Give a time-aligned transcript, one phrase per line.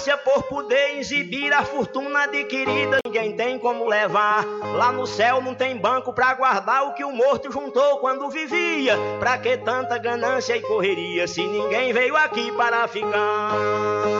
[0.00, 4.46] Ganância por poder exibir a fortuna adquirida, ninguém tem como levar.
[4.76, 8.96] Lá no céu não tem banco para guardar o que o morto juntou quando vivia.
[9.18, 14.19] Pra que tanta ganância e correria se ninguém veio aqui para ficar?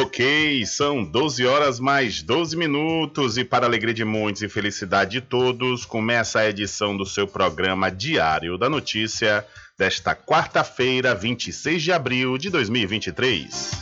[0.00, 5.20] Ok, são 12 horas mais 12 minutos e para alegria de muitos e felicidade de
[5.20, 9.44] todos, começa a edição do seu programa Diário da Notícia
[9.76, 13.72] desta quarta-feira, 26 de abril de 2023.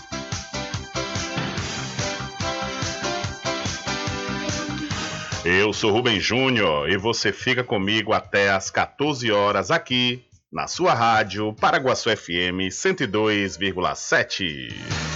[5.44, 10.94] Eu sou Rubem Júnior e você fica comigo até às 14 horas aqui na sua
[10.94, 15.15] rádio Paraguaçu FM 102,7.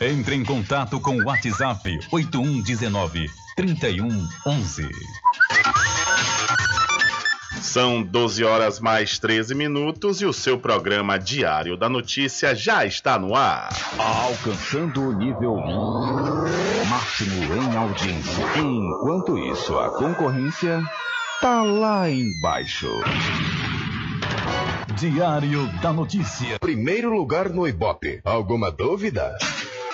[0.00, 3.26] Entre em contato com o WhatsApp 8119
[3.56, 4.88] 3111.
[7.60, 13.18] São 12 horas mais 13 minutos e o seu programa Diário da Notícia já está
[13.18, 13.68] no ar.
[13.98, 15.56] Alcançando o nível
[16.88, 18.44] máximo em audiência.
[18.56, 20.82] Enquanto isso, a concorrência
[21.40, 22.88] tá lá embaixo.
[24.98, 26.58] Diário da Notícia.
[26.58, 28.20] Primeiro lugar no Ibope.
[28.24, 29.36] Alguma dúvida?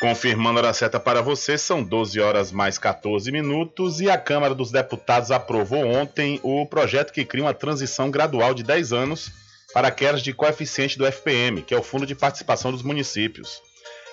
[0.00, 4.54] Confirmando a hora certa para você, são 12 horas mais 14 minutos e a Câmara
[4.54, 9.32] dos Deputados aprovou ontem o projeto que cria uma transição gradual de 10 anos
[9.72, 13.62] para quedas de coeficiente do FPM, que é o Fundo de Participação dos Municípios.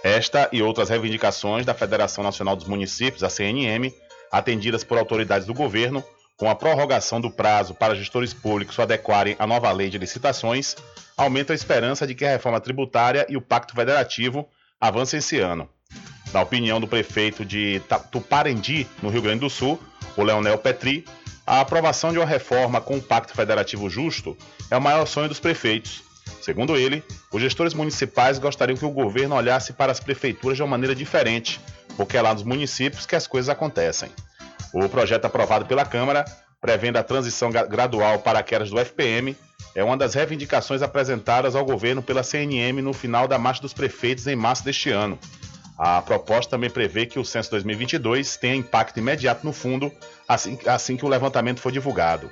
[0.01, 3.93] Esta e outras reivindicações da Federação Nacional dos Municípios, a CNM,
[4.31, 6.01] atendidas por autoridades do governo,
[6.37, 10.77] com a prorrogação do prazo para gestores públicos adequarem à nova lei de licitações,
[11.17, 14.47] aumenta a esperança de que a reforma tributária e o Pacto Federativo
[14.87, 15.69] avancem esse ano.
[16.33, 17.81] Na opinião do prefeito de
[18.11, 19.81] Tuparendi, no Rio Grande do Sul,
[20.17, 21.05] o Leonel Petri,
[21.47, 24.37] a aprovação de uma reforma com um pacto federativo justo
[24.69, 26.03] é o maior sonho dos prefeitos.
[26.41, 27.01] Segundo ele,
[27.31, 31.61] os gestores municipais gostariam que o governo olhasse para as prefeituras de uma maneira diferente,
[31.95, 34.09] porque é lá nos municípios que as coisas acontecem.
[34.73, 36.25] O projeto aprovado pela Câmara,
[36.63, 39.35] prevendo a transição gradual para quedas do FPM,
[39.75, 44.27] é uma das reivindicações apresentadas ao governo pela CNM no final da Marcha dos Prefeitos
[44.27, 45.19] em março deste ano.
[45.77, 49.91] A proposta também prevê que o censo 2022 tenha impacto imediato no fundo
[50.25, 52.31] assim, assim que o levantamento for divulgado.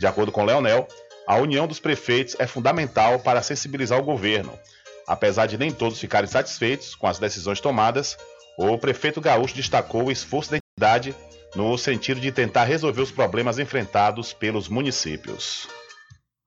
[0.00, 0.88] De acordo com Leonel,
[1.28, 4.58] a união dos prefeitos é fundamental para sensibilizar o governo.
[5.06, 8.16] Apesar de nem todos ficarem satisfeitos com as decisões tomadas,
[8.56, 11.14] o prefeito gaúcho destacou o esforço da entidade
[11.54, 15.68] no sentido de tentar resolver os problemas enfrentados pelos municípios.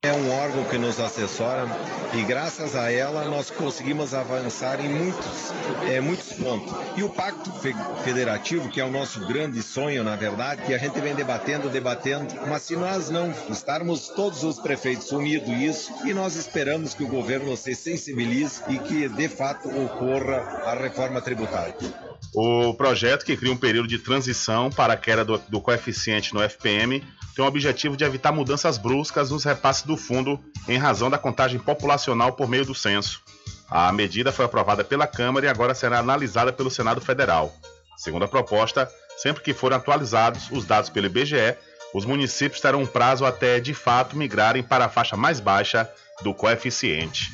[0.02, 1.68] É um órgão que nos assessora
[2.14, 5.52] e graças a ela nós conseguimos avançar em muitos,
[5.90, 6.74] é, muitos pontos.
[6.96, 7.52] E o Pacto
[8.02, 12.34] Federativo, que é o nosso grande sonho, na verdade, que a gente vem debatendo, debatendo,
[12.48, 17.10] mas se nós não estarmos todos os prefeitos unidos isso, e nós esperamos que o
[17.10, 21.76] governo se sensibilize e que de fato ocorra a reforma tributária.
[22.34, 26.42] O projeto que cria um período de transição para a queda do, do coeficiente no
[26.42, 27.04] FPM
[27.40, 30.38] tem o objetivo de evitar mudanças bruscas nos repasses do fundo
[30.68, 33.22] em razão da contagem populacional por meio do censo.
[33.70, 37.56] A medida foi aprovada pela Câmara e agora será analisada pelo Senado Federal.
[37.96, 41.56] Segundo a proposta, sempre que forem atualizados os dados pelo IBGE,
[41.94, 45.90] os municípios terão um prazo até de fato migrarem para a faixa mais baixa
[46.22, 47.32] do coeficiente.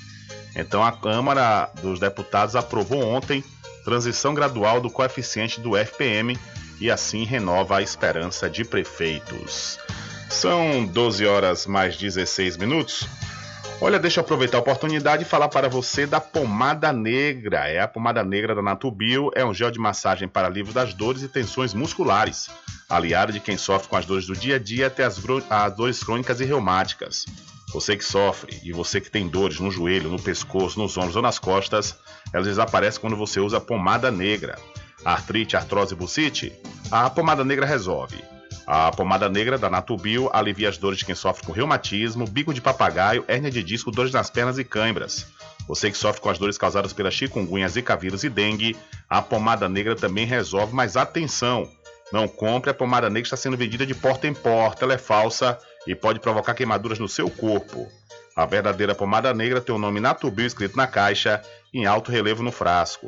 [0.56, 3.44] Então a Câmara dos Deputados aprovou ontem
[3.84, 6.38] transição gradual do coeficiente do FPM
[6.80, 9.80] e assim renova a esperança de prefeitos.
[10.30, 13.07] São 12 horas mais 16 minutos.
[13.81, 17.68] Olha, deixa eu aproveitar a oportunidade e falar para você da pomada negra.
[17.68, 21.21] É a pomada negra da Natubio, é um gel de massagem para alívio das dores
[21.21, 22.50] e tensões musculares,
[22.90, 26.04] aliado de quem sofre com as dores do dia a dia até as, as dores
[26.04, 27.26] crônicas e reumáticas.
[27.73, 31.21] Você que sofre e você que tem dores no joelho, no pescoço, nos ombros ou
[31.21, 31.97] nas costas,
[32.31, 34.57] elas desaparecem quando você usa pomada negra
[35.06, 36.52] artrite, artrose e bucite,
[36.92, 38.21] a pomada negra resolve.
[38.66, 42.59] A pomada negra da Natubio alivia as dores de quem sofre com reumatismo, bico de
[42.59, 45.28] papagaio, hérnia de disco, dores nas pernas e cãibras.
[45.68, 48.76] Você que sofre com as dores causadas pela chikungunya, zika vírus e dengue,
[49.07, 51.69] a pomada negra também resolve, mas atenção!
[52.12, 55.57] Não compre a pomada negra está sendo vendida de porta em porta, ela é falsa
[55.88, 57.88] e pode provocar queimaduras no seu corpo.
[58.35, 61.42] A verdadeira pomada negra tem o nome Natubio escrito na caixa,
[61.74, 63.07] em alto relevo no frasco.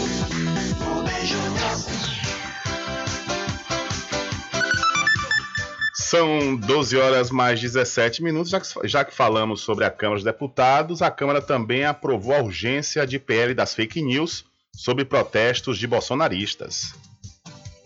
[6.11, 8.51] São 12 horas mais 17 minutos.
[8.51, 12.41] Já que, já que falamos sobre a Câmara dos Deputados, a Câmara também aprovou a
[12.41, 14.43] urgência de PL das fake news
[14.75, 16.93] sobre protestos de bolsonaristas.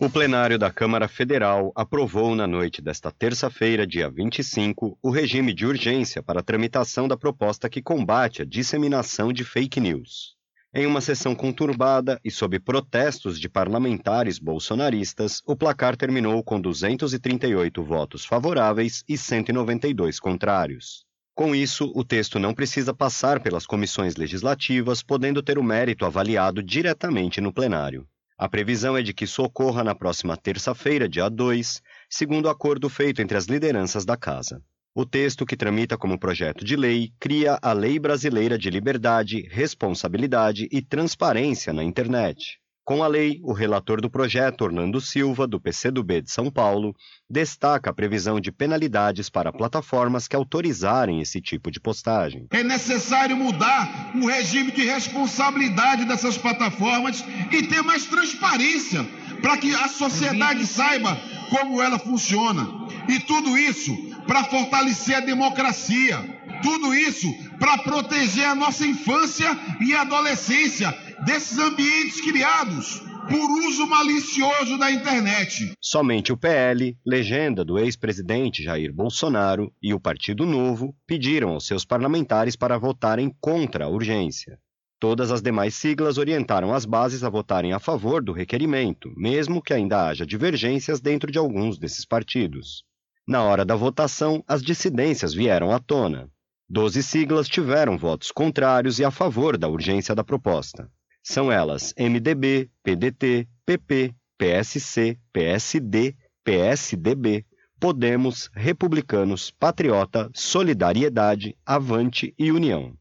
[0.00, 5.64] O plenário da Câmara Federal aprovou na noite desta terça-feira, dia 25, o regime de
[5.64, 10.35] urgência para a tramitação da proposta que combate a disseminação de fake news.
[10.78, 17.82] Em uma sessão conturbada e sob protestos de parlamentares bolsonaristas, o placar terminou com 238
[17.82, 21.06] votos favoráveis e 192 contrários.
[21.34, 26.62] Com isso, o texto não precisa passar pelas comissões legislativas, podendo ter o mérito avaliado
[26.62, 28.06] diretamente no plenário.
[28.36, 31.80] A previsão é de que isso ocorra na próxima terça-feira, dia 2,
[32.10, 34.60] segundo acordo feito entre as lideranças da Casa.
[34.98, 40.66] O texto, que tramita como projeto de lei, cria a Lei Brasileira de Liberdade, Responsabilidade
[40.72, 42.58] e Transparência na Internet.
[42.82, 46.94] Com a lei, o relator do projeto, Orlando Silva, do PCdoB de São Paulo,
[47.28, 52.46] destaca a previsão de penalidades para plataformas que autorizarem esse tipo de postagem.
[52.50, 57.22] É necessário mudar o regime de responsabilidade dessas plataformas
[57.52, 59.04] e ter mais transparência
[59.42, 62.86] para que a sociedade saiba como ela funciona.
[63.08, 66.18] E tudo isso para fortalecer a democracia.
[66.62, 67.26] Tudo isso
[67.58, 69.48] para proteger a nossa infância
[69.80, 70.92] e adolescência
[71.24, 75.72] desses ambientes criados por uso malicioso da internet.
[75.80, 81.84] Somente o PL, legenda do ex-presidente Jair Bolsonaro, e o Partido Novo pediram aos seus
[81.84, 84.58] parlamentares para votarem contra a urgência.
[84.98, 89.74] Todas as demais siglas orientaram as bases a votarem a favor do requerimento, mesmo que
[89.74, 92.82] ainda haja divergências dentro de alguns desses partidos.
[93.26, 96.30] Na hora da votação, as dissidências vieram à tona.
[96.68, 100.88] Doze siglas tiveram votos contrários e a favor da urgência da proposta.
[101.24, 106.14] São elas MDB, PDT, PP, PSC, PSD,
[106.44, 107.44] PSDB,
[107.80, 112.96] Podemos, Republicanos, Patriota, Solidariedade, Avante e União.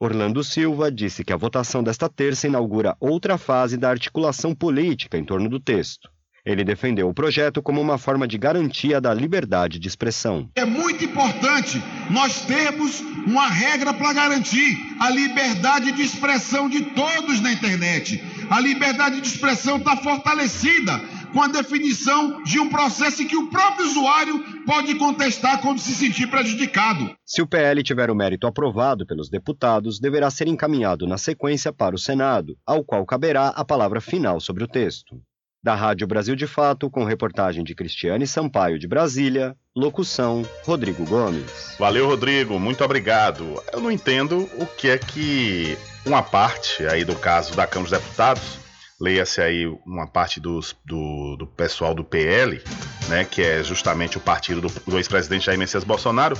[0.00, 5.24] Orlando Silva disse que a votação desta terça inaugura outra fase da articulação política em
[5.24, 6.10] torno do texto.
[6.46, 10.48] Ele defendeu o projeto como uma forma de garantia da liberdade de expressão.
[10.54, 17.40] É muito importante nós termos uma regra para garantir a liberdade de expressão de todos
[17.40, 18.22] na internet.
[18.48, 21.00] A liberdade de expressão está fortalecida
[21.32, 25.96] com a definição de um processo em que o próprio usuário pode contestar quando se
[25.96, 27.10] sentir prejudicado.
[27.26, 31.96] Se o PL tiver o mérito aprovado pelos deputados, deverá ser encaminhado na sequência para
[31.96, 35.20] o Senado, ao qual caberá a palavra final sobre o texto.
[35.66, 41.74] Da Rádio Brasil de Fato, com reportagem de Cristiane Sampaio de Brasília, locução Rodrigo Gomes.
[41.76, 43.60] Valeu, Rodrigo, muito obrigado.
[43.72, 47.98] Eu não entendo o que é que uma parte aí do caso da Câmara dos
[48.00, 48.58] Deputados,
[49.00, 52.62] leia-se aí uma parte dos, do, do pessoal do PL,
[53.08, 56.38] né, que é justamente o partido do, do ex-presidente Jair Messias Bolsonaro,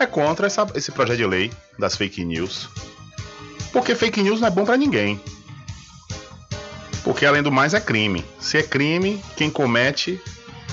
[0.00, 2.68] é contra essa, esse projeto de lei das fake news.
[3.72, 5.20] Porque fake news não é bom para ninguém.
[7.04, 8.24] Porque além do mais é crime.
[8.40, 10.20] Se é crime, quem comete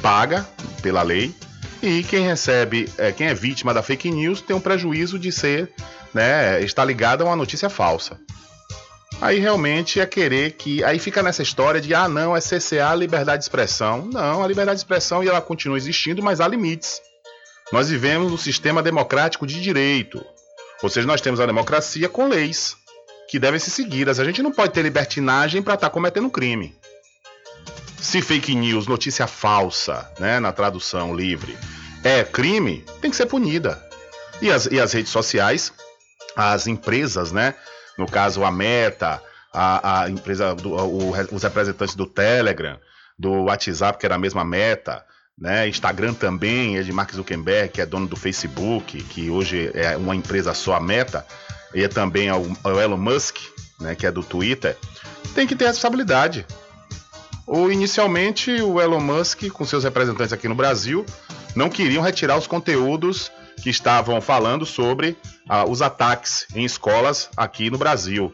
[0.02, 0.48] paga
[0.82, 1.36] pela lei
[1.84, 5.70] e quem recebe, é, quem é vítima da fake news tem um prejuízo de ser,
[6.14, 8.20] né, está ligado a uma notícia falsa.
[9.20, 10.84] Aí realmente é querer que.
[10.84, 14.10] Aí fica nessa história de, ah, não, é CCA liberdade de expressão.
[14.12, 17.00] Não, a liberdade de expressão e ela continua existindo, mas há limites.
[17.72, 20.26] Nós vivemos um sistema democrático de direito.
[20.82, 22.76] Ou seja, nós temos a democracia com leis
[23.32, 24.20] que devem ser seguidas.
[24.20, 26.76] A gente não pode ter libertinagem para estar tá cometendo crime.
[27.98, 31.58] Se fake news, notícia falsa, né, na tradução livre,
[32.04, 33.82] é crime, tem que ser punida.
[34.42, 35.72] E as, e as redes sociais,
[36.36, 37.56] as empresas, né,
[37.98, 39.22] no caso a Meta,
[39.54, 42.78] a, a empresa, do, o, os representantes do Telegram,
[43.18, 45.06] do WhatsApp, que era a mesma Meta,
[45.38, 45.68] né?
[45.70, 50.16] Instagram também é de Mark Zuckerberg, que é dono do Facebook, que hoje é uma
[50.16, 51.26] empresa só, a Meta
[51.74, 53.38] e também ao, ao Elon Musk,
[53.80, 54.78] né, que é do Twitter,
[55.34, 56.46] tem que ter responsabilidade.
[57.48, 61.06] Ou inicialmente o Elon Musk, com seus representantes aqui no Brasil,
[61.56, 67.70] não queriam retirar os conteúdos que estavam falando sobre ah, os ataques em escolas aqui
[67.70, 68.34] no Brasil.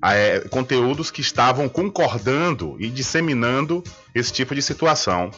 [0.00, 3.84] Ah, é, conteúdos que estavam concordando e disseminando
[4.14, 5.30] esse tipo de situação.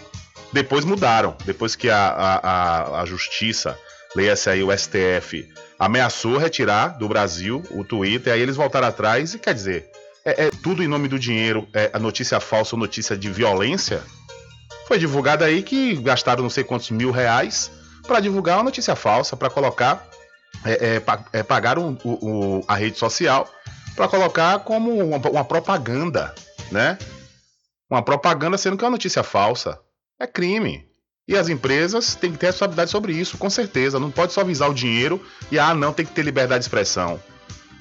[0.52, 3.78] Depois mudaram, depois que a, a, a justiça,
[4.14, 5.48] leia-se aí o STF,
[5.84, 9.90] ameaçou retirar do Brasil o Twitter, aí eles voltaram atrás e quer dizer,
[10.24, 14.02] é, é tudo em nome do dinheiro, é a notícia falsa, notícia de violência.
[14.88, 17.70] Foi divulgado aí que gastaram não sei quantos mil reais
[18.06, 20.06] para divulgar uma notícia falsa, para colocar,
[20.64, 23.46] é, é, é pagaram o, o, a rede social
[23.94, 26.34] para colocar como uma, uma propaganda,
[26.72, 26.98] né?
[27.90, 29.78] Uma propaganda sendo que é uma notícia falsa.
[30.18, 30.86] É crime.
[31.26, 33.98] E as empresas têm que ter responsabilidade sobre isso, com certeza.
[33.98, 37.18] Não pode só visar o dinheiro e, ah, não, tem que ter liberdade de expressão.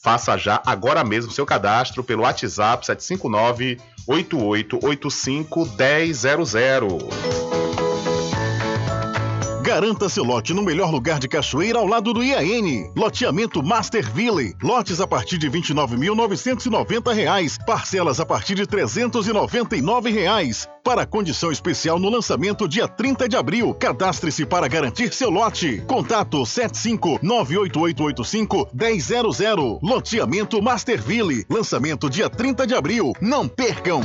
[0.00, 7.57] Faça já agora mesmo seu cadastro pelo WhatsApp 759 8885 1000.
[9.68, 12.90] Garanta seu lote no melhor lugar de Cachoeira ao lado do IAN.
[12.96, 14.54] Loteamento Masterville.
[14.62, 17.66] Lotes a partir de R$ 29.990.
[17.66, 20.66] Parcelas a partir de 399 reais.
[20.82, 23.74] Para condição especial no lançamento dia 30 de abril.
[23.74, 25.82] Cadastre-se para garantir seu lote.
[25.86, 29.80] Contato 75 98885 1000.
[29.82, 31.44] Loteamento Masterville.
[31.50, 33.12] Lançamento dia 30 de abril.
[33.20, 34.00] Não percam!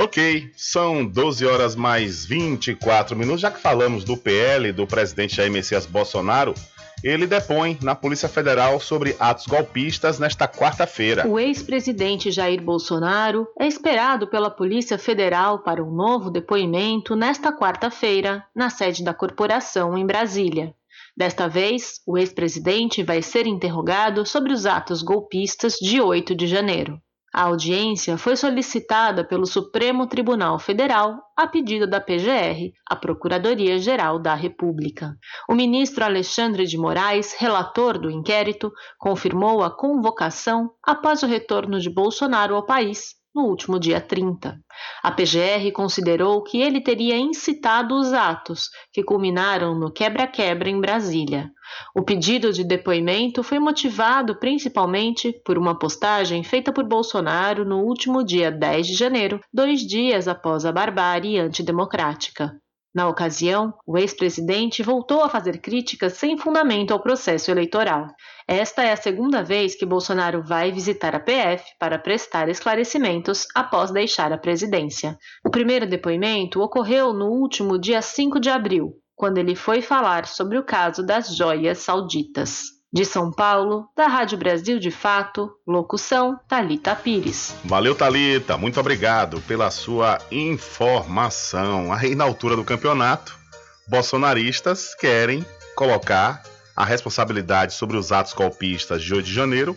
[0.00, 3.40] Ok, são 12 horas mais 24 minutos.
[3.40, 6.54] Já que falamos do PL do presidente Jair Messias Bolsonaro,
[7.02, 11.26] ele depõe na Polícia Federal sobre atos golpistas nesta quarta-feira.
[11.26, 18.44] O ex-presidente Jair Bolsonaro é esperado pela Polícia Federal para um novo depoimento nesta quarta-feira,
[18.54, 20.72] na sede da corporação em Brasília.
[21.16, 27.02] Desta vez, o ex-presidente vai ser interrogado sobre os atos golpistas de 8 de janeiro.
[27.38, 34.34] A audiência foi solicitada pelo Supremo Tribunal Federal a pedido da PGR, a Procuradoria-Geral da
[34.34, 35.16] República.
[35.48, 41.88] O ministro Alexandre de Moraes, relator do inquérito, confirmou a convocação após o retorno de
[41.88, 44.58] Bolsonaro ao país no último dia 30.
[45.00, 51.48] A PGR considerou que ele teria incitado os atos que culminaram no quebra-quebra em Brasília.
[51.94, 58.24] O pedido de depoimento foi motivado principalmente por uma postagem feita por Bolsonaro no último
[58.24, 62.60] dia 10 de janeiro, dois dias após a barbárie antidemocrática.
[62.94, 68.06] Na ocasião, o ex-presidente voltou a fazer críticas sem fundamento ao processo eleitoral.
[68.46, 73.90] Esta é a segunda vez que Bolsonaro vai visitar a PF para prestar esclarecimentos após
[73.90, 75.18] deixar a presidência.
[75.44, 80.56] O primeiro depoimento ocorreu no último dia 5 de abril, quando ele foi falar sobre
[80.56, 82.77] o caso das joias sauditas.
[82.90, 87.54] De São Paulo, da Rádio Brasil de Fato, locução Talita Pires.
[87.62, 91.92] Valeu, Talita, muito obrigado pela sua informação.
[91.92, 93.38] Aí na altura do campeonato,
[93.86, 95.44] bolsonaristas querem
[95.76, 96.42] colocar
[96.74, 99.76] a responsabilidade sobre os atos golpistas de 8 de janeiro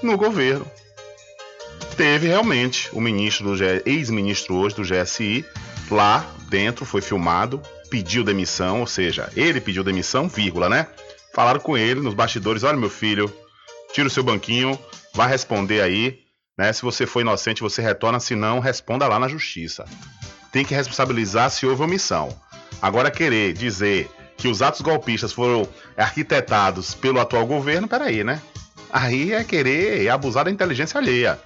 [0.00, 0.64] no governo.
[1.96, 5.44] Teve realmente o ministro ex-ministro hoje do GSI
[5.90, 10.86] lá dentro, foi filmado, pediu demissão, ou seja, ele pediu demissão, vírgula, né?
[11.32, 13.32] Falaram com ele nos bastidores: olha, meu filho,
[13.92, 14.78] tira o seu banquinho,
[15.14, 16.20] vai responder aí.
[16.56, 16.72] Né?
[16.72, 19.84] Se você for inocente, você retorna, se não, responda lá na justiça.
[20.50, 22.28] Tem que responsabilizar se houve omissão.
[22.80, 25.66] Agora, querer dizer que os atos golpistas foram
[25.96, 28.40] arquitetados pelo atual governo, peraí, né?
[28.90, 31.40] Aí é querer abusar da inteligência alheia.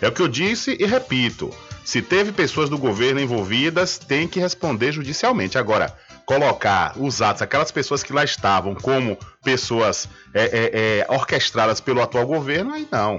[0.00, 1.54] É o que eu disse e repito.
[1.84, 5.56] Se teve pessoas do governo envolvidas, tem que responder judicialmente.
[5.56, 11.80] Agora, colocar os atos, aquelas pessoas que lá estavam, como pessoas é, é, é, orquestradas
[11.80, 13.18] pelo atual governo, aí não.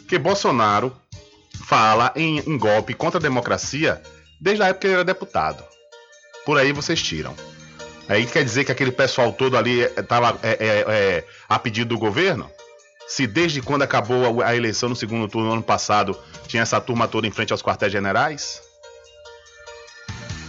[0.00, 0.94] Porque Bolsonaro
[1.66, 4.02] fala em, em golpe contra a democracia
[4.40, 5.64] desde a época que ele era deputado.
[6.44, 7.34] Por aí vocês tiram.
[8.08, 11.98] Aí quer dizer que aquele pessoal todo ali estava é, é, é, a pedido do
[11.98, 12.50] governo?
[13.06, 16.18] Se desde quando acabou a eleição no segundo turno ano passado
[16.48, 18.60] tinha essa turma toda em frente aos quartéis generais?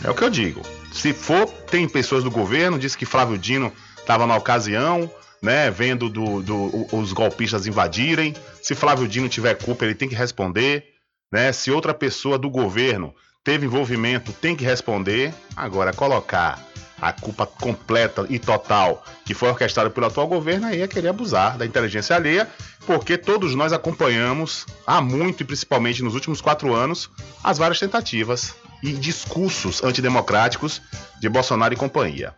[0.04, 0.62] É o que eu digo.
[0.96, 6.10] Se for, tem pessoas do governo, disse que Flávio Dino estava na ocasião, né, vendo
[6.10, 8.34] do, do, os golpistas invadirem.
[8.64, 10.86] Se Flávio Dino tiver culpa, ele tem que responder.
[11.32, 11.52] Né?
[11.52, 15.34] Se outra pessoa do governo teve envolvimento, tem que responder.
[15.56, 16.66] Agora, colocar
[17.00, 21.58] a culpa completa e total que foi orquestrada pelo atual governo, aí é querer abusar
[21.58, 22.50] da inteligência alheia,
[22.88, 27.10] porque todos nós acompanhamos há muito e principalmente nos últimos quatro anos
[27.44, 30.82] as várias tentativas e discursos antidemocráticos
[31.20, 32.36] de Bolsonaro e companhia.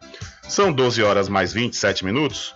[0.48, 2.56] São 12 horas mais 27 minutos.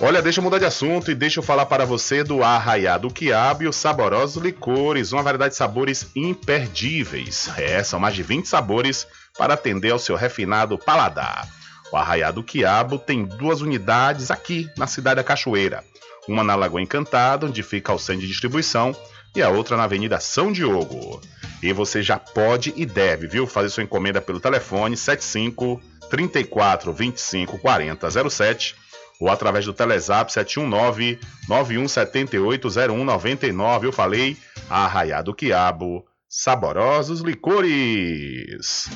[0.00, 3.64] Olha, deixa eu mudar de assunto e deixa eu falar para você do Arraiado Quiabo
[3.64, 7.50] e os saborosos licores, uma variedade de sabores imperdíveis.
[7.58, 11.46] É, são mais de 20 sabores para atender ao seu refinado paladar.
[11.92, 15.84] O Arraiado Quiabo tem duas unidades aqui na cidade da Cachoeira.
[16.28, 18.94] Uma na Lagoa Encantada, onde fica o centro de distribuição,
[19.34, 21.20] e a outra na Avenida São Diogo.
[21.62, 27.58] E você já pode e deve, viu, fazer sua encomenda pelo telefone 75 34 25
[27.58, 28.76] 40 07
[29.20, 33.86] ou através do Telezap 719 9178 0199.
[33.86, 34.36] Eu falei
[34.68, 38.88] Arraiado Quiabo, saborosos licores.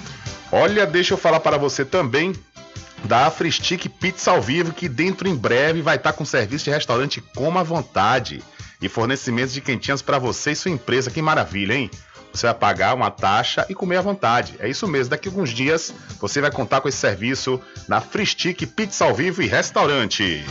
[0.50, 2.32] Olha, deixa eu falar para você também
[3.04, 7.20] da Afristic Pizza ao vivo, que dentro em breve vai estar com serviço de restaurante
[7.20, 8.42] Coma à Vontade
[8.80, 11.10] e fornecimento de quentinhas para você e sua empresa.
[11.10, 11.90] Que maravilha, hein?
[12.34, 14.56] Você vai pagar uma taxa e comer à vontade.
[14.58, 18.66] É isso mesmo, daqui a alguns dias você vai contar com esse serviço na Fristic
[18.66, 20.44] Pizza ao Vivo e Restaurante.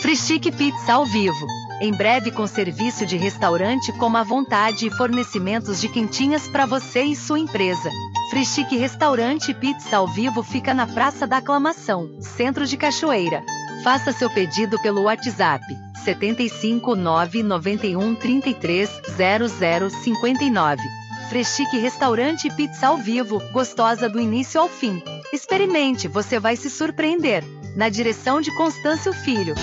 [0.00, 1.46] Fristic Pizza ao Vivo.
[1.82, 7.02] Em breve com serviço de restaurante como à vontade e fornecimentos de quentinhas para você
[7.02, 7.90] e sua empresa.
[8.30, 13.44] Fristic Restaurante Pizza ao Vivo fica na Praça da Aclamação, Centro de Cachoeira.
[13.84, 15.62] Faça seu pedido pelo WhatsApp
[16.06, 20.82] 75 991 33 00 59.
[21.28, 25.02] Freschique Restaurante Pizza ao Vivo, gostosa do início ao fim.
[25.32, 27.42] Experimente, você vai se surpreender.
[27.74, 29.54] Na direção de Constâncio Filho.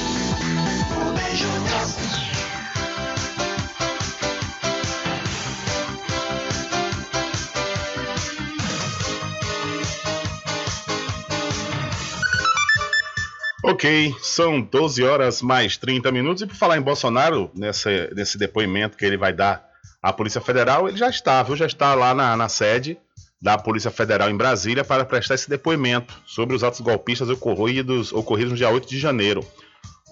[13.65, 16.43] Ok, são 12 horas mais 30 minutos.
[16.43, 19.65] E por falar em Bolsonaro, nessa, nesse depoimento que ele vai dar
[20.01, 21.55] à Polícia Federal, ele já está, viu?
[21.55, 22.97] Já está lá na, na sede
[23.41, 28.51] da Polícia Federal em Brasília para prestar esse depoimento sobre os atos golpistas ocorridos, ocorridos
[28.51, 29.45] no dia 8 de janeiro.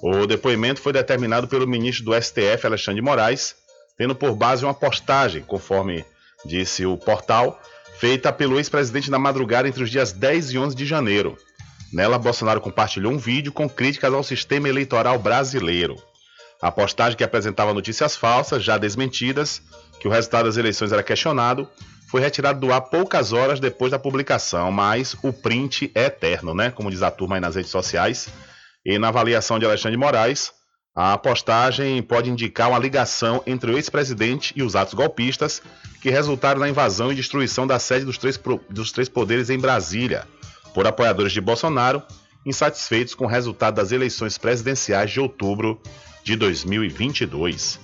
[0.02, 3.56] O depoimento foi determinado pelo ministro do STF, Alexandre de Moraes,
[3.98, 6.06] tendo por base uma postagem, conforme
[6.46, 7.62] disse o portal,
[8.00, 11.38] feita pelo ex-presidente na madrugada entre os dias 10 e 11 de janeiro.
[11.92, 15.96] Nela, Bolsonaro compartilhou um vídeo com críticas ao sistema eleitoral brasileiro.
[16.62, 19.62] A postagem que apresentava notícias falsas, já desmentidas,
[20.00, 21.68] que o resultado das eleições era questionado,
[22.10, 26.70] foi retirado do ar poucas horas depois da publicação, mas o print é eterno, né?
[26.70, 28.30] Como diz a turma aí nas redes sociais.
[28.86, 30.52] E na avaliação de Alexandre Moraes,
[30.94, 35.62] a postagem pode indicar uma ligação entre o ex-presidente e os atos golpistas
[36.02, 40.28] que resultaram na invasão e destruição da sede dos três, dos três poderes em Brasília,
[40.74, 42.02] por apoiadores de Bolsonaro,
[42.46, 45.82] insatisfeitos com o resultado das eleições presidenciais de outubro
[46.24, 47.80] de 2022.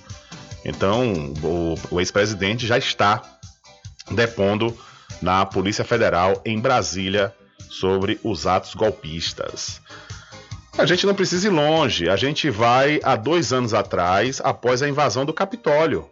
[0.64, 3.22] Então, o, o ex-presidente já está
[4.10, 4.76] depondo
[5.20, 7.34] na Polícia Federal em Brasília
[7.70, 9.80] sobre os atos golpistas.
[10.76, 14.88] A gente não precisa ir longe, a gente vai há dois anos atrás, após a
[14.88, 16.08] invasão do Capitólio,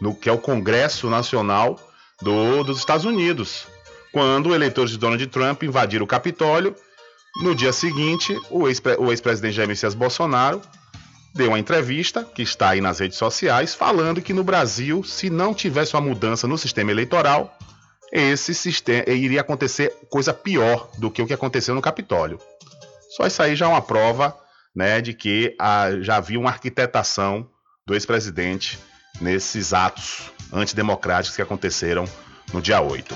[0.00, 1.78] no que é o Congresso Nacional
[2.20, 3.66] do, dos Estados Unidos
[4.12, 6.74] quando eleitores de Donald Trump invadiram o Capitólio.
[7.42, 10.60] No dia seguinte, o ex-presidente Jair Messias Bolsonaro
[11.34, 15.54] deu uma entrevista, que está aí nas redes sociais, falando que no Brasil, se não
[15.54, 17.56] tivesse uma mudança no sistema eleitoral,
[18.12, 22.40] esse sistema iria acontecer coisa pior do que o que aconteceu no Capitólio.
[23.10, 24.36] Só isso aí já é uma prova
[24.74, 27.48] né, de que ah, já havia uma arquitetação
[27.86, 28.78] do ex-presidente
[29.20, 32.04] nesses atos antidemocráticos que aconteceram
[32.52, 33.14] no dia 8.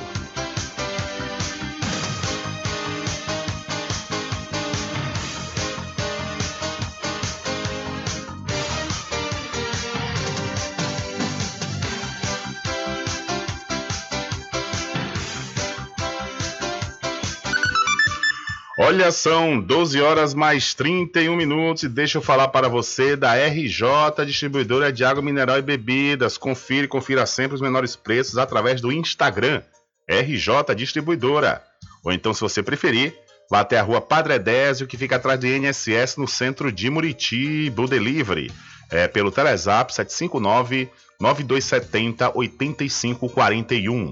[18.95, 24.25] Olha, são 12 horas mais 31 minutos e deixa eu falar para você da RJ
[24.25, 26.39] Distribuidora de Água Mineral e Bebidas.
[26.39, 29.63] Confira confira sempre os menores preços através do Instagram
[30.09, 31.61] RJ Distribuidora.
[32.05, 33.13] Ou então, se você preferir,
[33.51, 37.69] vá até a rua Padre Désio, que fica atrás do INSS no centro de Muriti,
[37.71, 38.53] Blue Delivery.
[38.91, 44.11] É pelo Telezap 759 9270 8541.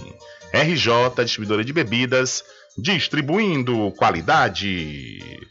[0.52, 2.44] RJ Distribuidora de Bebidas
[2.76, 5.48] distribuindo qualidade.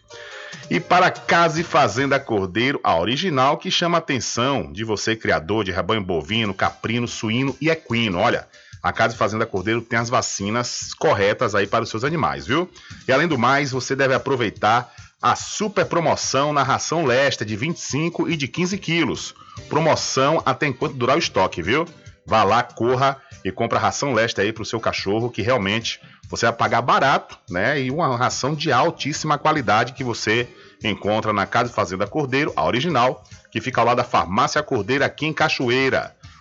[0.69, 5.65] E para Casa e Fazenda Cordeiro, a original que chama a atenção de você, criador
[5.65, 8.19] de rebanho bovino, caprino, suíno e equino.
[8.19, 8.47] Olha,
[8.81, 12.69] a Casa e Fazenda Cordeiro tem as vacinas corretas aí para os seus animais, viu?
[13.07, 18.27] E além do mais, você deve aproveitar a super promoção na ração lesta de 25
[18.27, 19.35] e de 15 quilos.
[19.69, 21.85] Promoção até enquanto durar o estoque, viu?
[22.25, 25.99] Vá lá, corra e compra a ração lesta aí para o seu cachorro, que realmente
[26.29, 27.79] você vai pagar barato, né?
[27.79, 30.47] E uma ração de altíssima qualidade que você
[30.83, 35.25] encontra na Casa Fazenda Cordeiro, a original, que fica ao lado da Farmácia Cordeiro aqui
[35.25, 36.15] em Cachoeira.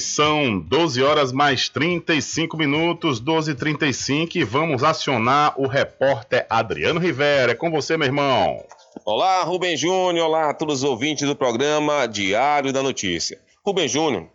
[0.00, 6.98] São 12 horas mais 35 minutos, 12 e 35 e vamos acionar o repórter Adriano
[6.98, 7.52] Rivera.
[7.52, 8.64] É com você, meu irmão.
[9.04, 13.40] Olá, Rubem Júnior, olá a todos os ouvintes do programa Diário da Notícia.
[13.64, 14.28] Rubem Júnior,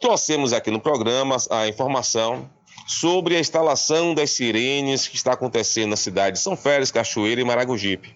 [0.00, 2.48] trouxemos aqui no programa a informação
[2.86, 7.44] sobre a instalação das sirenes que está acontecendo na cidade de São Félix, Cachoeira e
[7.44, 8.14] Maragogipe.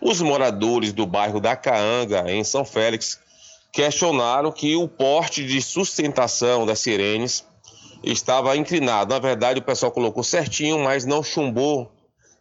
[0.00, 3.20] Os moradores do bairro da Caanga, em São Félix,
[3.72, 7.44] questionaram que o porte de sustentação das sirenes
[8.02, 9.12] estava inclinado.
[9.12, 11.90] Na verdade, o pessoal colocou certinho, mas não chumbou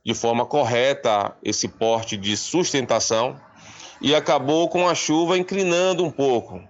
[0.05, 3.39] de forma correta esse porte de sustentação
[4.01, 6.61] e acabou com a chuva inclinando um pouco.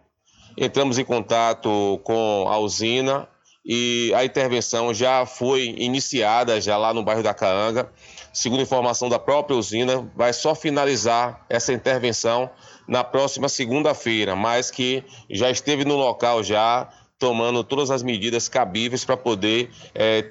[0.57, 3.27] Entramos em contato com a usina
[3.65, 7.91] e a intervenção já foi iniciada já lá no bairro da Caanga.
[8.31, 12.49] Segundo informação da própria usina, vai só finalizar essa intervenção
[12.87, 19.05] na próxima segunda-feira, mas que já esteve no local já tomando todas as medidas cabíveis
[19.05, 20.29] para poder é,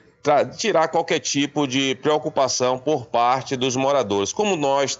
[0.57, 4.33] tirar qualquer tipo de preocupação por parte dos moradores.
[4.33, 4.99] Como nós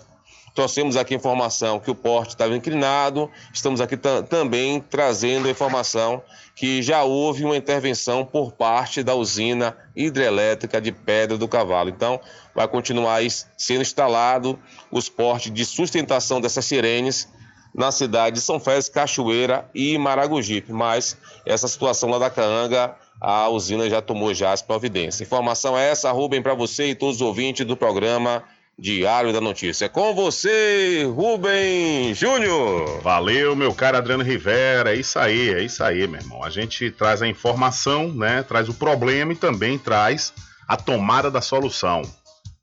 [0.55, 6.23] trouxemos aqui informação que o porte estava inclinado, estamos aqui também trazendo a informação
[6.55, 11.91] que já houve uma intervenção por parte da usina hidrelétrica de Pedra do Cavalo.
[11.91, 12.21] Então,
[12.55, 13.21] vai continuar
[13.59, 14.59] sendo instalado
[14.93, 17.29] os portes de sustentação dessas sirenes
[17.75, 20.73] na cidade de São Félix, Cachoeira e Maragogipe.
[20.73, 25.21] Mas essa situação lá da Caanga, a usina já tomou já as providências.
[25.21, 28.45] Informação é essa, Rubem, para você e todos os ouvintes do programa
[28.79, 29.89] Diário da Notícia.
[29.89, 33.01] Com você, Rubem Júnior.
[33.03, 34.95] Valeu, meu caro Adriano Rivera.
[34.95, 36.43] É isso aí, é isso aí, meu irmão.
[36.45, 38.43] A gente traz a informação, né?
[38.43, 40.33] Traz o problema e também traz
[40.67, 42.03] a tomada da solução.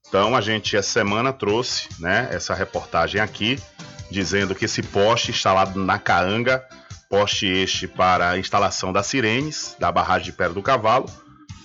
[0.08, 3.58] Então a gente essa semana trouxe, né, essa reportagem aqui
[4.12, 6.63] dizendo que esse poste instalado na Caanga,
[7.10, 11.10] poste este para a instalação das sirenes da barragem de Pedra do Cavalo,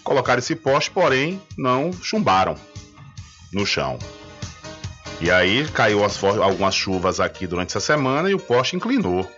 [0.02, 2.56] colocaram esse poste, porém não chumbaram
[3.52, 3.98] no chão.
[5.20, 9.28] E aí caiu as, algumas chuvas aqui durante essa semana e o poste inclinou.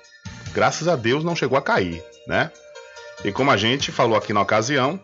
[0.53, 2.51] Graças a Deus não chegou a cair, né?
[3.25, 5.01] E como a gente falou aqui na ocasião,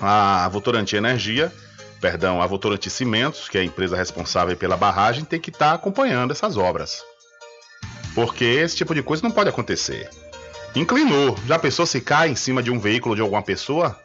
[0.00, 1.52] a Votorantim Energia,
[2.00, 5.74] perdão, a Votorantim Cimentos, que é a empresa responsável pela barragem, tem que estar tá
[5.74, 7.02] acompanhando essas obras.
[8.14, 10.08] Porque esse tipo de coisa não pode acontecer.
[10.74, 11.36] Inclinou.
[11.46, 13.98] Já pensou se cai em cima de um veículo de alguma pessoa?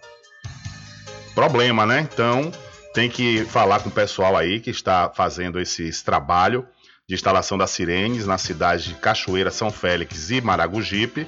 [1.33, 2.07] Problema, né?
[2.11, 2.51] Então
[2.93, 6.67] tem que falar com o pessoal aí que está fazendo esse trabalho
[7.07, 11.27] de instalação das sirenes na cidade de Cachoeira, São Félix e Maragogipe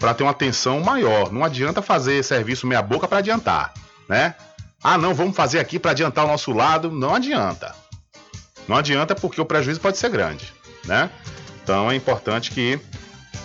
[0.00, 1.30] para ter uma atenção maior.
[1.30, 3.72] Não adianta fazer serviço meia boca para adiantar,
[4.08, 4.34] né?
[4.82, 6.90] Ah, não, vamos fazer aqui para adiantar o nosso lado.
[6.90, 7.74] Não adianta.
[8.66, 10.52] Não adianta porque o prejuízo pode ser grande,
[10.86, 11.10] né?
[11.70, 12.80] Então é importante que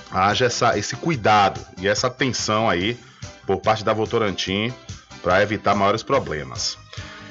[0.09, 2.97] haja essa, esse cuidado e essa atenção aí
[3.45, 4.73] por parte da Votorantim
[5.21, 6.75] para evitar maiores problemas.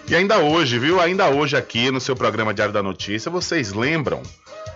[0.07, 1.01] E ainda hoje, viu?
[1.01, 4.23] Ainda hoje aqui no seu programa Diário da Notícia, vocês lembram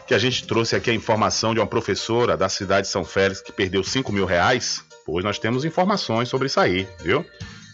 [0.08, 3.40] que a gente trouxe aqui a informação de uma professora da cidade de São Félix
[3.40, 4.82] que perdeu 5 mil reais?
[5.06, 7.24] Hoje nós temos informações sobre isso aí, viu?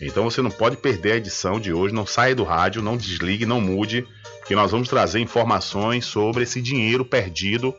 [0.03, 3.47] Então você não pode perder a edição de hoje, não saia do rádio, não desligue,
[3.47, 4.07] não mude,
[4.47, 7.75] que nós vamos trazer informações sobre esse dinheiro perdido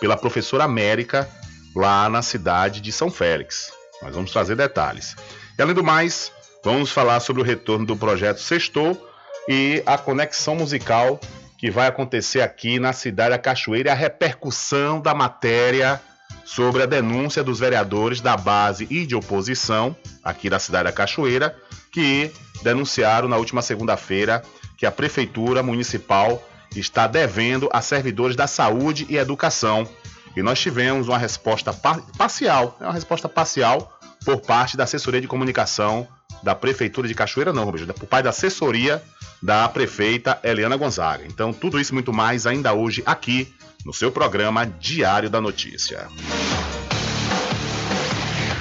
[0.00, 1.28] pela professora América
[1.76, 3.70] lá na cidade de São Félix.
[4.02, 5.14] Nós vamos trazer detalhes.
[5.58, 6.32] E além do mais,
[6.64, 9.08] vamos falar sobre o retorno do projeto Sextou
[9.48, 11.20] e a conexão musical
[11.58, 16.00] que vai acontecer aqui na cidade da Cachoeira a repercussão da matéria
[16.44, 21.54] sobre a denúncia dos vereadores da base e de oposição aqui da cidade da Cachoeira,
[21.92, 22.32] que
[22.62, 24.42] denunciaram na última segunda-feira
[24.76, 26.42] que a prefeitura municipal
[26.76, 29.88] está devendo a servidores da saúde e educação.
[30.36, 35.26] E nós tivemos uma resposta parcial, é uma resposta parcial por parte da assessoria de
[35.26, 36.06] comunicação
[36.42, 39.02] da prefeitura de Cachoeira, não, Roberto, por parte da assessoria
[39.42, 41.24] da prefeita Eliana Gonzaga.
[41.26, 43.52] Então, tudo isso e muito mais ainda hoje aqui
[43.84, 46.06] no seu programa Diário da Notícia.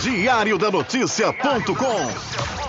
[0.01, 2.68] Diário da Notícia.com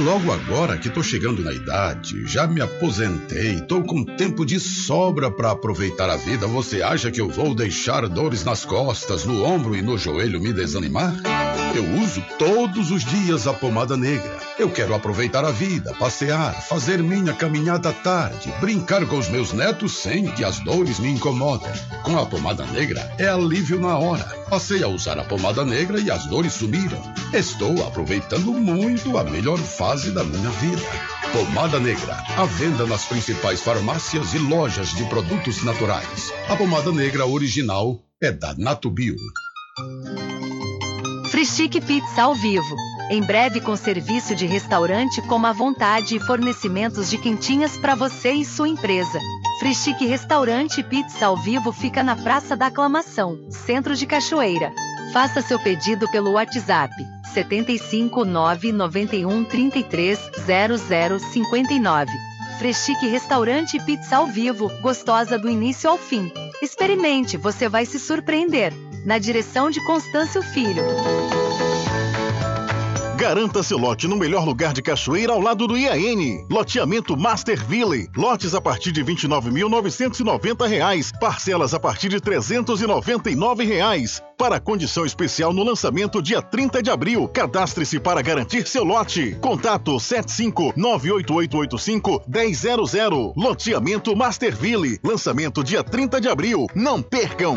[0.00, 5.30] Logo agora que tô chegando na idade, já me aposentei, tô com tempo de sobra
[5.30, 9.74] para aproveitar a vida, você acha que eu vou deixar dores nas costas, no ombro
[9.74, 11.14] e no joelho me desanimar?
[11.74, 14.38] Eu uso todos os dias a pomada negra.
[14.58, 19.52] Eu quero aproveitar a vida, passear, fazer minha caminhada à tarde, brincar com os meus
[19.52, 21.72] netos sem que as dores me incomodem.
[22.02, 24.24] Com a pomada negra é alívio na hora.
[24.48, 27.02] Passei a usar a pomada negra e as dores sumiram.
[27.34, 30.82] Estou aproveitando muito a melhor fase da minha vida.
[31.32, 36.32] Pomada Negra, à venda nas principais farmácias e lojas de produtos naturais.
[36.48, 39.14] A pomada negra original é da Natubio.
[41.30, 42.74] Frischique Pizza ao vivo.
[43.10, 48.32] Em breve com serviço de restaurante como a vontade e fornecimentos de quentinhas para você
[48.32, 49.20] e sua empresa.
[49.60, 54.72] Frischique Restaurante Pizza ao vivo fica na Praça da Aclamação, Centro de Cachoeira.
[55.12, 56.94] Faça seu pedido pelo WhatsApp
[57.32, 62.12] 75 991 33 0059.
[62.58, 66.32] Freschique Restaurante Pizza ao vivo, gostosa do início ao fim.
[66.62, 68.72] Experimente, você vai se surpreender.
[69.04, 70.82] Na direção de Constâncio Filho.
[73.26, 76.46] Garanta seu lote no melhor lugar de Cachoeira ao lado do IAN.
[76.48, 78.08] Loteamento Masterville.
[78.16, 81.18] Lotes a partir de R$ 29.990.
[81.18, 84.22] Parcelas a partir de 399 reais.
[84.38, 87.26] Para condição especial no lançamento dia 30 de abril.
[87.26, 89.36] Cadastre-se para garantir seu lote.
[89.40, 93.32] Contato 75 98885 1000.
[93.36, 95.00] Loteamento Masterville.
[95.02, 96.68] Lançamento dia 30 de abril.
[96.76, 97.56] Não percam!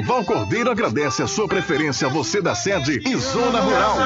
[0.00, 3.96] Val Cordeiro agradece a sua preferência, você da sede e Zona Rural.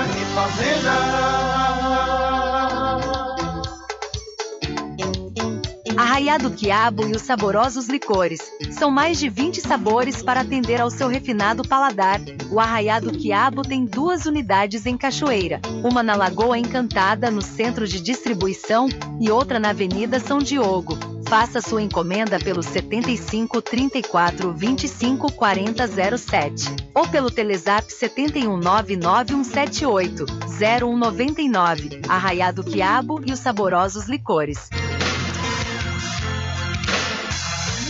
[5.97, 8.41] Arraiado Quiabo e os saborosos licores.
[8.71, 12.21] São mais de 20 sabores para atender ao seu refinado paladar.
[12.51, 18.01] O Arraiado Quiabo tem duas unidades em Cachoeira, uma na Lagoa Encantada, no centro de
[18.01, 18.89] distribuição,
[19.21, 21.16] e outra na Avenida São Diogo.
[21.29, 32.03] Faça sua encomenda pelo 75 34 25 40 07 ou pelo Telezap 71 99178 0199.
[32.09, 34.71] Arraiado Quiabo e os saborosos licores.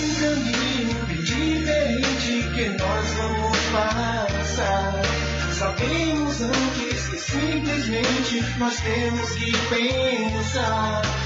[0.00, 5.02] Um caminho diferente que nós vamos passar.
[5.52, 11.25] Sabemos antes que simplesmente nós temos que pensar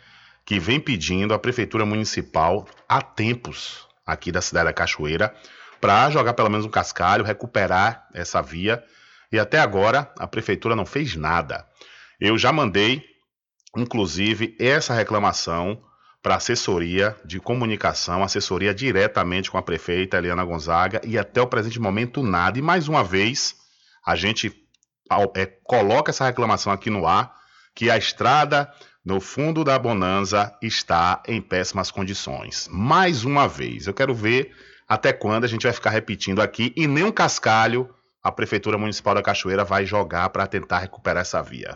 [0.43, 5.31] que vem pedindo à Prefeitura Municipal há tempos aqui da cidade da Cachoeira
[5.79, 8.83] para jogar pelo menos um cascalho, recuperar essa via.
[9.31, 11.67] E até agora a Prefeitura não fez nada.
[12.19, 13.03] Eu já mandei,
[13.77, 15.79] inclusive, essa reclamação
[16.21, 21.79] para assessoria de comunicação, assessoria diretamente com a prefeita Eliana Gonzaga e até o presente
[21.79, 22.59] momento nada.
[22.59, 23.55] E mais uma vez
[24.05, 24.53] a gente
[25.35, 27.33] é, coloca essa reclamação aqui no ar
[27.73, 28.71] que a estrada
[29.03, 32.67] no fundo da Bonanza está em péssimas condições.
[32.71, 34.51] Mais uma vez, eu quero ver
[34.87, 37.89] até quando a gente vai ficar repetindo aqui e nem um cascalho
[38.23, 41.75] a Prefeitura Municipal da Cachoeira vai jogar para tentar recuperar essa via.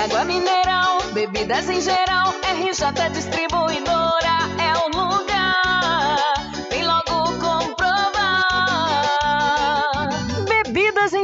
[0.00, 2.32] Água mineral, bebidas em geral.
[2.42, 3.79] RJ Distribuidora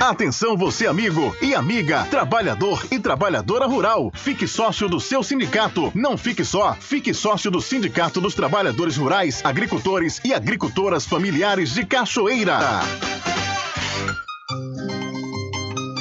[0.00, 4.12] Atenção você amigo e amiga, trabalhador e trabalhadora rural.
[4.14, 5.90] Fique sócio do seu sindicato.
[5.94, 11.84] Não fique só, fique sócio do Sindicato dos Trabalhadores Rurais, Agricultores e Agricultoras Familiares de
[11.86, 12.58] Cachoeira.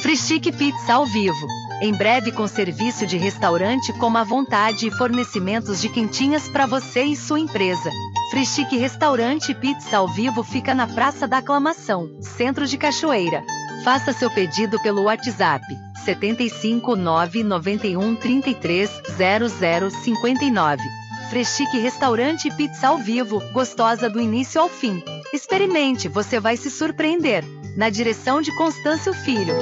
[0.01, 1.47] Frischique Pizza ao vivo.
[1.81, 7.03] Em breve com serviço de restaurante com a vontade e fornecimentos de quentinhas para você
[7.03, 7.89] e sua empresa.
[8.29, 13.43] Frischique Restaurante Pizza ao vivo fica na Praça da Aclamação, Centro de Cachoeira.
[13.85, 15.63] Faça seu pedido pelo WhatsApp
[16.03, 20.81] 75 991 33 00 59.
[21.29, 25.03] Freschique Restaurante Pizza ao Vivo, gostosa do início ao fim.
[25.31, 27.45] Experimente, você vai se surpreender.
[27.77, 29.53] Na direção de Constâncio Filho.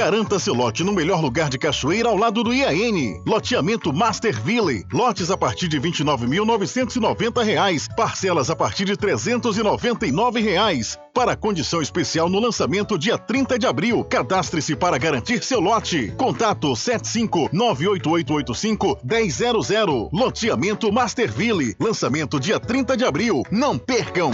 [0.00, 3.20] Garanta seu lote no melhor lugar de Cachoeira ao lado do IAN.
[3.26, 4.86] Loteamento Masterville.
[4.90, 7.94] Lotes a partir de R$ 29.990.
[7.94, 10.98] Parcelas a partir de 399 reais.
[11.12, 14.02] Para condição especial no lançamento dia 30 de abril.
[14.02, 16.10] Cadastre-se para garantir seu lote.
[16.16, 20.08] Contato 75 98885 1000.
[20.14, 21.76] Loteamento Masterville.
[21.78, 23.42] Lançamento dia 30 de abril.
[23.50, 24.30] Não percam!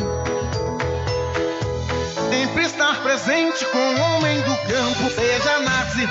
[2.30, 5.10] Sempre estar presente com o homem do campo,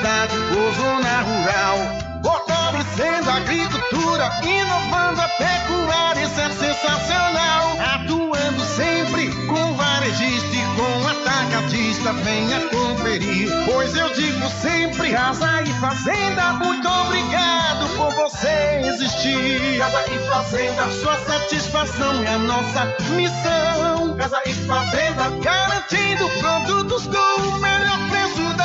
[0.05, 1.77] cidade ou zona rural.
[2.21, 7.77] Fortalecendo a agricultura, inovando a pecuária, isso é sensacional.
[7.95, 13.49] Atuando sempre com varejista e com atacadista, venha conferir.
[13.65, 19.79] Pois eu digo sempre: Casa e Fazenda, muito obrigado por você existir.
[19.79, 24.15] Casa e Fazenda, sua satisfação é a nossa missão.
[24.17, 28.64] Casa e Fazenda, garantindo produtos com o melhor preço da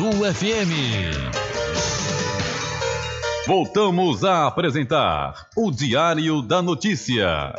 [0.00, 0.72] FM.
[3.46, 7.52] Voltamos a apresentar o Diário da Notícia.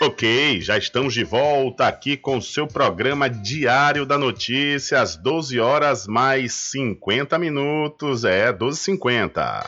[0.00, 5.60] Ok, já estamos de volta aqui com o seu programa Diário da Notícia, às 12
[5.60, 8.24] horas mais 50 minutos.
[8.24, 9.62] É, 12h50.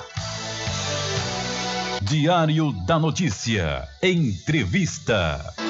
[2.01, 3.87] Diário da Notícia.
[4.03, 5.66] Entrevista.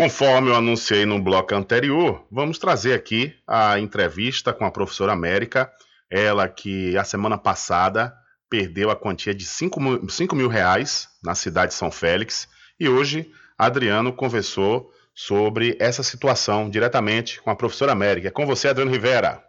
[0.00, 5.70] Conforme eu anunciei no bloco anterior, vamos trazer aqui a entrevista com a professora América,
[6.08, 8.10] ela que a semana passada
[8.48, 12.48] perdeu a quantia de 5 mil, 5 mil reais na cidade de São Félix
[12.80, 18.28] e hoje Adriano conversou sobre essa situação diretamente com a professora América.
[18.28, 19.44] É com você, Adriano Rivera.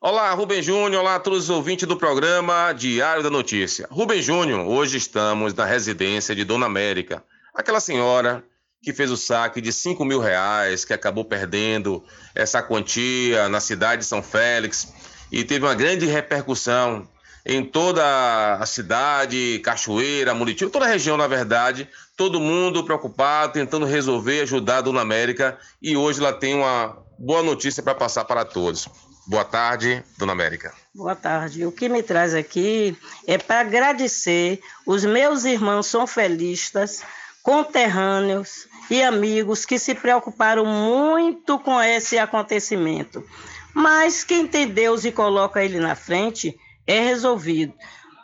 [0.00, 3.88] Olá, Rubem Júnior, olá a todos os ouvintes do programa Diário da Notícia.
[3.90, 8.44] Rubem Júnior, hoje estamos na residência de Dona América, aquela senhora
[8.82, 12.04] que fez o saque de 5 mil reais, que acabou perdendo
[12.34, 14.92] essa quantia na cidade de São Félix
[15.30, 17.08] e teve uma grande repercussão
[17.44, 23.86] em toda a cidade, Cachoeira, Muritiba, toda a região, na verdade, todo mundo preocupado, tentando
[23.86, 28.44] resolver, ajudar a Dona América e hoje ela tem uma boa notícia para passar para
[28.44, 28.88] todos.
[29.28, 30.72] Boa tarde, Dona América.
[30.94, 31.66] Boa tarde.
[31.66, 32.96] O que me traz aqui
[33.26, 37.02] é para agradecer os meus irmãos sonfelistas,
[37.46, 43.24] conterrâneos e amigos que se preocuparam muito com esse acontecimento.
[43.72, 47.72] Mas quem tem Deus e coloca ele na frente é resolvido.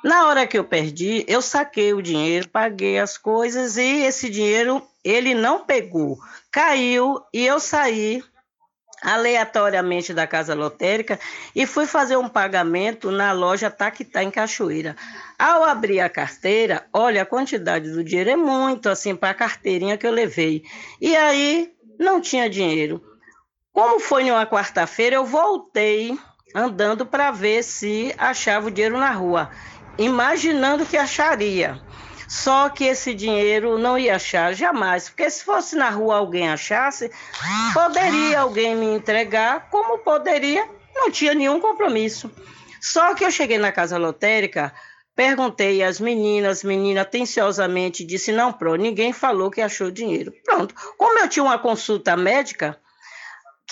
[0.03, 4.83] Na hora que eu perdi, eu saquei o dinheiro, paguei as coisas e esse dinheiro
[5.05, 6.19] ele não pegou.
[6.51, 8.25] Caiu e eu saí
[9.03, 11.19] aleatoriamente da casa lotérica
[11.55, 14.97] e fui fazer um pagamento na loja Taquitá em Cachoeira.
[15.39, 19.99] Ao abrir a carteira, olha, a quantidade do dinheiro é muito assim para a carteirinha
[19.99, 20.63] que eu levei.
[21.01, 23.03] E aí não tinha dinheiro.
[23.73, 26.17] Como foi numa quarta-feira, eu voltei
[26.55, 29.51] andando para ver se achava o dinheiro na rua,
[29.99, 31.81] imaginando que acharia.
[32.33, 37.11] Só que esse dinheiro não ia achar jamais, porque se fosse na rua alguém achasse,
[37.75, 42.33] poderia alguém me entregar, como poderia, não tinha nenhum compromisso.
[42.81, 44.73] Só que eu cheguei na casa lotérica,
[45.15, 50.33] perguntei às meninas, menina atenciosamente disse: não, pro, ninguém falou que achou dinheiro.
[50.43, 50.75] Pronto.
[50.97, 52.81] Como eu tinha uma consulta médica,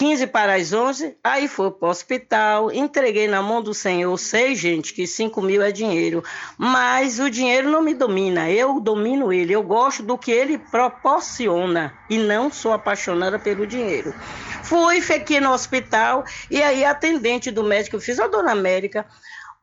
[0.01, 4.55] 15 para as 11, aí fui para o hospital, entreguei na mão do Senhor, sei,
[4.55, 6.25] gente, que 5 mil é dinheiro,
[6.57, 11.93] mas o dinheiro não me domina, eu domino ele, eu gosto do que ele proporciona
[12.09, 14.15] e não sou apaixonada pelo dinheiro.
[14.63, 19.05] Fui, fiquei no hospital e aí a atendente do médico, eu fiz a dona América,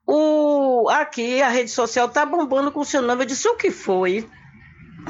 [0.06, 3.72] o, aqui a rede social tá bombando com o seu nome, eu disse, o que
[3.72, 4.30] foi?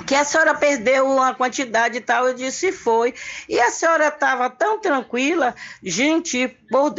[0.06, 2.28] Que a senhora perdeu uma quantidade e tal.
[2.28, 3.14] Eu disse, foi.
[3.48, 6.56] E a senhora estava tão tranquila, gente,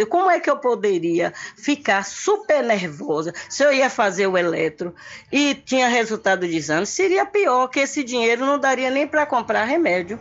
[0.09, 4.95] como é que eu poderia ficar super nervosa se eu ia fazer o eletro
[5.31, 6.87] e tinha resultado de exame?
[6.87, 10.19] Seria pior, que esse dinheiro não daria nem para comprar remédio.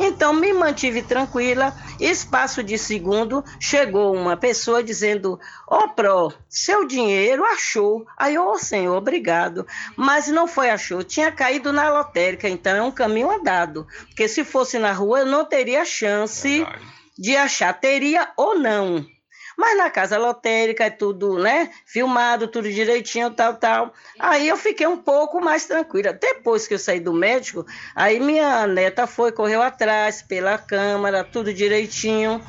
[0.00, 1.74] Então me mantive tranquila.
[2.00, 5.38] Espaço de segundo, chegou uma pessoa dizendo:
[5.68, 8.06] Ô oh, Pro, seu dinheiro achou.
[8.16, 9.66] Aí, ô oh, senhor, obrigado.
[9.96, 13.86] Mas não foi achou, tinha caído na lotérica, então é um caminho andado.
[14.06, 16.99] Porque se fosse na rua, eu não teria chance Verdade.
[17.20, 17.78] De achar.
[17.78, 19.06] Teria ou não.
[19.56, 21.70] Mas na casa lotérica é tudo, né?
[21.84, 23.92] Filmado, tudo direitinho, tal, tal.
[24.18, 26.14] Aí eu fiquei um pouco mais tranquila.
[26.14, 31.52] Depois que eu saí do médico, aí minha neta foi, correu atrás pela câmara, tudo
[31.52, 32.40] direitinho.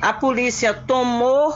[0.00, 1.52] A polícia tomou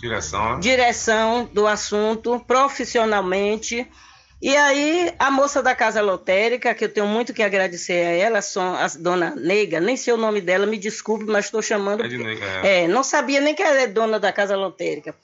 [0.00, 0.60] direção, né?
[0.60, 3.88] direção do assunto profissionalmente.
[4.42, 8.38] E aí, a moça da casa lotérica, que eu tenho muito que agradecer a ela,
[8.38, 12.04] a dona Neiga, nem sei o nome dela, me desculpe, mas estou chamando.
[12.04, 12.84] É, de Neiga, é.
[12.84, 15.14] é, não sabia nem que ela é dona da casa lotérica.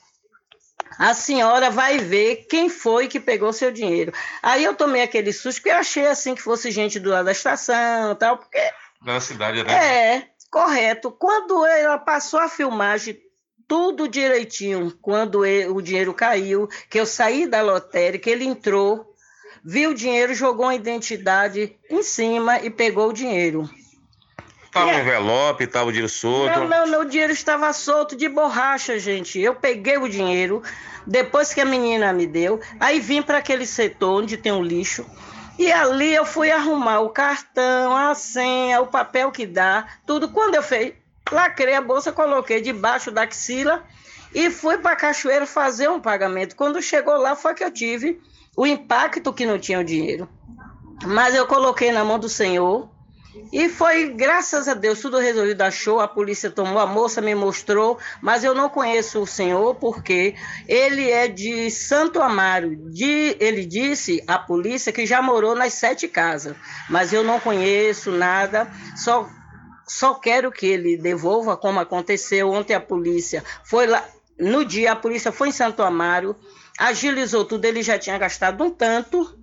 [0.99, 4.13] A senhora vai ver quem foi que pegou seu dinheiro.
[4.41, 7.31] Aí eu tomei aquele susto, porque eu achei assim que fosse gente do lado da
[7.31, 8.59] estação tal, porque.
[9.01, 10.15] Da cidade, né?
[10.15, 11.11] É, correto.
[11.11, 13.19] Quando ela passou a filmagem,
[13.67, 19.13] tudo direitinho, quando o dinheiro caiu, que eu saí da lotérica, ele entrou,
[19.63, 23.69] viu o dinheiro, jogou a identidade em cima e pegou o dinheiro.
[24.65, 26.59] Estava no envelope, estava o dinheiro solto.
[26.59, 29.39] Não, não, não, o dinheiro estava solto de borracha, gente.
[29.39, 30.61] Eu peguei o dinheiro,
[31.05, 34.63] depois que a menina me deu, aí vim para aquele setor onde tem o um
[34.63, 35.05] lixo.
[35.57, 40.29] E ali eu fui arrumar o cartão, a senha, o papel que dá, tudo.
[40.29, 40.93] Quando eu fiz,
[41.31, 43.83] lacrei a bolsa, coloquei debaixo da axila
[44.33, 46.55] e fui para a cachoeira fazer um pagamento.
[46.55, 48.21] Quando chegou lá, foi que eu tive
[48.55, 50.27] o impacto que não tinha o dinheiro.
[51.05, 52.89] Mas eu coloquei na mão do Senhor
[53.51, 55.61] e foi, graças a Deus, tudo resolvido.
[55.61, 60.35] Achou, a polícia tomou, a moça me mostrou, mas eu não conheço o Senhor porque
[60.67, 62.75] ele é de Santo Amaro.
[62.91, 66.55] De, ele disse à polícia que já morou nas sete casas,
[66.89, 69.29] mas eu não conheço nada, só
[69.87, 74.03] só quero que ele devolva como aconteceu ontem a polícia foi lá
[74.37, 76.35] no dia a polícia foi em Santo Amaro
[76.77, 79.35] agilizou tudo ele já tinha gastado um tanto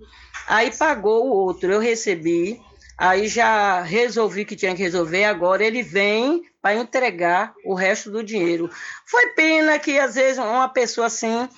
[0.47, 1.71] aí pagou o outro.
[1.71, 2.61] Eu recebi
[2.97, 8.23] aí já resolvi que tinha que resolver agora ele vem para entregar o resto do
[8.23, 8.69] dinheiro.
[9.05, 11.49] Foi pena que às vezes uma pessoa assim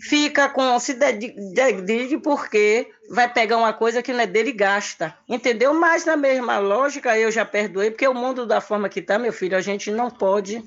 [0.00, 5.16] fica com se dedique porque vai pegar uma coisa que não é dele e gasta,
[5.28, 5.74] entendeu?
[5.74, 9.32] Mas na mesma lógica eu já perdoei, porque o mundo da forma que está, meu
[9.32, 10.62] filho, a gente não pode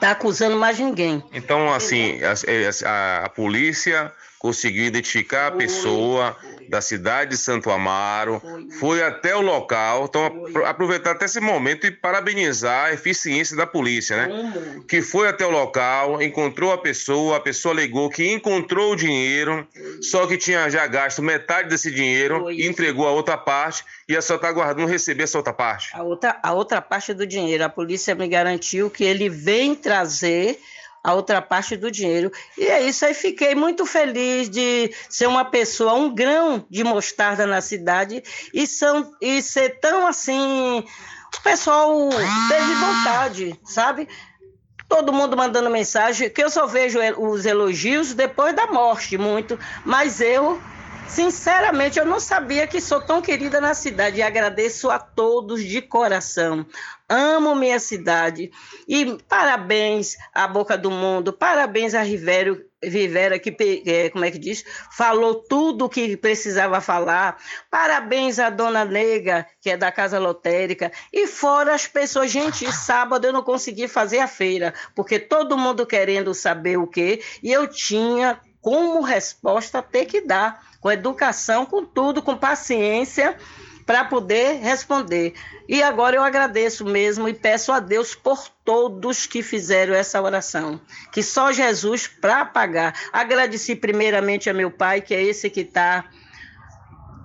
[0.00, 1.22] tá acusando mais ninguém.
[1.32, 4.12] Então, assim, a, a, a polícia
[4.44, 6.36] conseguiu identificar a pessoa
[6.68, 8.42] da cidade de Santo Amaro,
[8.78, 10.04] foi até o local.
[10.04, 14.52] Então, aproveitar até esse momento e parabenizar a eficiência da polícia, né?
[14.86, 19.66] Que foi até o local, encontrou a pessoa, a pessoa alegou que encontrou o dinheiro,
[20.02, 24.20] só que tinha já gasto metade desse dinheiro e entregou a outra parte e a
[24.20, 25.88] só está aguardando receber essa outra parte.
[25.94, 30.60] A outra, a outra parte do dinheiro, a polícia me garantiu que ele vem trazer
[31.04, 32.32] a outra parte do dinheiro.
[32.56, 37.46] E é isso aí, fiquei muito feliz de ser uma pessoa, um grão de mostarda
[37.46, 38.24] na cidade
[38.54, 40.82] e, são, e ser tão assim.
[41.36, 42.08] O pessoal
[42.48, 44.08] teve vontade, sabe?
[44.88, 50.20] Todo mundo mandando mensagem, que eu só vejo os elogios depois da morte, muito, mas
[50.20, 50.60] eu
[51.08, 55.80] Sinceramente, eu não sabia que sou tão querida na cidade e agradeço a todos de
[55.80, 56.66] coração.
[57.08, 58.50] Amo minha cidade
[58.88, 63.54] e parabéns à Boca do Mundo, parabéns a Rivero, Rivera, que,
[63.86, 67.36] é, como é que diz, falou tudo o que precisava falar.
[67.70, 70.90] Parabéns à Dona Nega, que é da Casa Lotérica.
[71.12, 75.86] E fora as pessoas, gente, sábado eu não consegui fazer a feira, porque todo mundo
[75.86, 81.82] querendo saber o quê, e eu tinha como resposta ter que dar, com educação, com
[81.82, 83.38] tudo, com paciência,
[83.86, 85.32] para poder responder.
[85.66, 90.78] E agora eu agradeço mesmo e peço a Deus por todos que fizeram essa oração,
[91.10, 92.94] que só Jesus para pagar.
[93.10, 96.04] Agradeci primeiramente a meu pai, que é esse que está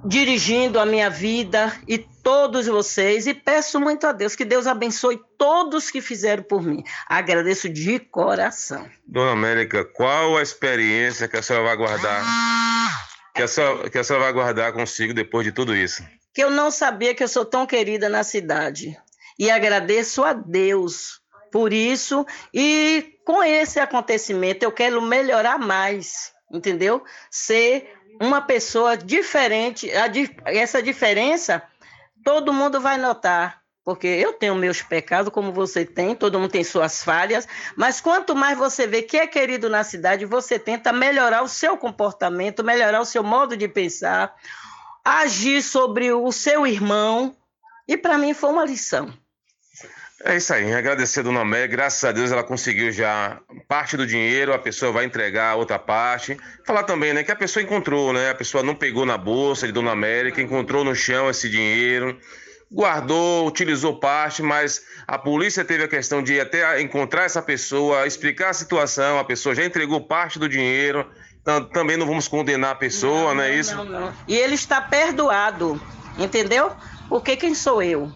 [0.05, 5.20] dirigindo a minha vida e todos vocês e peço muito a Deus que Deus abençoe
[5.38, 6.82] todos que fizeram por mim.
[7.10, 8.89] Agradeço de coração.
[9.05, 12.24] Dona América, qual a experiência que a senhora vai guardar?
[13.34, 16.04] Que a senhora, que a senhora vai guardar consigo depois de tudo isso?
[16.34, 18.98] Que eu não sabia que eu sou tão querida na cidade.
[19.38, 21.22] E agradeço a Deus
[21.52, 22.26] por isso.
[22.54, 27.04] E com esse acontecimento, eu quero melhorar mais, entendeu?
[27.32, 27.90] Ser
[28.22, 29.90] uma pessoa diferente.
[30.46, 31.64] essa diferença
[32.24, 33.59] todo mundo vai notar,
[33.90, 38.36] porque eu tenho meus pecados, como você tem, todo mundo tem suas falhas, mas quanto
[38.36, 43.02] mais você vê que é querido na cidade, você tenta melhorar o seu comportamento, melhorar
[43.02, 44.36] o seu modo de pensar,
[45.04, 47.36] agir sobre o seu irmão,
[47.88, 49.12] e para mim foi uma lição.
[50.24, 54.06] É isso aí, agradecer a Dona Mé, graças a Deus ela conseguiu já parte do
[54.06, 56.38] dinheiro, a pessoa vai entregar a outra parte.
[56.64, 59.74] Falar também, né, que a pessoa encontrou, né, a pessoa não pegou na bolsa de
[59.74, 62.20] Dona América, encontrou no chão esse dinheiro,
[62.72, 68.50] guardou, utilizou parte, mas a polícia teve a questão de até encontrar essa pessoa, explicar
[68.50, 71.10] a situação, a pessoa já entregou parte do dinheiro,
[71.42, 73.76] então também não vamos condenar a pessoa, não, é isso?
[73.76, 74.14] Não, não.
[74.28, 75.82] E ele está perdoado,
[76.18, 76.72] entendeu?
[77.08, 78.12] Porque quem sou eu?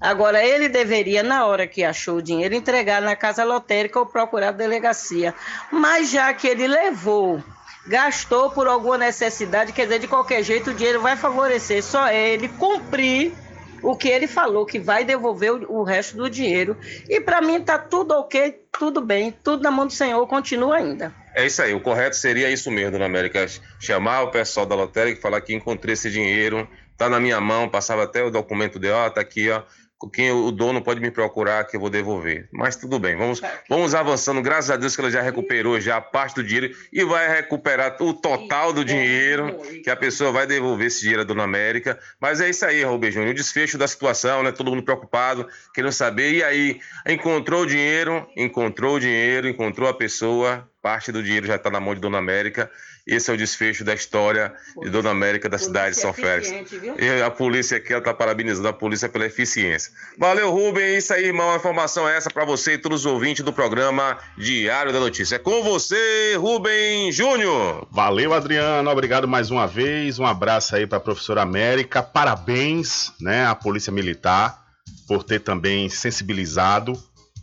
[0.00, 4.48] Agora, ele deveria, na hora que achou o dinheiro, entregar na casa lotérica ou procurar
[4.48, 5.34] a delegacia.
[5.70, 7.42] Mas já que ele levou,
[7.86, 12.48] gastou por alguma necessidade, quer dizer, de qualquer jeito o dinheiro vai favorecer só ele
[12.48, 13.34] cumprir
[13.82, 16.76] o que ele falou, que vai devolver o, resto do dinheiro.
[17.08, 21.14] E para mim tá tudo ok, tudo bem, tudo na mão do Senhor, continua ainda.
[21.34, 23.46] É isso aí, o correto seria isso mesmo, Dona América.
[23.78, 27.68] Chamar o pessoal da lotérica e falar que encontrei esse dinheiro, tá na minha mão,
[27.68, 29.62] passava até o documento de, ó, tá aqui, ó
[30.08, 32.48] quem o dono pode me procurar que eu vou devolver.
[32.52, 34.40] Mas tudo bem, vamos, vamos avançando.
[34.40, 37.96] Graças a Deus que ela já recuperou já a parte do dinheiro e vai recuperar
[38.00, 41.98] o total do dinheiro que a pessoa vai devolver esse dinheiro à Dona América.
[42.20, 43.32] Mas é isso aí, Rubem Júnior.
[43.32, 44.52] O desfecho da situação, né?
[44.52, 46.32] Todo mundo preocupado, querendo saber.
[46.32, 51.56] E aí, encontrou o dinheiro, encontrou o dinheiro, encontrou a pessoa, parte do dinheiro já
[51.56, 52.70] está na mão de Dona América.
[53.06, 56.52] Esse é o desfecho da história de Dona América da cidade de São Félix.
[56.98, 59.92] E a polícia aqui está parabenizando a polícia pela eficiência.
[60.18, 60.84] Valeu, Rubem.
[60.84, 61.50] É isso aí, irmão.
[61.50, 65.36] A informação é essa para você e todos os ouvintes do programa Diário da Notícia.
[65.36, 67.86] É com você, Rubem Júnior.
[67.90, 68.90] Valeu, Adriano.
[68.90, 70.18] Obrigado mais uma vez.
[70.18, 72.02] Um abraço aí para a professora América.
[72.02, 74.60] Parabéns, né, à Polícia Militar
[75.10, 76.92] por ter também sensibilizado,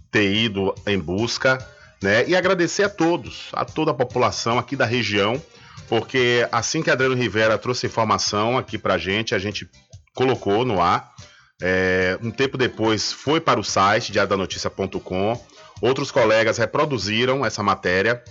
[0.09, 1.57] ter ido em busca
[2.01, 2.27] né?
[2.27, 5.41] E agradecer a todos, a toda a população aqui da região,
[5.87, 9.69] porque assim que Adriano Rivera trouxe informação aqui pra gente, a gente
[10.13, 11.13] colocou no ar.
[11.61, 15.45] É, um tempo depois foi para o site diadanoticia.com.
[15.81, 18.23] Outros colegas reproduziram essa matéria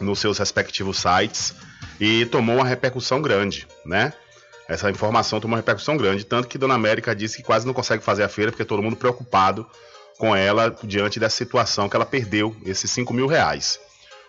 [0.00, 1.54] nos seus respectivos sites
[2.00, 4.12] e tomou uma repercussão grande, né?
[4.68, 8.02] Essa informação tomou uma repercussão grande, tanto que Dona América disse que quase não consegue
[8.02, 9.66] fazer a feira porque todo mundo preocupado
[10.18, 13.78] com ela diante dessa situação que ela perdeu esses 5 mil reais.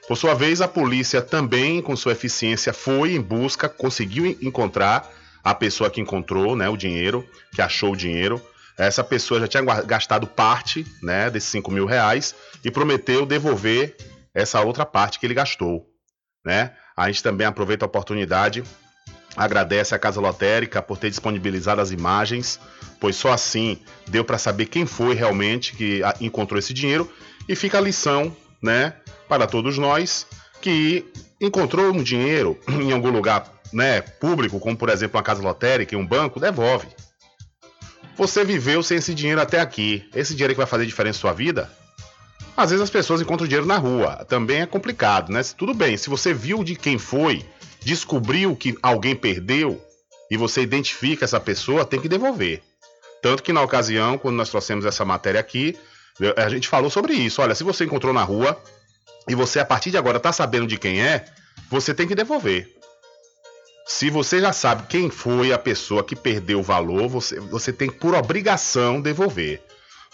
[0.08, 5.10] Por sua vez, a polícia também, com sua eficiência, foi em busca, conseguiu encontrar
[5.44, 8.42] a pessoa que encontrou né, o dinheiro, que achou o dinheiro.
[8.78, 13.96] Essa pessoa já tinha gastado parte né, desses 5 mil reais e prometeu devolver
[14.34, 15.86] essa outra parte que ele gastou.
[16.46, 16.74] Né?
[16.98, 18.64] A gente também aproveita a oportunidade
[19.36, 22.60] Agradece à Casa Lotérica por ter disponibilizado as imagens,
[23.00, 27.12] pois só assim deu para saber quem foi realmente que encontrou esse dinheiro
[27.50, 28.94] e fica a lição, né,
[29.28, 30.28] para todos nós
[30.62, 31.06] que
[31.42, 36.06] encontrou um dinheiro em algum lugar, né, público, como por exemplo uma casa lotérica, um
[36.06, 36.88] banco, devolve.
[38.16, 40.08] Você viveu sem esse dinheiro até aqui.
[40.14, 41.70] Esse dinheiro que vai fazer diferença na sua vida?
[42.56, 44.24] Às vezes as pessoas encontram dinheiro na rua.
[44.30, 45.42] Também é complicado, né?
[45.58, 47.44] Tudo bem, se você viu de quem foi,
[47.84, 49.82] descobriu que alguém perdeu
[50.30, 52.62] e você identifica essa pessoa, tem que devolver.
[53.22, 55.78] Tanto que na ocasião, quando nós trouxemos essa matéria aqui,
[56.36, 57.42] a gente falou sobre isso.
[57.42, 58.62] Olha, se você encontrou na rua
[59.28, 61.26] e você a partir de agora está sabendo de quem é,
[61.70, 62.70] você tem que devolver.
[63.86, 67.90] se você já sabe quem foi a pessoa que perdeu o valor, você, você tem
[67.90, 69.62] por obrigação devolver.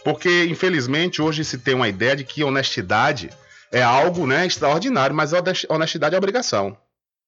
[0.04, 3.30] Porque, infelizmente, hoje se tem uma ideia de que honestidade
[3.72, 5.32] é algo né, extraordinário, mas
[5.70, 6.76] honestidade é obrigação.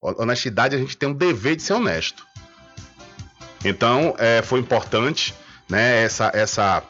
[0.02, 2.26] Honestidade, a gente tem um dever de ser honesto.
[3.64, 5.34] Então, é, foi importante
[5.70, 6.84] né, essa, essa,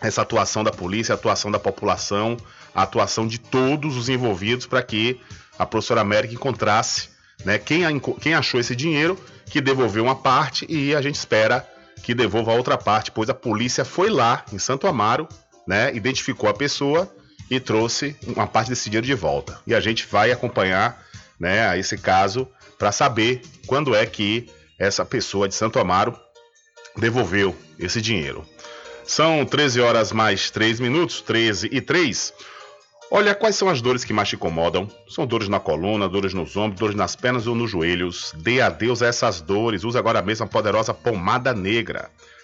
[0.00, 2.36] essa atuação da polícia, a atuação da população,
[2.72, 5.20] a atuação de todos os envolvidos para que
[5.58, 7.08] a professora América encontrasse
[7.44, 7.82] né, quem,
[8.20, 11.68] quem achou esse dinheiro, que devolveu uma parte e a gente espera
[12.02, 15.28] que devolva a outra parte, pois a polícia foi lá em Santo Amaro,
[15.66, 17.12] né, identificou a pessoa
[17.50, 19.58] e trouxe uma parte desse dinheiro de volta.
[19.66, 21.02] E a gente vai acompanhar
[21.38, 26.18] né, esse caso para saber quando é que essa pessoa de Santo Amaro
[26.96, 28.46] devolveu esse dinheiro.
[29.04, 32.32] São 13 horas mais 3 minutos, 13 e 3.
[33.10, 34.88] Olha, quais são as dores que mais te incomodam?
[35.08, 38.32] São dores na coluna, dores nos ombros, dores nas pernas ou nos joelhos?
[38.38, 39.84] Dê adeus a essas dores.
[39.84, 42.10] Use agora mesmo a poderosa pomada negra.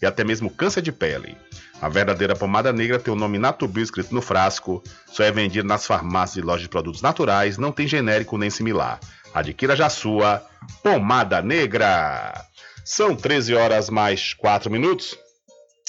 [0.00, 1.36] e até mesmo câncer de pele.
[1.80, 5.86] A verdadeira pomada negra tem o nome Natubio escrito no frasco, só é vendida nas
[5.86, 8.98] farmácias e lojas de produtos naturais, não tem genérico nem similar.
[9.32, 10.44] Adquira já sua
[10.82, 12.44] pomada negra.
[12.84, 15.16] São 13 horas mais 4 minutos.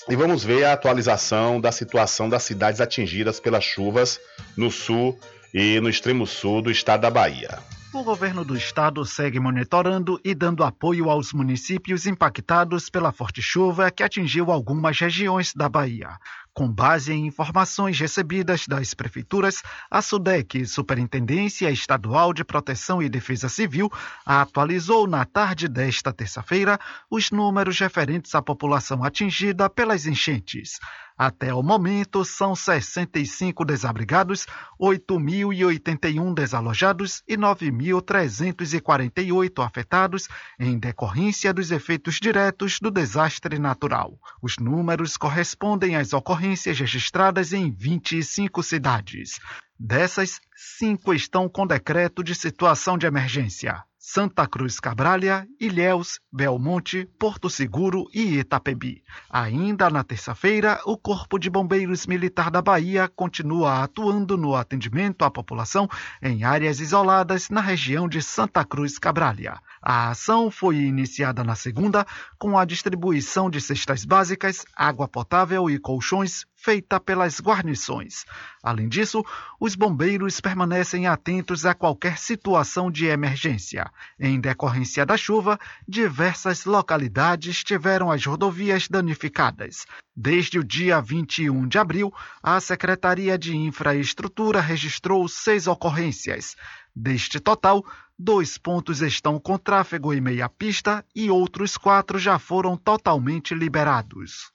[0.07, 4.19] E vamos ver a atualização da situação das cidades atingidas pelas chuvas
[4.57, 5.19] no sul
[5.53, 7.59] e no extremo sul do estado da Bahia.
[7.91, 13.89] O governo do estado segue monitorando e dando apoio aos municípios impactados pela forte chuva
[13.89, 16.19] que atingiu algumas regiões da Bahia.
[16.53, 23.49] Com base em informações recebidas das prefeituras, a SUDEC, Superintendência Estadual de Proteção e Defesa
[23.49, 23.89] Civil,
[24.23, 26.79] atualizou na tarde desta terça-feira
[27.09, 30.79] os números referentes à população atingida pelas enchentes.
[31.19, 34.45] Até o momento, são 65 desabrigados,
[34.81, 44.17] 8.081 desalojados e 9.348 afetados em decorrência dos efeitos diretos do desastre natural.
[44.41, 49.41] Os números correspondem às ocorrências registradas em 25 cidades.
[49.77, 53.83] Dessas, cinco estão com decreto de situação de emergência.
[54.11, 59.03] Santa Cruz Cabralha, Ilhéus, Belmonte, Porto Seguro e Itapebi.
[59.29, 65.29] Ainda na terça-feira, o Corpo de Bombeiros Militar da Bahia continua atuando no atendimento à
[65.29, 65.87] população
[66.23, 69.59] em áreas isoladas na região de Santa Cruz Cabralha.
[69.79, 72.03] A ação foi iniciada na segunda
[72.39, 78.25] com a distribuição de cestas básicas, água potável e colchões feita pelas guarnições.
[78.61, 79.25] Além disso,
[79.59, 83.89] os bombeiros permanecem atentos a qualquer situação de emergência.
[84.19, 89.87] Em decorrência da chuva, diversas localidades tiveram as rodovias danificadas.
[90.15, 92.13] Desde o dia 21 de abril,
[92.43, 96.55] a Secretaria de Infraestrutura registrou seis ocorrências.
[96.95, 97.83] Deste total,
[98.15, 104.51] dois pontos estão com tráfego em meia pista e outros quatro já foram totalmente liberados.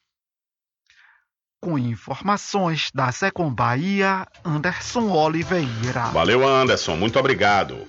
[1.64, 6.10] Com informações da Secom Bahia, Anderson Oliveira.
[6.12, 7.88] Valeu, Anderson, muito obrigado.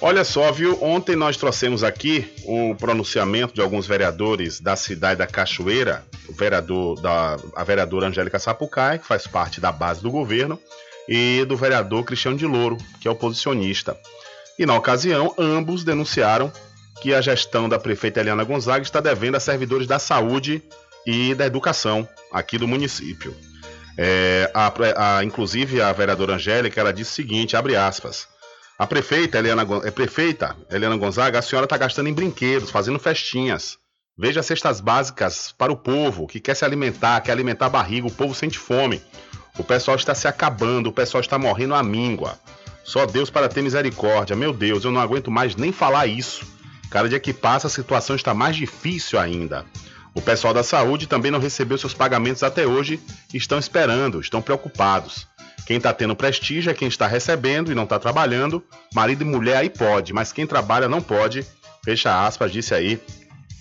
[0.00, 0.80] Olha só, viu?
[0.80, 7.00] Ontem nós trouxemos aqui o pronunciamento de alguns vereadores da cidade da Cachoeira, o vereador
[7.00, 10.56] da, a vereadora Angélica Sapucai, que faz parte da base do governo,
[11.08, 13.98] e do vereador Cristiano de Louro, que é oposicionista.
[14.56, 16.52] E na ocasião, ambos denunciaram
[17.02, 20.62] que a gestão da prefeita Eliana Gonzaga está devendo a servidores da saúde
[21.10, 23.34] e da educação aqui do município.
[23.96, 28.28] É, a, a, inclusive a vereadora Angélica ela disse o seguinte, abre aspas,
[28.78, 33.78] a prefeita Eliana, é, prefeita Eliana Gonzaga, a senhora está gastando em brinquedos, fazendo festinhas.
[34.18, 38.12] Veja cestas básicas para o povo que quer se alimentar, quer alimentar a barriga, o
[38.12, 39.00] povo sente fome.
[39.58, 42.38] O pessoal está se acabando, o pessoal está morrendo à míngua.
[42.84, 44.36] Só Deus para ter misericórdia.
[44.36, 46.46] Meu Deus, eu não aguento mais nem falar isso.
[46.90, 49.64] Cada dia que passa a situação está mais difícil ainda.
[50.14, 53.00] O pessoal da saúde também não recebeu seus pagamentos até hoje
[53.32, 55.26] e estão esperando, estão preocupados.
[55.66, 58.64] Quem está tendo prestígio é quem está recebendo e não está trabalhando.
[58.94, 61.46] Marido e mulher aí pode, mas quem trabalha não pode.
[61.84, 63.00] Fecha aspas, disse aí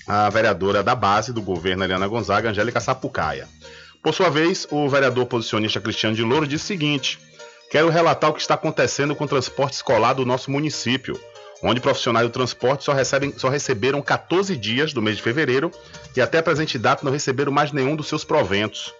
[0.08, 3.48] a vereadora da base do governo, Eliana Gonzaga, Angélica Sapucaia.
[4.02, 7.20] Por sua vez, o vereador posicionista Cristiano de Louro disse o seguinte:
[7.70, 11.20] Quero relatar o que está acontecendo com o transporte escolar do nosso município.
[11.62, 15.72] Onde profissionais do transporte só, recebem, só receberam 14 dias do mês de fevereiro
[16.16, 18.94] e até a presente data não receberam mais nenhum dos seus proventos.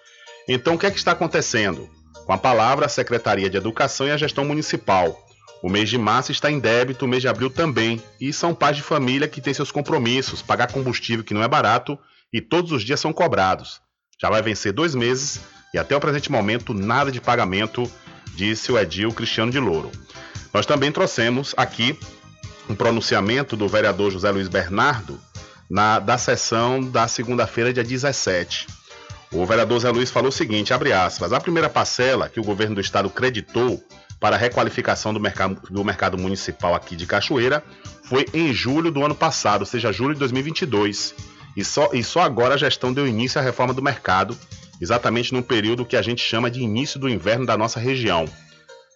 [0.48, 1.90] Então, o que é que está acontecendo?
[2.26, 5.18] Com a palavra, a Secretaria de Educação e a Gestão Municipal.
[5.62, 8.02] O mês de março está em débito, o mês de abril também.
[8.20, 11.98] E são pais de família que têm seus compromissos, pagar combustível que não é barato
[12.32, 13.82] e todos os dias são cobrados.
[14.22, 15.40] Já vai vencer dois meses
[15.74, 17.90] e até o presente momento nada de pagamento,
[18.36, 19.92] disse o Edil Cristiano de Louro.
[20.54, 21.98] Nós também trouxemos aqui
[22.70, 25.20] um pronunciamento do vereador José Luiz Bernardo
[25.70, 28.68] na, da sessão da segunda-feira, dia 17.
[29.32, 32.76] O vereador Zé Luiz falou o seguinte, abre aspas, a primeira parcela que o governo
[32.76, 33.84] do estado creditou
[34.20, 37.64] para a requalificação do mercado, do mercado municipal aqui de Cachoeira
[38.04, 41.14] foi em julho do ano passado, ou seja, julho de 2022.
[41.56, 44.38] E só, e só agora a gestão deu início à reforma do mercado,
[44.80, 48.26] exatamente num período que a gente chama de início do inverno da nossa região.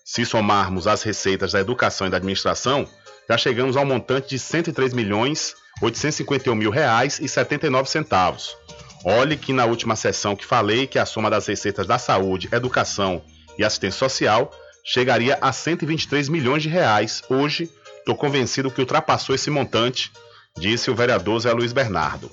[0.05, 2.87] Se somarmos as receitas da educação e da administração,
[3.29, 8.55] já chegamos ao montante de 103 milhões 851 mil reais e 79 centavos.
[9.03, 13.23] Olhe que na última sessão que falei que a soma das receitas da saúde, educação
[13.57, 14.51] e assistência social
[14.83, 17.23] chegaria a 123 milhões de reais.
[17.29, 20.11] Hoje, estou convencido que ultrapassou esse montante,
[20.57, 22.31] disse o vereador Zé Luiz Bernardo.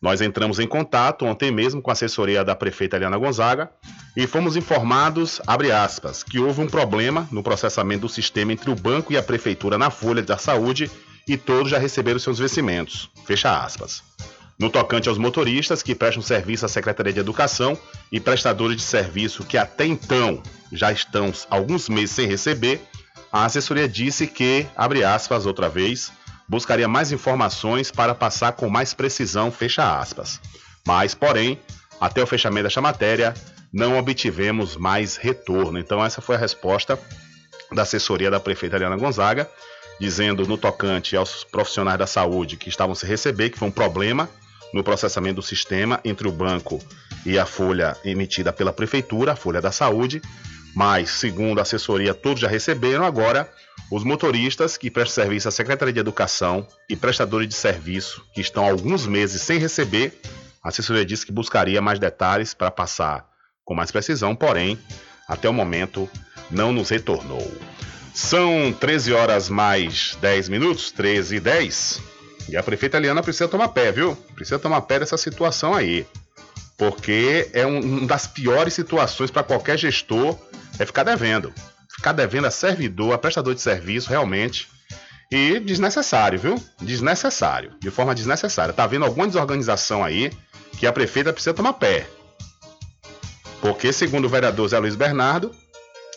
[0.00, 3.70] Nós entramos em contato ontem mesmo com a assessoria da prefeita Eliana Gonzaga
[4.16, 8.74] e fomos informados, abre aspas, que houve um problema no processamento do sistema entre o
[8.74, 10.90] banco e a prefeitura na folha da saúde
[11.28, 13.10] e todos já receberam seus vencimentos.
[13.26, 14.02] Fecha aspas.
[14.58, 17.78] No tocante aos motoristas que prestam serviço à Secretaria de Educação
[18.10, 20.42] e prestadores de serviço que até então
[20.72, 22.80] já estão alguns meses sem receber,
[23.30, 26.10] a assessoria disse que, abre aspas outra vez,
[26.50, 30.40] buscaria mais informações para passar com mais precisão, fecha aspas.
[30.84, 31.60] Mas, porém,
[32.00, 33.32] até o fechamento desta matéria,
[33.72, 35.78] não obtivemos mais retorno.
[35.78, 36.98] Então, essa foi a resposta
[37.72, 39.48] da assessoria da prefeita Eliana Gonzaga,
[40.00, 44.28] dizendo no tocante aos profissionais da saúde que estavam se receber, que foi um problema
[44.74, 46.80] no processamento do sistema entre o banco
[47.24, 50.20] e a folha emitida pela prefeitura, a folha da saúde,
[50.74, 53.04] mas, segundo a assessoria, todos já receberam.
[53.04, 53.50] Agora,
[53.90, 58.64] os motoristas que prestam serviço à Secretaria de Educação e prestadores de serviço que estão
[58.64, 60.20] alguns meses sem receber,
[60.62, 63.28] a assessoria disse que buscaria mais detalhes para passar
[63.64, 64.78] com mais precisão, porém,
[65.28, 66.08] até o momento,
[66.50, 67.50] não nos retornou.
[68.12, 72.02] São 13 horas mais 10 minutos, 13 e 10.
[72.48, 74.16] E a prefeita Eliana precisa tomar pé, viu?
[74.34, 76.04] Precisa tomar pé dessa situação aí.
[76.80, 80.34] Porque é uma um das piores situações para qualquer gestor
[80.78, 81.52] é ficar devendo.
[81.94, 84.66] Ficar devendo a servidor, a prestador de serviço, realmente.
[85.30, 86.54] E desnecessário, viu?
[86.80, 87.74] Desnecessário.
[87.78, 88.72] De forma desnecessária.
[88.72, 90.32] Tá vendo alguma desorganização aí
[90.78, 92.06] que a prefeita precisa tomar pé.
[93.60, 95.54] Porque, segundo o vereador Zé Luiz Bernardo,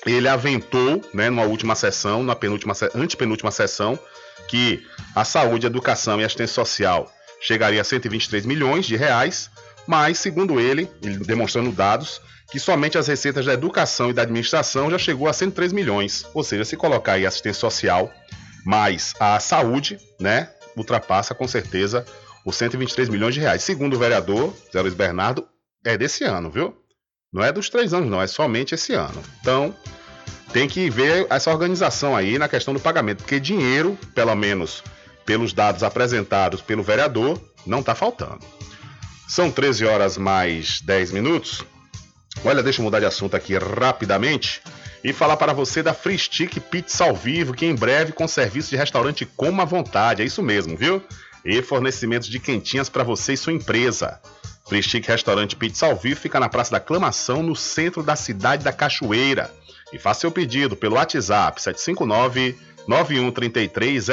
[0.06, 4.00] ele aventou, né, numa última sessão, na penúltima, antepenúltima sessão,
[4.48, 4.82] que
[5.14, 7.12] a saúde, a educação e a assistência social
[7.42, 9.52] chegaria a 123 milhões de reais,
[9.88, 12.22] mas, segundo ele, ele demonstrando dados,
[12.52, 16.26] que somente as receitas da educação e da administração já chegou a 103 milhões.
[16.34, 18.12] Ou seja, se colocar aí assistência social
[18.66, 22.06] mais a saúde, né, ultrapassa com certeza
[22.46, 23.64] os 123 milhões de reais.
[23.64, 25.48] Segundo o vereador Zé Luiz Bernardo,
[25.86, 26.76] é desse ano, viu?
[27.32, 29.22] Não é dos três anos, não, é somente esse ano.
[29.42, 29.76] Então,
[30.52, 34.84] tem que ver essa organização aí na questão do pagamento, porque dinheiro, pelo menos
[35.26, 38.46] pelos dados apresentados pelo vereador, não está faltando.
[39.34, 41.66] São 13 horas mais 10 minutos.
[42.46, 44.62] Olha, deixa eu mudar de assunto aqui rapidamente
[45.04, 48.70] e falar para você da Free Stick Pizza ao vivo, que em breve com serviço
[48.70, 50.22] de restaurante Coma à Vontade.
[50.22, 51.02] É isso mesmo, viu?
[51.44, 54.22] E fornecimentos de quentinhas para você e sua empresa.
[54.68, 58.64] Free Stick Restaurante Pizza ao vivo fica na Praça da Aclamação, no centro da cidade
[58.64, 59.52] da Cachoeira.
[59.92, 62.56] E faça seu pedido pelo WhatsApp 759
[62.88, 64.06] 9133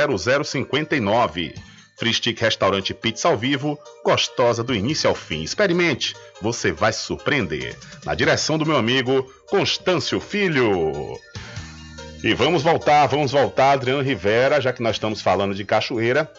[0.47, 1.70] 0059.
[2.01, 5.43] Free Stick Restaurante Pizza ao vivo, gostosa do início ao fim.
[5.43, 7.77] Experimente, você vai se surpreender.
[8.07, 11.19] Na direção do meu amigo Constâncio Filho.
[12.25, 16.33] E vamos voltar, vamos voltar, Adriano Rivera, já que nós estamos falando de Cachoeira.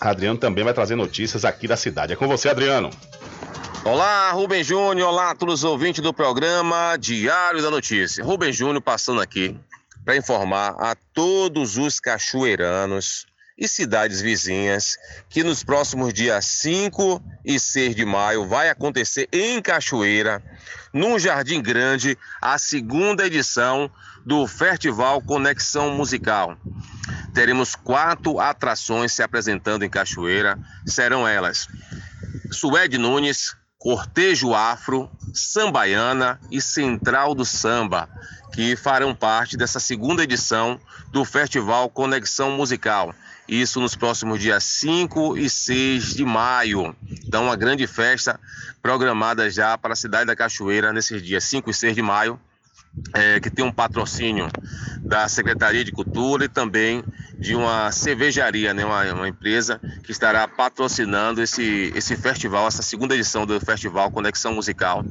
[0.00, 2.12] Adriano também vai trazer notícias aqui da cidade.
[2.12, 2.88] É com você, Adriano.
[3.84, 8.24] Olá, Rubem Júnior, olá todos os ouvintes do programa Diário da Notícia.
[8.24, 9.58] Rubem Júnior passando aqui
[10.04, 14.96] para informar a todos os cachoeiranos e cidades vizinhas
[15.28, 20.42] que nos próximos dias 5 e 6 de maio vai acontecer em Cachoeira,
[20.92, 23.90] num Jardim Grande, a segunda edição
[24.24, 26.56] do Festival Conexão Musical.
[27.34, 30.58] Teremos quatro atrações se apresentando em Cachoeira.
[30.86, 31.66] Serão elas:
[32.50, 38.08] Suede Nunes, Cortejo Afro, Sambaiana e Central do Samba,
[38.52, 40.78] que farão parte dessa segunda edição
[41.10, 43.14] do Festival Conexão Musical.
[43.52, 46.96] Isso nos próximos dias 5 e 6 de maio.
[47.26, 48.40] Então, uma grande festa
[48.80, 52.40] programada já para a cidade da Cachoeira nesses dias 5 e 6 de maio
[53.12, 54.48] é, que tem um patrocínio
[55.00, 57.04] da Secretaria de Cultura e também
[57.38, 63.14] de uma cervejaria, né, uma, uma, empresa que estará patrocinando esse, esse festival, essa segunda
[63.14, 65.04] edição do festival Conexão Musical,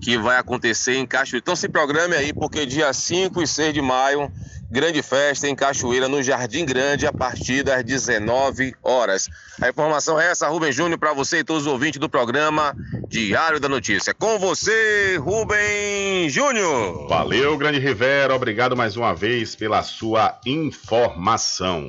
[0.00, 1.42] que vai acontecer em Cachoeira.
[1.42, 4.32] Então se programe aí, porque dia 5 e 6 de maio
[4.74, 9.30] grande festa em Cachoeira, no Jardim Grande, a partir das 19 horas.
[9.62, 12.74] A informação é essa, Rubem Júnior, para você e todos os ouvintes do programa
[13.06, 14.12] Diário da Notícia.
[14.12, 17.06] Com você, Rubem Júnior.
[17.08, 18.34] Valeu, Grande Rivera.
[18.34, 21.86] Obrigado mais uma vez pela sua informação.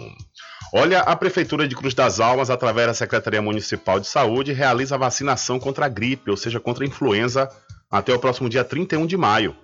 [0.72, 5.00] Olha, a Prefeitura de Cruz das Almas, através da Secretaria Municipal de Saúde, realiza a
[5.00, 7.50] vacinação contra a gripe, ou seja, contra a influenza,
[7.90, 9.56] até o próximo dia 31 de maio.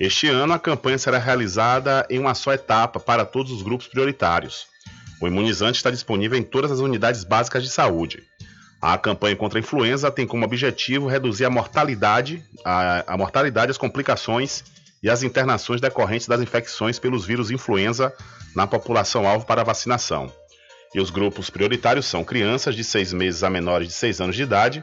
[0.00, 4.66] Este ano, a campanha será realizada em uma só etapa para todos os grupos prioritários.
[5.20, 8.24] O imunizante está disponível em todas as unidades básicas de saúde.
[8.80, 13.78] A campanha contra a influenza tem como objetivo reduzir a mortalidade, a, a mortalidade, as
[13.78, 14.64] complicações
[15.00, 18.12] e as internações decorrentes das infecções pelos vírus influenza
[18.56, 20.32] na população alvo para vacinação.
[20.92, 24.42] E os grupos prioritários são crianças de 6 meses a menores de 6 anos de
[24.42, 24.82] idade,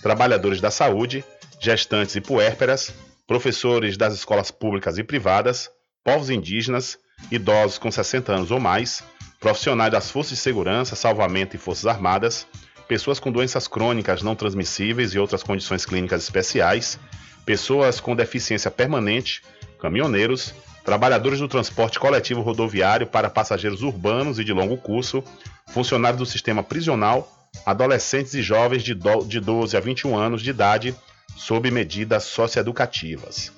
[0.00, 1.24] trabalhadores da saúde,
[1.58, 2.94] gestantes e puérperas,
[3.30, 5.70] professores das escolas públicas e privadas,
[6.02, 6.98] povos indígenas,
[7.30, 9.04] idosos com 60 anos ou mais,
[9.38, 12.44] profissionais das forças de segurança, salvamento e forças armadas,
[12.88, 16.98] pessoas com doenças crônicas não transmissíveis e outras condições clínicas especiais,
[17.46, 19.44] pessoas com deficiência permanente,
[19.80, 20.52] caminhoneiros,
[20.84, 25.22] trabalhadores do transporte coletivo rodoviário para passageiros urbanos e de longo curso,
[25.68, 28.92] funcionários do sistema prisional, adolescentes e jovens de
[29.40, 30.96] 12 a 21 anos de idade
[31.40, 33.50] sob medidas socioeducativas.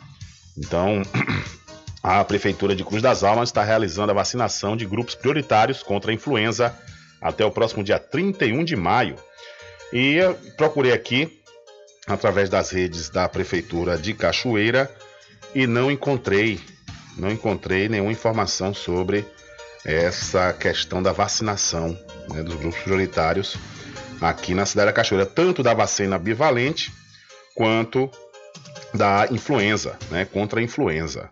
[0.57, 1.03] Então,
[2.01, 6.15] a Prefeitura de Cruz das Almas está realizando a vacinação de grupos prioritários contra a
[6.15, 6.73] influenza
[7.21, 9.17] até o próximo dia 31 de maio.
[9.93, 10.21] E
[10.57, 11.43] procurei aqui,
[12.07, 14.89] através das redes da Prefeitura de Cachoeira,
[15.53, 16.61] e não encontrei,
[17.19, 19.27] não encontrei nenhuma informação sobre
[19.85, 23.57] essa questão da vacinação né, dos grupos prioritários
[24.21, 26.93] aqui na cidade da Cachoeira, tanto da vacina bivalente
[27.55, 28.11] quanto
[28.95, 31.31] da influenza, né, contra a influenza.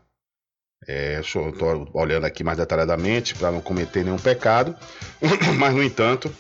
[0.88, 4.74] É, estou olhando aqui mais detalhadamente para não cometer nenhum pecado,
[5.58, 6.34] mas no entanto,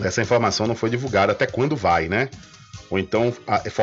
[0.00, 2.30] essa informação não foi divulgada até quando vai, né?
[2.90, 3.34] Ou então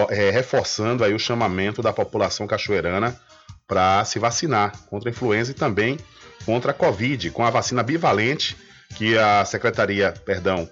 [0.09, 3.19] é, reforçando aí o chamamento da população cachoeirana
[3.67, 5.99] para se vacinar contra a influenza e também
[6.45, 8.57] contra a Covid, com a vacina bivalente
[8.95, 10.67] que a Secretaria, perdão,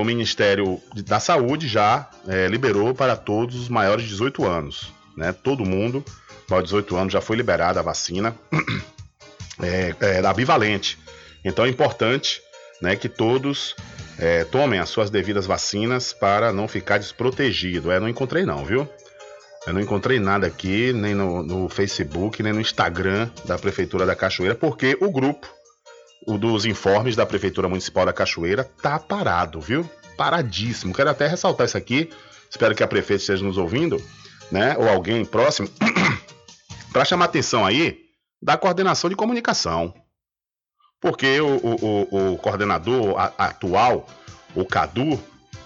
[0.00, 4.90] o Ministério da Saúde já é, liberou para todos os maiores de 18 anos.
[5.14, 5.32] Né?
[5.32, 6.02] Todo mundo,
[6.48, 8.34] maior de 18 anos, já foi liberada a vacina
[9.62, 10.98] é, é, da bivalente.
[11.44, 12.40] Então é importante
[12.80, 13.76] né, que todos
[14.18, 17.92] é, tomem as suas devidas vacinas para não ficar desprotegido.
[17.92, 18.88] É, não encontrei não, viu?
[19.66, 24.16] Eu não encontrei nada aqui, nem no, no Facebook, nem no Instagram da Prefeitura da
[24.16, 25.46] Cachoeira, porque o grupo
[26.26, 29.88] o dos informes da Prefeitura Municipal da Cachoeira tá parado, viu?
[30.16, 30.94] Paradíssimo.
[30.94, 32.10] Quero até ressaltar isso aqui.
[32.50, 34.02] Espero que a prefeita esteja nos ouvindo,
[34.50, 34.76] né?
[34.78, 35.68] Ou alguém próximo,
[36.92, 37.98] para chamar atenção aí
[38.40, 39.94] da coordenação de comunicação.
[41.00, 44.06] Porque o, o, o, o coordenador atual,
[44.54, 45.18] o Cadu,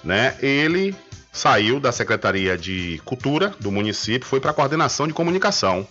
[0.04, 0.36] né?
[0.40, 0.94] Ele
[1.32, 5.86] saiu da Secretaria de Cultura do município, foi para a coordenação de comunicação.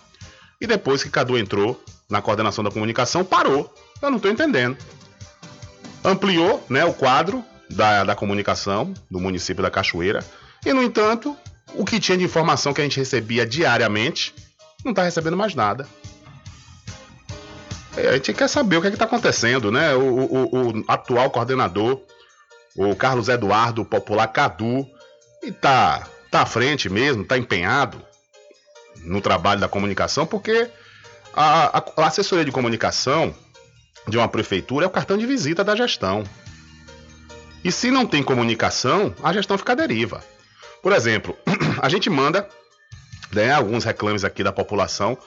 [0.60, 3.72] E depois que Cadu entrou na coordenação da comunicação, parou
[4.02, 4.78] eu não estou entendendo.
[6.04, 10.24] Ampliou né, o quadro da, da comunicação do município da Cachoeira.
[10.66, 11.36] E, no entanto,
[11.74, 14.34] o que tinha de informação que a gente recebia diariamente,
[14.84, 15.88] não está recebendo mais nada.
[17.98, 19.96] A gente quer saber o que é está acontecendo, né?
[19.96, 22.02] O, o, o, atual coordenador,
[22.76, 24.86] o Carlos Eduardo Popular Cadu,
[25.42, 28.02] está tá à frente mesmo, está empenhado
[28.98, 30.70] no trabalho da comunicação, porque
[31.34, 33.34] a, a, a assessoria de comunicação
[34.08, 36.24] de uma prefeitura é o cartão de visita da gestão.
[37.64, 40.24] E se não tem comunicação, a gestão fica à deriva.
[40.82, 41.36] Por exemplo,
[41.82, 42.48] a gente manda
[43.34, 45.18] né, alguns reclames aqui da população.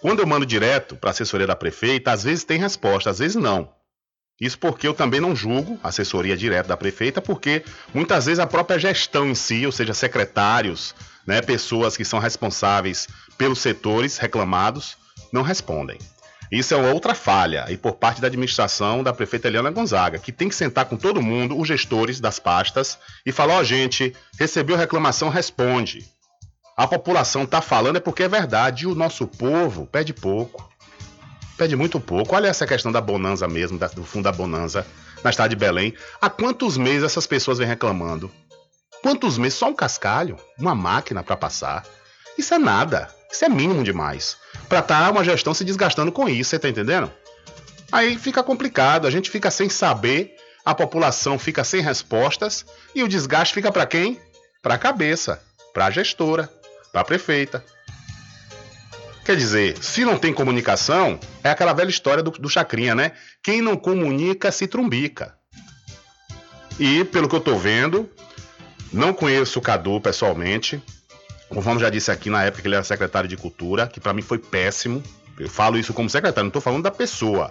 [0.00, 3.36] Quando eu mando direto para a assessoria da prefeita, às vezes tem resposta, às vezes
[3.36, 3.72] não.
[4.40, 7.62] Isso porque eu também não julgo a assessoria direta da prefeita, porque
[7.92, 10.94] muitas vezes a própria gestão em si, ou seja, secretários,
[11.26, 14.96] né, pessoas que são responsáveis pelos setores reclamados,
[15.30, 15.98] não respondem.
[16.50, 20.48] Isso é outra falha, e por parte da administração da prefeita Eliana Gonzaga, que tem
[20.48, 24.76] que sentar com todo mundo, os gestores das pastas, e falar: ó, oh, gente, recebeu
[24.76, 26.04] reclamação, responde.
[26.76, 28.84] a população está falando é porque é verdade.
[28.84, 30.68] E o nosso povo pede pouco.
[31.56, 32.34] Pede muito pouco.
[32.34, 34.84] Olha essa questão da bonança mesmo, do fundo da bonança
[35.22, 35.94] na cidade de Belém.
[36.20, 38.30] Há quantos meses essas pessoas vêm reclamando?
[39.02, 39.58] Quantos meses?
[39.58, 40.36] Só um cascalho?
[40.58, 41.84] Uma máquina para passar?
[42.36, 43.08] Isso é nada.
[43.30, 44.36] Isso é mínimo demais.
[44.70, 47.10] Para estar tá uma gestão se desgastando com isso, você tá entendendo?
[47.90, 52.64] Aí fica complicado, a gente fica sem saber, a população fica sem respostas
[52.94, 54.20] e o desgaste fica para quem?
[54.62, 55.42] Para a cabeça,
[55.74, 56.48] para a gestora,
[56.92, 57.64] para a prefeita.
[59.24, 63.10] Quer dizer, se não tem comunicação, é aquela velha história do, do Chacrinha, né?
[63.42, 65.34] Quem não comunica se trumbica.
[66.78, 68.08] E, pelo que eu tô vendo,
[68.92, 70.80] não conheço o Cadu pessoalmente.
[71.50, 74.22] Conforme já disse aqui na época que ele era secretário de Cultura, que para mim
[74.22, 75.02] foi péssimo.
[75.38, 77.50] Eu falo isso como secretário, não tô falando da pessoa.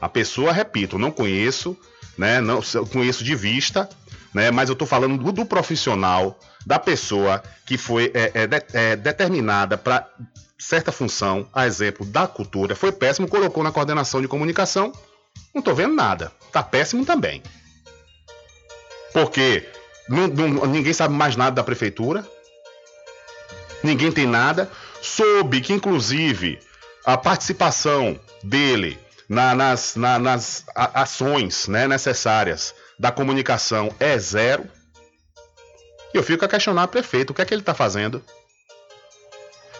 [0.00, 1.76] A pessoa, repito, não conheço,
[2.16, 2.40] né?
[2.40, 2.60] Não
[2.92, 3.88] conheço de vista,
[4.34, 4.50] né?
[4.50, 8.96] Mas eu estou falando do, do, profissional, da pessoa que foi é, é, de, é,
[8.96, 10.06] determinada para
[10.58, 14.92] certa função, a exemplo da cultura, foi péssimo, colocou na coordenação de comunicação.
[15.54, 16.32] Não estou vendo nada.
[16.52, 17.42] Tá péssimo também.
[19.12, 19.66] Porque
[20.08, 22.26] não, não, ninguém sabe mais nada da prefeitura.
[23.82, 24.70] Ninguém tem nada.
[25.00, 26.58] Soube que, inclusive,
[27.04, 28.98] a participação dele
[29.28, 34.66] na, nas, na, nas ações né, necessárias da comunicação é zero.
[36.12, 38.22] E eu fico a questionar o prefeito, o que é que ele está fazendo?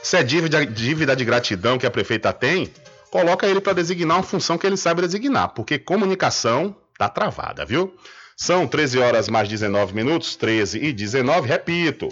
[0.02, 2.72] Se é dívida, dívida de gratidão que a prefeita tem,
[3.10, 7.94] coloca ele para designar uma função que ele sabe designar, porque comunicação tá travada, viu?
[8.36, 12.08] São 13 horas mais 19 minutos, 13 e 19, repito.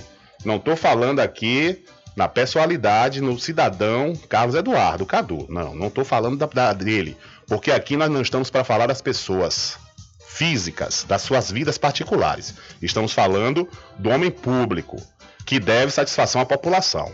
[0.46, 5.44] Não estou falando aqui na pessoalidade, no cidadão Carlos Eduardo Cadu.
[5.48, 7.16] Não, não estou falando da, da, dele.
[7.48, 9.76] Porque aqui nós não estamos para falar das pessoas
[10.24, 12.54] físicas, das suas vidas particulares.
[12.80, 13.68] Estamos falando
[13.98, 14.96] do homem público,
[15.44, 17.10] que deve satisfação à população.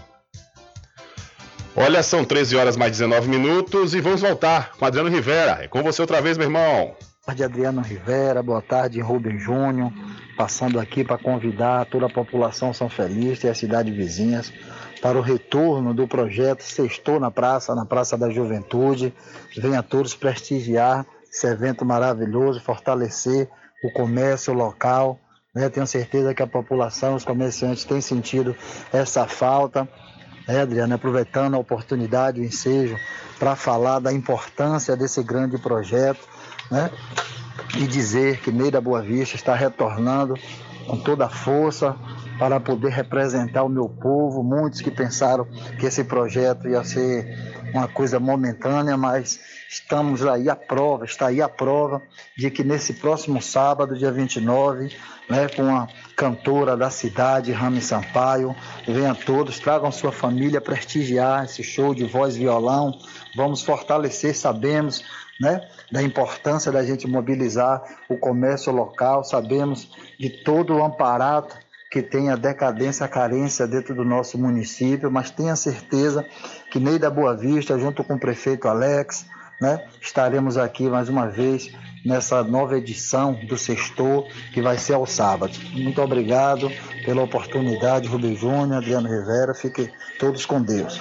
[1.75, 5.65] Olha, são 13 horas mais 19 minutos e vamos voltar com Adriano Rivera.
[5.65, 6.95] É com você outra vez, meu irmão.
[7.25, 8.43] Tarde, Adriano Rivera.
[8.43, 9.93] Boa tarde, Rubem Júnior.
[10.37, 14.53] Passando aqui para convidar toda a população São Feliz e as cidades vizinhas
[15.01, 19.15] para o retorno do projeto Sextou na Praça, na Praça da Juventude.
[19.57, 23.49] Venha todos prestigiar esse evento maravilhoso, fortalecer
[23.85, 25.17] o comércio local.
[25.55, 25.69] Né?
[25.69, 28.57] Tenho certeza que a população, os comerciantes têm sentido
[28.93, 29.89] essa falta.
[30.49, 32.97] É, Adriano, aproveitando a oportunidade, o ensejo,
[33.39, 36.33] para falar da importância desse grande projeto,
[36.71, 36.91] né?
[37.77, 40.35] E dizer que Meira Boa Vista está retornando
[40.87, 41.97] com toda a força,
[42.43, 44.43] para poder representar o meu povo.
[44.43, 45.47] Muitos que pensaram
[45.79, 51.41] que esse projeto ia ser uma coisa momentânea, mas estamos aí à prova, está aí
[51.41, 52.03] a prova
[52.37, 54.95] de que nesse próximo sábado, dia 29,
[55.31, 55.87] né, com a
[56.17, 58.57] cantora da cidade, Rami Sampaio,
[58.87, 62.93] venham todos, tragam sua família prestigiar esse show de voz e violão.
[63.37, 65.05] Vamos fortalecer, sabemos,
[65.41, 65.61] né,
[65.91, 71.57] da importância da gente mobilizar o comércio local, sabemos de todo o amparato
[71.91, 76.25] que tenha decadência, carência dentro do nosso município, mas tenha certeza
[76.71, 79.27] que Ney da Boa Vista, junto com o prefeito Alex,
[79.61, 81.71] né, estaremos aqui mais uma vez
[82.05, 85.53] nessa nova edição do Sextor, que vai ser ao sábado.
[85.73, 86.71] Muito obrigado
[87.05, 91.01] pela oportunidade, Rubem Júnior, Adriano Rivera, fiquem todos com Deus.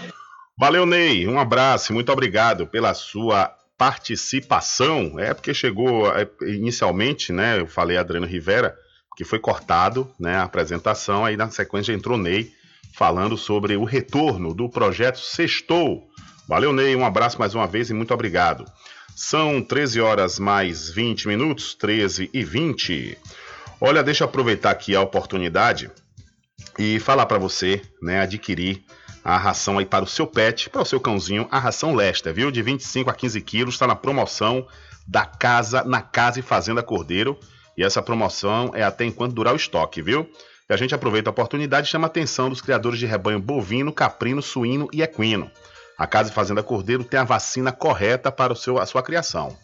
[0.57, 5.19] Valeu, Ney, um abraço, muito obrigado pela sua participação.
[5.19, 8.77] É porque chegou é, inicialmente, né, eu falei Adriano Rivera,
[9.17, 12.53] que foi cortado né, a apresentação, aí na sequência entrou Ney
[12.93, 16.07] falando sobre o retorno do projeto Sextou.
[16.47, 18.65] Valeu, Ney, um abraço mais uma vez e muito obrigado.
[19.15, 23.17] São 13 horas mais 20 minutos, 13 e 20.
[23.79, 25.89] Olha, deixa eu aproveitar aqui a oportunidade
[26.77, 28.83] e falar para você, né, adquirir
[29.23, 32.51] a ração aí para o seu pet, para o seu cãozinho, a ração Lester, viu?
[32.51, 34.65] De 25 a 15 quilos, está na promoção
[35.07, 37.37] da casa, na Casa e Fazenda Cordeiro.
[37.77, 40.29] E essa promoção é até enquanto durar o estoque, viu?
[40.69, 43.91] E a gente aproveita a oportunidade e chama a atenção dos criadores de rebanho bovino,
[43.91, 45.49] caprino, suíno e equino.
[45.97, 49.57] A Casa e Fazenda Cordeiro tem a vacina correta para o seu, a sua criação.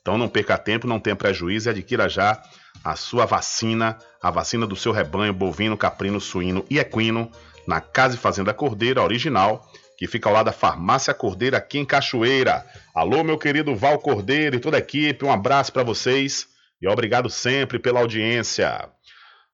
[0.00, 2.42] Então não perca tempo, não tenha prejuízo e adquira já
[2.82, 7.30] a sua vacina, a vacina do seu rebanho bovino, caprino, suíno e equino
[7.66, 9.66] na Casa e Fazenda Cordeiro, original,
[9.96, 12.66] que fica ao lado da Farmácia Cordeiro aqui em Cachoeira.
[12.94, 16.48] Alô, meu querido Val Cordeiro e toda a equipe, um abraço para vocês
[16.80, 18.88] e obrigado sempre pela audiência.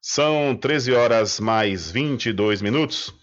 [0.01, 3.14] São 13 horas mais 22 minutos.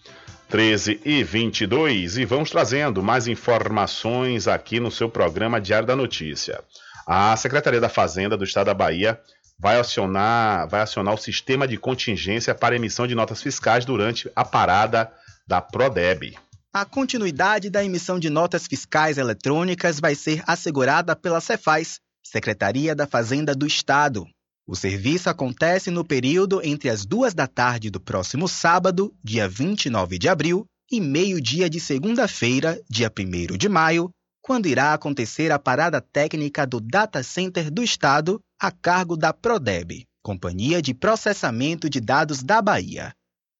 [0.48, 6.62] 13 e 22 e vamos trazendo mais informações aqui no seu programa Diário da Notícia.
[7.04, 9.20] A Secretaria da Fazenda do Estado da Bahia
[9.58, 14.44] vai acionar, vai acionar o sistema de contingência para emissão de notas fiscais durante a
[14.44, 15.10] parada
[15.46, 16.36] da Prodeb.
[16.72, 23.06] A continuidade da emissão de notas fiscais eletrônicas vai ser assegurada pela Cefaz, Secretaria da
[23.06, 24.26] Fazenda do Estado.
[24.66, 30.18] O serviço acontece no período entre as duas da tarde do próximo sábado, dia 29
[30.18, 34.10] de abril, e meio-dia de segunda-feira, dia 1 de maio,
[34.42, 40.06] quando irá acontecer a parada técnica do Data Center do Estado a cargo da Prodeb,
[40.22, 43.12] Companhia de Processamento de Dados da Bahia.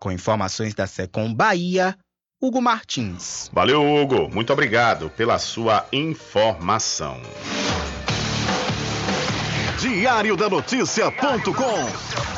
[0.00, 1.96] Com informações da Secom Bahia,
[2.40, 3.50] Hugo Martins.
[3.52, 4.28] Valeu, Hugo.
[4.32, 7.20] Muito obrigado pela sua informação.
[9.80, 12.37] Diário da Notícia.com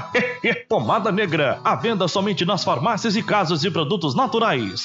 [0.68, 4.82] Pomada negra, à venda somente nas farmácias e casas de produtos naturais.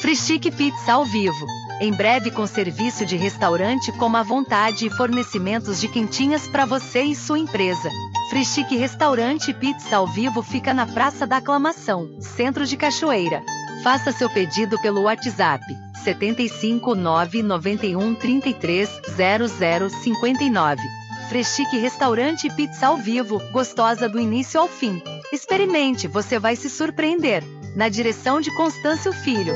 [0.00, 1.46] Frischique Pizza ao vivo.
[1.80, 7.02] Em breve com serviço de restaurante como a vontade e fornecimentos de quentinhas para você
[7.02, 7.88] e sua empresa.
[8.28, 13.42] Frischique Restaurante Pizza ao vivo fica na Praça da Aclamação, Centro de Cachoeira.
[13.82, 15.64] Faça seu pedido pelo WhatsApp
[16.04, 20.99] 75 991 33 0059.
[21.30, 25.00] Freschique Restaurante e Pizza ao Vivo, gostosa do início ao fim.
[25.32, 27.44] Experimente, você vai se surpreender.
[27.76, 29.54] Na direção de Constâncio Filho.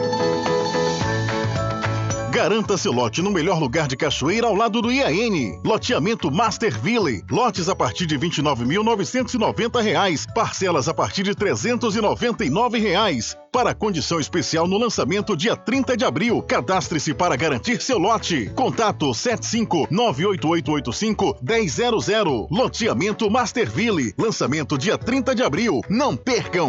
[2.35, 5.61] Garanta seu lote no melhor lugar de Cachoeira ao lado do IAN.
[5.65, 7.23] Loteamento Master Ville.
[7.31, 10.27] Lotes a partir de R$ 29.990.
[10.35, 13.37] Parcelas a partir de 399 reais.
[13.53, 16.43] Para condição especial no lançamento dia 30 de abril.
[16.43, 18.51] Cadastre-se para garantir seu lote.
[18.57, 22.49] Contato 75 98885 1000.
[22.51, 24.13] Loteamento Master Ville.
[24.19, 25.83] Lançamento dia 30 de abril.
[25.89, 26.69] Não percam!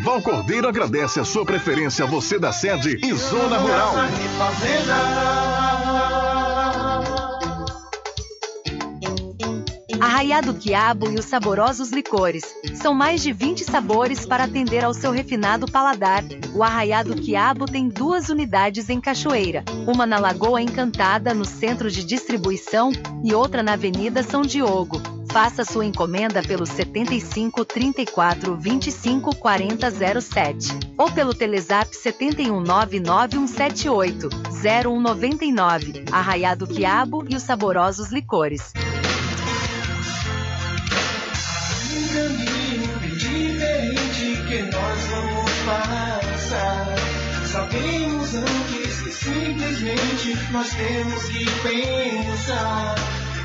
[0.00, 3.94] Val Cordeiro agradece a sua preferência, você da sede e Zona Rural.
[10.00, 12.44] Arraiado Quiabo e os saborosos licores.
[12.74, 16.24] São mais de 20 sabores para atender ao seu refinado paladar.
[16.54, 22.04] O Arraiado Quiabo tem duas unidades em Cachoeira, uma na Lagoa Encantada, no centro de
[22.04, 22.90] distribuição,
[23.22, 25.21] e outra na Avenida São Diogo.
[25.32, 29.90] Faça sua encomenda pelo 75 34 25 40
[30.20, 34.28] 07 ou pelo Telezap 71 99178
[34.62, 36.04] 0199.
[36.12, 38.74] Arraiado Quiabo e os saborosos licores.
[41.88, 46.94] Um caminho diferente que nós vamos passar.
[47.46, 53.21] Sabemos antes que simplesmente nós temos que pensar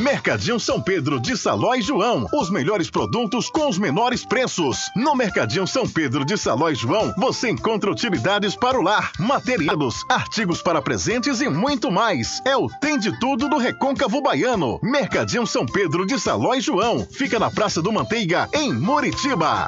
[0.00, 2.26] Mercadinho São Pedro de Saló e João.
[2.32, 4.78] Os melhores produtos com os menores preços.
[4.96, 10.02] No Mercadinho São Pedro de Saló e João, você encontra utilidades para o lar, materiais,
[10.08, 12.40] artigos para presentes e muito mais.
[12.46, 14.80] É o Tem de Tudo do Recôncavo Baiano.
[14.82, 17.06] Mercadinho São Pedro de Saló e João.
[17.10, 19.66] Fica na Praça do Manteiga, em Muritiba.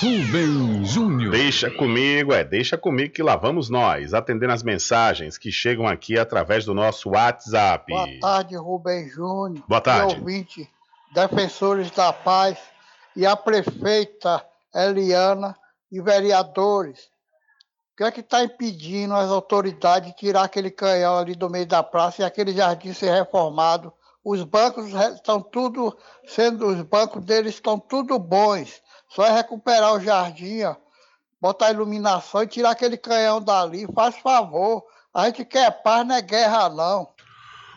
[0.00, 1.32] Rubem Júnior.
[1.32, 6.16] Deixa comigo, é, deixa comigo que lá vamos nós, atendendo as mensagens que chegam aqui
[6.18, 7.92] através do nosso WhatsApp.
[7.92, 9.64] Boa tarde, Rubem Júnior.
[9.66, 10.14] Boa tarde.
[10.14, 10.70] E ouvinte,
[11.12, 12.58] defensores da paz
[13.16, 15.56] e a prefeita Eliana
[15.90, 17.10] e vereadores.
[17.98, 21.82] Que é que está impedindo as autoridades de tirar aquele canhão ali do meio da
[21.82, 23.92] praça e aquele jardim ser reformado?
[24.24, 28.80] Os bancos estão tudo sendo, os bancos deles estão tudo bons.
[29.08, 30.76] Só é recuperar o jardim, ó,
[31.40, 33.84] botar iluminação e tirar aquele canhão dali.
[33.92, 34.84] Faz favor.
[35.12, 37.08] A gente quer paz, não é guerra, não.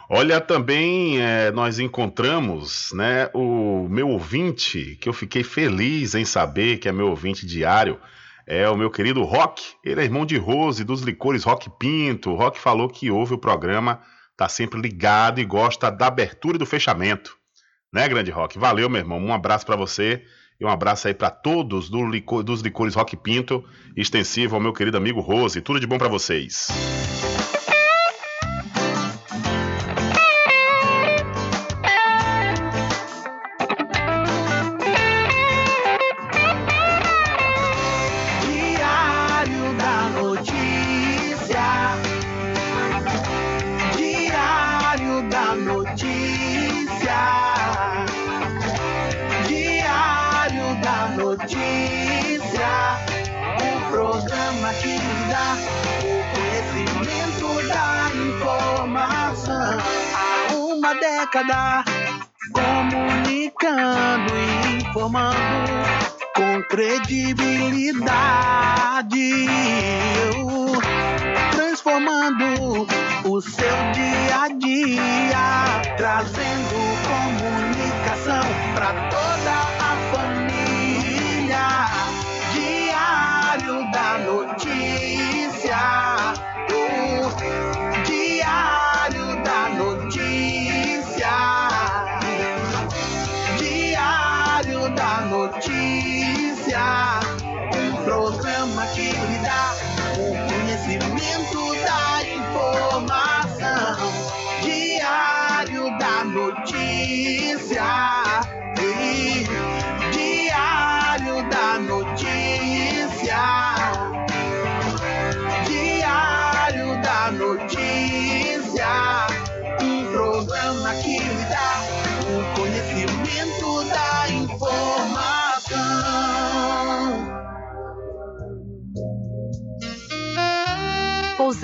[0.07, 6.77] Olha, também é, nós encontramos né, o meu ouvinte, que eu fiquei feliz em saber
[6.77, 7.99] que é meu ouvinte diário,
[8.53, 9.63] é o meu querido Rock.
[9.81, 12.31] Ele é irmão de Rose, dos licores Rock Pinto.
[12.31, 14.01] O Rock falou que ouve o programa,
[14.35, 17.33] tá sempre ligado e gosta da abertura e do fechamento.
[17.93, 18.59] Né, grande Rock?
[18.59, 19.19] Valeu, meu irmão.
[19.19, 20.21] Um abraço para você
[20.59, 23.63] e um abraço aí para todos do licor- dos licores Rock Pinto,
[23.95, 25.61] extensivo ao meu querido amigo Rose.
[25.61, 26.67] Tudo de bom para vocês.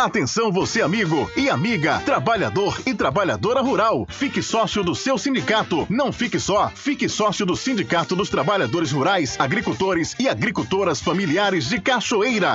[0.00, 4.06] Atenção você amigo e amiga, trabalhador e trabalhadora rural.
[4.08, 5.86] Fique sócio do seu sindicato.
[5.90, 11.78] Não fique só, fique sócio do Sindicato dos Trabalhadores Rurais, Agricultores e Agricultoras Familiares de
[11.78, 12.54] Cachoeira.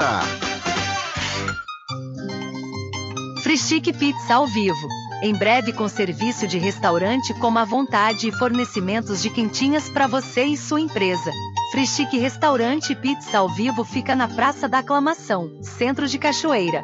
[3.44, 4.88] Frischique Pizza ao vivo.
[5.22, 10.46] Em breve com serviço de restaurante como à vontade e fornecimentos de quentinhas para você
[10.46, 11.32] e sua empresa.
[11.72, 16.84] Frischique Restaurante Pizza ao vivo fica na Praça da Aclamação, Centro de Cachoeira.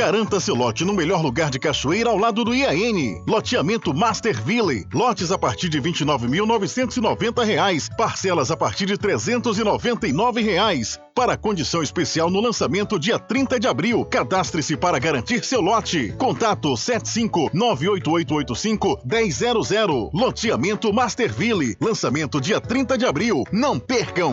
[0.00, 3.22] Garanta seu lote no melhor lugar de Cachoeira ao lado do IAN.
[3.28, 4.86] Loteamento Masterville.
[4.94, 7.94] Lotes a partir de R$ 29.990.
[7.98, 10.98] Parcelas a partir de 399 reais.
[11.14, 14.02] Para condição especial no lançamento dia 30 de abril.
[14.06, 16.14] Cadastre-se para garantir seu lote.
[16.16, 20.10] Contato 75 98885 1000.
[20.14, 21.76] Loteamento Masterville.
[21.78, 23.44] Lançamento dia 30 de abril.
[23.52, 24.32] Não percam!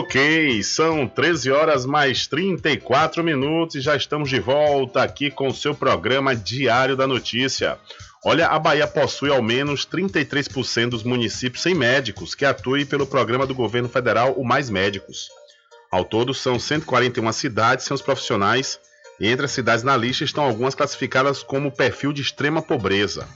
[0.00, 5.54] Ok, são 13 horas mais 34 minutos e já estamos de volta aqui com o
[5.54, 7.76] seu programa Diário da Notícia.
[8.24, 13.46] Olha, a Bahia possui ao menos 33% dos municípios sem médicos que atuem pelo programa
[13.46, 15.28] do governo federal O Mais Médicos.
[15.90, 18.80] Ao todo, são 141 cidades sem os profissionais,
[19.20, 23.28] e entre as cidades na lista estão algumas classificadas como perfil de extrema pobreza.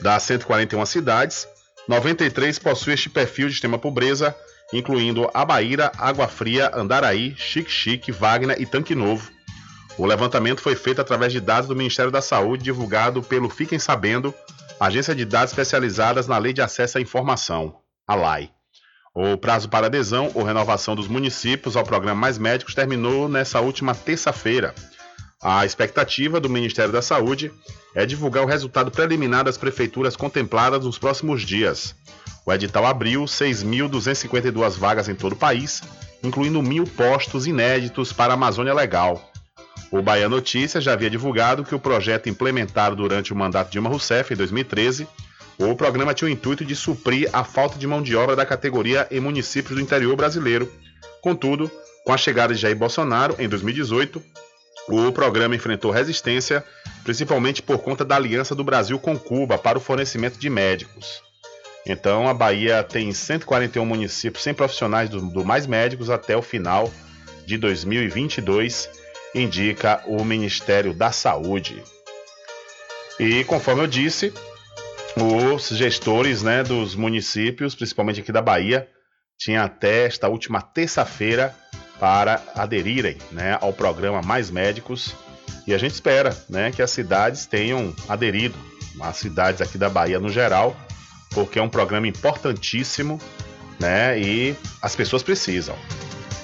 [0.00, 1.48] Das 141 cidades,
[1.88, 4.36] 93 possuem este perfil de extrema pobreza
[4.72, 9.30] incluindo Abaíra, Água Fria, Andaraí, Chique Chique, Wagner e Tanque Novo.
[9.98, 14.34] O levantamento foi feito através de dados do Ministério da Saúde, divulgado pelo Fiquem Sabendo,
[14.78, 17.76] agência de dados especializadas na Lei de Acesso à Informação,
[18.06, 18.50] a LAI.
[19.14, 23.94] O prazo para adesão ou renovação dos municípios ao programa Mais Médicos terminou nessa última
[23.94, 24.74] terça-feira.
[25.42, 27.50] A expectativa do Ministério da Saúde
[27.94, 31.94] é divulgar o resultado preliminar das prefeituras contempladas nos próximos dias.
[32.46, 35.82] O edital abriu 6.252 vagas em todo o país,
[36.22, 39.32] incluindo mil postos inéditos para a Amazônia Legal.
[39.90, 43.90] O Bahia Notícias já havia divulgado que o projeto implementado durante o mandato de Dilma
[43.90, 45.08] Rousseff, em 2013,
[45.58, 49.08] o programa tinha o intuito de suprir a falta de mão de obra da categoria
[49.10, 50.72] em municípios do interior brasileiro.
[51.20, 51.68] Contudo,
[52.04, 54.22] com a chegada de Jair Bolsonaro, em 2018,
[54.88, 56.64] o programa enfrentou resistência,
[57.02, 61.25] principalmente por conta da aliança do Brasil com Cuba para o fornecimento de médicos.
[61.86, 66.92] Então a Bahia tem 141 municípios sem profissionais do, do Mais Médicos até o final
[67.46, 68.90] de 2022,
[69.32, 71.80] indica o Ministério da Saúde.
[73.20, 74.34] E conforme eu disse,
[75.16, 78.88] os gestores né, dos municípios, principalmente aqui da Bahia,
[79.38, 81.54] tinham até esta última terça-feira
[82.00, 85.14] para aderirem né, ao programa Mais Médicos.
[85.66, 88.56] E a gente espera né, que as cidades tenham aderido,
[89.00, 90.76] as cidades aqui da Bahia no geral,
[91.36, 93.20] porque é um programa importantíssimo,
[93.78, 94.18] né?
[94.18, 95.76] E as pessoas precisam.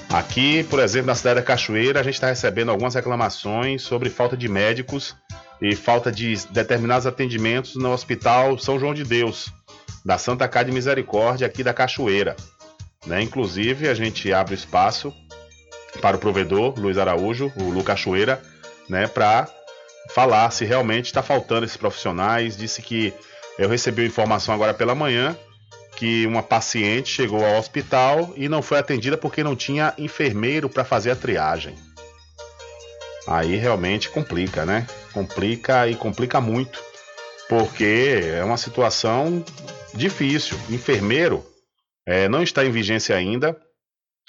[0.07, 4.37] Aqui, por exemplo, na cidade da Cachoeira, a gente está recebendo algumas reclamações sobre falta
[4.37, 5.15] de médicos
[5.59, 9.51] e falta de determinados atendimentos no Hospital São João de Deus,
[10.05, 12.35] da Santa Cá de Misericórdia, aqui da Cachoeira.
[13.07, 13.23] Né?
[13.23, 15.11] Inclusive, a gente abre espaço
[16.03, 18.39] para o provedor, Luiz Araújo, o Lu Cachoeira,
[18.87, 19.47] né, para
[20.11, 22.55] falar se realmente está faltando esses profissionais.
[22.55, 23.11] Disse que
[23.57, 25.37] eu recebi informação agora pela manhã
[25.95, 30.83] que uma paciente chegou ao hospital e não foi atendida porque não tinha enfermeiro para
[30.83, 31.75] fazer a triagem.
[33.27, 34.85] Aí realmente complica, né?
[35.13, 36.83] Complica e complica muito,
[37.47, 39.43] porque é uma situação
[39.93, 40.57] difícil.
[40.69, 41.45] Enfermeiro
[42.05, 43.55] é, não está em vigência ainda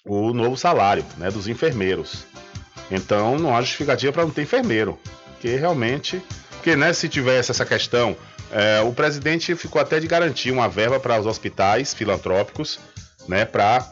[0.05, 2.25] o novo salário né, dos enfermeiros.
[2.91, 4.99] Então não há justificativa para não ter enfermeiro,
[5.33, 8.17] porque realmente, porque né, se tivesse essa questão
[8.51, 12.79] É, o presidente ficou até de garantir uma verba para os hospitais filantrópicos,
[13.27, 13.85] né, para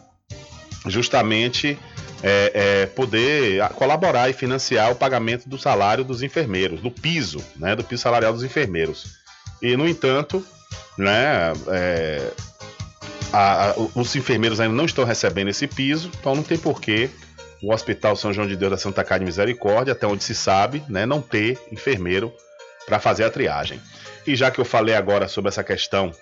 [0.86, 1.78] justamente
[2.22, 7.74] é, é, poder colaborar e financiar o pagamento do salário dos enfermeiros, do piso, né,
[7.74, 9.16] do piso salarial dos enfermeiros.
[9.60, 10.44] E, no entanto,
[10.96, 12.30] né, é,
[13.32, 17.10] a, a, os enfermeiros ainda não estão recebendo esse piso, então não tem porquê
[17.62, 20.82] o Hospital São João de Deus da Santa Casa de Misericórdia, até onde se sabe,
[20.88, 22.32] né, não ter enfermeiro
[22.86, 23.80] para fazer a triagem.
[24.26, 26.12] E já que eu falei agora sobre essa questão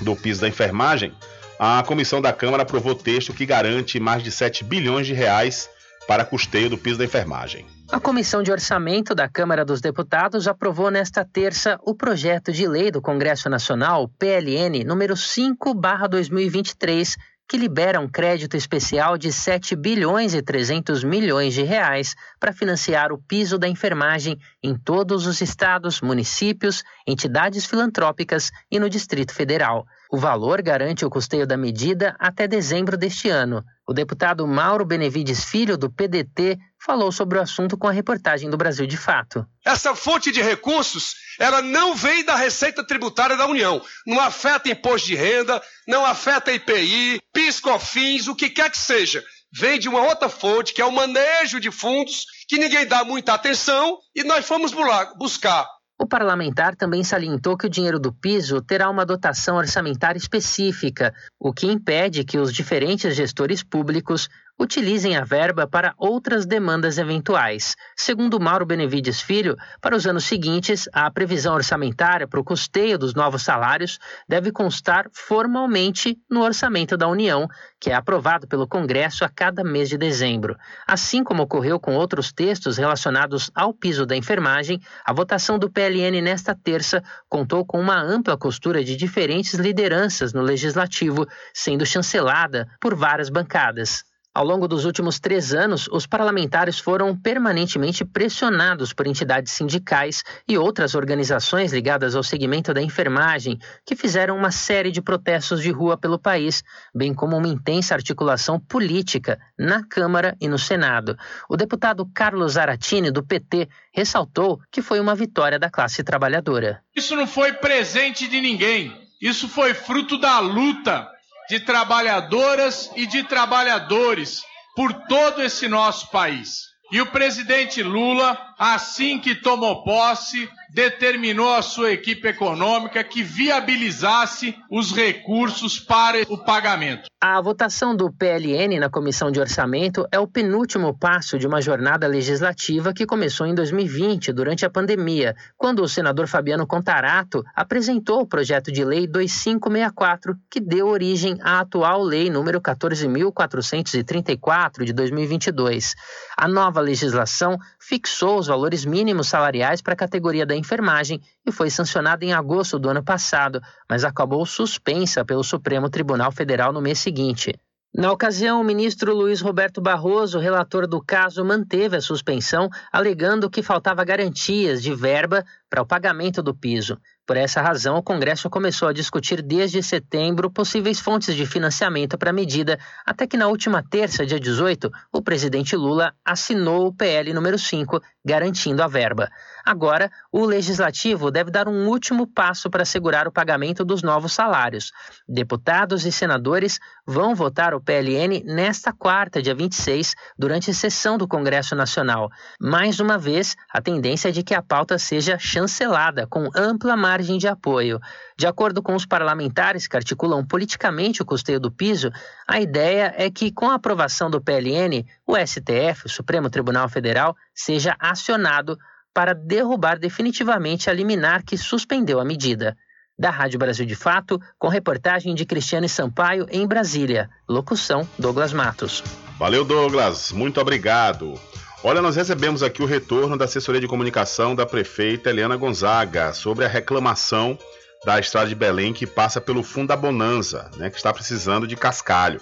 [0.00, 1.14] do piso da enfermagem,
[1.58, 5.70] a comissão da Câmara aprovou texto que garante mais de 7 bilhões de reais
[6.06, 7.64] para custeio do piso da enfermagem.
[7.92, 12.90] A Comissão de Orçamento da Câmara dos Deputados aprovou nesta terça o projeto de lei
[12.90, 17.16] do Congresso Nacional, PLN, número 5/2023,
[17.52, 23.12] que libera um crédito especial de 7 bilhões e 300 milhões de reais para financiar
[23.12, 29.84] o piso da enfermagem em todos os estados, municípios, entidades filantrópicas e no Distrito Federal.
[30.10, 33.62] O valor garante o custeio da medida até dezembro deste ano.
[33.86, 38.56] O deputado Mauro Benevides Filho, do PDT, falou sobre o assunto com a reportagem do
[38.56, 39.46] Brasil de Fato.
[39.64, 43.80] Essa fonte de recursos, ela não vem da Receita Tributária da União.
[44.06, 49.22] Não afeta imposto de renda, não afeta IPI, PIS, COFINS, o que quer que seja.
[49.54, 53.34] Vem de uma outra fonte, que é o manejo de fundos, que ninguém dá muita
[53.34, 54.72] atenção, e nós fomos
[55.16, 55.66] buscar
[56.02, 61.52] o parlamentar também salientou que o dinheiro do piso terá uma dotação orçamentária específica, o
[61.52, 64.28] que impede que os diferentes gestores públicos
[64.58, 67.74] utilizem a verba para outras demandas eventuais.
[67.96, 73.14] Segundo Mauro Benevides Filho, para os anos seguintes, a previsão orçamentária para o custeio dos
[73.14, 73.98] novos salários
[74.28, 77.48] deve constar formalmente no orçamento da União,
[77.80, 80.56] que é aprovado pelo Congresso a cada mês de dezembro.
[80.86, 86.20] Assim como ocorreu com outros textos relacionados ao piso da enfermagem, a votação do PLN
[86.20, 92.94] nesta terça contou com uma ampla costura de diferentes lideranças no legislativo, sendo chancelada por
[92.94, 94.04] várias bancadas.
[94.34, 100.56] Ao longo dos últimos três anos, os parlamentares foram permanentemente pressionados por entidades sindicais e
[100.56, 105.98] outras organizações ligadas ao segmento da enfermagem, que fizeram uma série de protestos de rua
[105.98, 106.64] pelo país,
[106.94, 111.14] bem como uma intensa articulação política na Câmara e no Senado.
[111.46, 116.80] O deputado Carlos Aratini, do PT, ressaltou que foi uma vitória da classe trabalhadora.
[116.96, 121.11] Isso não foi presente de ninguém, isso foi fruto da luta
[121.48, 124.42] de trabalhadoras e de trabalhadores
[124.74, 126.72] por todo esse nosso país.
[126.90, 134.54] E o presidente Lula, assim que tomou posse, determinou a sua equipe econômica que viabilizasse
[134.70, 137.10] os recursos para o pagamento.
[137.20, 142.06] A votação do PLN na Comissão de Orçamento é o penúltimo passo de uma jornada
[142.06, 148.26] legislativa que começou em 2020, durante a pandemia, quando o senador Fabiano Contarato apresentou o
[148.26, 155.94] projeto de lei 2564, que deu origem à atual lei número 14434 de 2022.
[156.36, 161.70] A nova legislação fixou os valores mínimos salariais para a categoria da enfermagem e foi
[161.70, 166.98] sancionada em agosto do ano passado, mas acabou suspensa pelo Supremo Tribunal Federal no mês
[166.98, 167.54] seguinte.
[167.94, 173.62] Na ocasião, o ministro Luiz Roberto Barroso, relator do caso, manteve a suspensão, alegando que
[173.62, 176.98] faltava garantias de verba para o pagamento do piso.
[177.26, 182.30] Por essa razão, o Congresso começou a discutir desde setembro possíveis fontes de financiamento para
[182.30, 187.32] a medida, até que na última terça, dia 18, o presidente Lula assinou o PL
[187.34, 189.30] número 5, garantindo a verba.
[189.64, 194.92] Agora, o legislativo deve dar um último passo para assegurar o pagamento dos novos salários.
[195.28, 201.28] Deputados e senadores vão votar o PLN nesta quarta, dia 26, durante a sessão do
[201.28, 202.28] Congresso Nacional.
[202.60, 207.38] Mais uma vez, a tendência é de que a pauta seja chancelada com ampla margem
[207.38, 208.00] de apoio.
[208.36, 212.10] De acordo com os parlamentares que articulam politicamente o custeio do piso,
[212.46, 217.36] a ideia é que, com a aprovação do PLN, o STF, o Supremo Tribunal Federal,
[217.54, 218.78] seja acionado
[219.14, 222.76] para derrubar definitivamente a liminar que suspendeu a medida.
[223.18, 227.28] Da Rádio Brasil de Fato, com reportagem de Cristiane Sampaio em Brasília.
[227.46, 229.04] Locução: Douglas Matos.
[229.38, 230.32] Valeu, Douglas.
[230.32, 231.38] Muito obrigado.
[231.84, 236.64] Olha, nós recebemos aqui o retorno da assessoria de comunicação da prefeita Eliana Gonzaga sobre
[236.64, 237.58] a reclamação
[238.04, 241.76] da estrada de Belém que passa pelo fundo da Bonanza, né, que está precisando de
[241.76, 242.40] cascalho.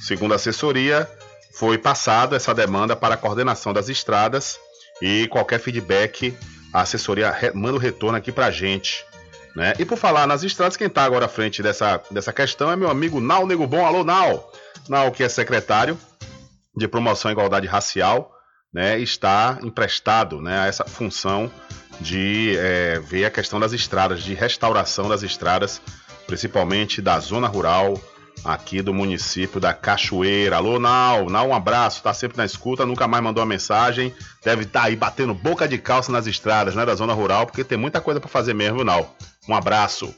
[0.00, 1.08] Segundo a assessoria,
[1.52, 4.58] foi passada essa demanda para a coordenação das estradas
[5.00, 6.36] e qualquer feedback,
[6.72, 9.04] a assessoria manda o retorno aqui pra gente.
[9.54, 9.72] Né?
[9.78, 12.90] E por falar nas estradas, quem está agora à frente dessa, dessa questão é meu
[12.90, 13.86] amigo Nau Nego Bom.
[13.86, 14.52] Alô, Nau!
[14.88, 15.98] Nau, que é secretário
[16.76, 18.30] de Promoção e Igualdade Racial,
[18.72, 21.50] né, está emprestado né, a essa função
[22.00, 25.80] de é, ver a questão das estradas, de restauração das estradas,
[26.26, 28.00] principalmente da zona rural
[28.44, 30.56] aqui do município da Cachoeira.
[30.56, 34.12] Alô, Nau, Nau, um abraço, tá sempre na escuta, nunca mais mandou uma mensagem,
[34.44, 37.64] deve estar tá aí batendo boca de calça nas estradas, né, da zona rural, porque
[37.64, 39.16] tem muita coisa para fazer mesmo, Nau.
[39.48, 40.14] Um abraço.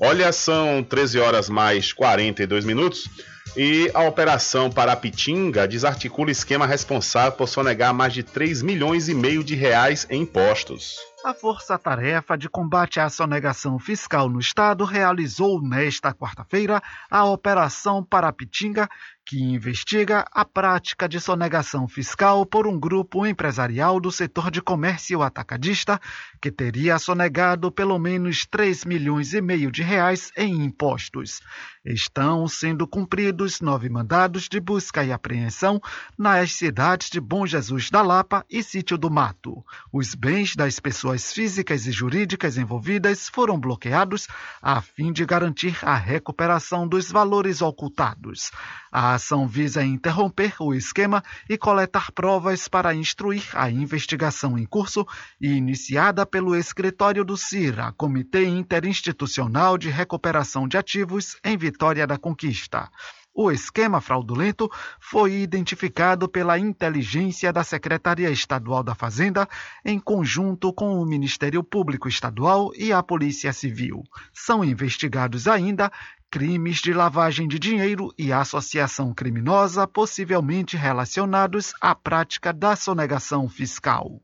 [0.00, 3.08] Olha, são 13 horas mais 42 minutos.
[3.56, 9.44] E a Operação Parapitinga desarticula esquema responsável por sonegar mais de 3 milhões e meio
[9.44, 10.96] de reais em impostos.
[11.24, 18.02] A Força Tarefa de Combate à Sonegação Fiscal no Estado realizou nesta quarta-feira a Operação
[18.02, 18.88] Parapitinga,
[19.24, 25.22] que investiga a prática de sonegação fiscal por um grupo empresarial do setor de comércio
[25.22, 26.00] atacadista
[26.40, 31.40] que teria sonegado pelo menos 3 milhões e meio de reais em impostos.
[31.84, 35.80] Estão sendo cumpridos nove mandados de busca e apreensão
[36.16, 39.64] nas cidades de Bom Jesus da Lapa e Sítio do Mato.
[39.92, 44.28] Os bens das pessoas físicas e jurídicas envolvidas foram bloqueados
[44.60, 48.50] a fim de garantir a recuperação dos valores ocultados.
[48.94, 55.06] A ação visa interromper o esquema e coletar provas para instruir a investigação em curso
[55.40, 62.18] e iniciada pelo escritório do CIRA, Comitê Interinstitucional de Recuperação de Ativos em Vitória da
[62.18, 62.90] Conquista.
[63.34, 64.70] O esquema fraudulento
[65.00, 69.48] foi identificado pela inteligência da Secretaria Estadual da Fazenda,
[69.82, 74.02] em conjunto com o Ministério Público Estadual e a Polícia Civil.
[74.34, 75.90] São investigados ainda
[76.32, 84.18] crimes de lavagem de dinheiro e associação criminosa possivelmente relacionados à prática da sonegação fiscal.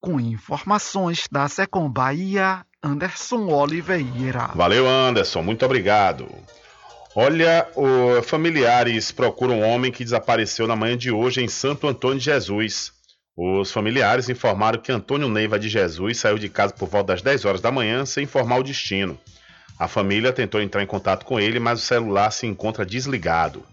[0.00, 4.50] Com informações da Secom Bahia, Anderson Oliveira.
[4.52, 6.26] Valeu, Anderson, muito obrigado.
[7.14, 12.18] Olha, o, familiares procuram um homem que desapareceu na manhã de hoje em Santo Antônio
[12.18, 12.92] de Jesus.
[13.36, 17.44] Os familiares informaram que Antônio Neiva de Jesus saiu de casa por volta das 10
[17.44, 19.16] horas da manhã sem informar o destino.
[19.78, 23.64] A família tentou entrar em contato com ele, mas o celular se encontra desligado.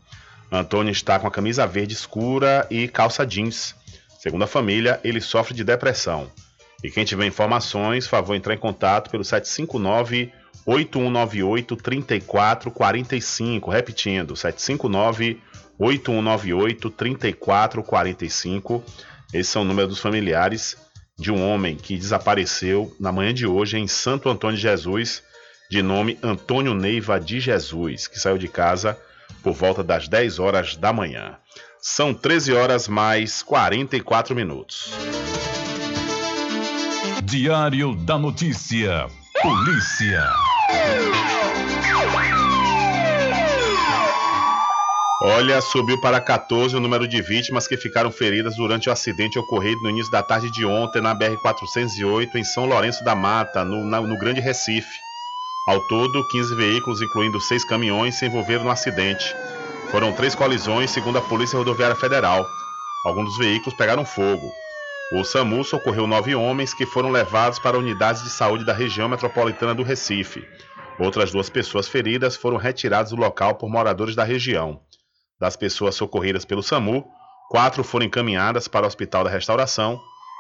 [0.52, 3.76] Antônio está com a camisa verde escura e calça jeans.
[4.20, 6.30] Segundo a família, ele sofre de depressão.
[6.84, 10.34] E quem tiver informações, favor entrar em contato pelo 759
[10.66, 15.40] 8198 3445, repetindo, 759
[15.78, 18.84] 8198 3445.
[19.34, 20.76] Esse é o número dos familiares
[21.18, 25.24] de um homem que desapareceu na manhã de hoje em Santo Antônio de Jesus
[25.72, 29.00] de nome Antônio Neiva de Jesus, que saiu de casa
[29.42, 31.38] por volta das 10 horas da manhã.
[31.82, 34.92] São 13 horas mais 44 minutos.
[37.24, 39.08] Diário da Notícia.
[39.42, 40.30] Polícia.
[45.24, 49.82] Olha, subiu para 14 o número de vítimas que ficaram feridas durante o acidente ocorrido
[49.84, 54.02] no início da tarde de ontem na BR-408 em São Lourenço da Mata, no, na,
[54.02, 55.11] no Grande Recife.
[55.68, 59.36] Ao todo, 15 veículos, incluindo seis caminhões, se envolveram no acidente.
[59.92, 62.44] Foram três colisões, segundo a Polícia Rodoviária Federal.
[63.06, 64.52] Alguns dos veículos pegaram fogo.
[65.14, 69.76] O SAMU socorreu nove homens que foram levados para unidades de saúde da região metropolitana
[69.76, 70.48] do Recife.
[70.98, 74.80] Outras duas pessoas feridas foram retiradas do local por moradores da região.
[75.40, 77.06] Das pessoas socorridas pelo SAMU,
[77.50, 80.00] quatro foram encaminhadas para o Hospital da Restauração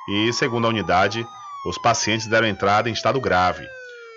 [0.09, 1.23] e, segundo a unidade,
[1.67, 3.67] os pacientes deram entrada em estado grave.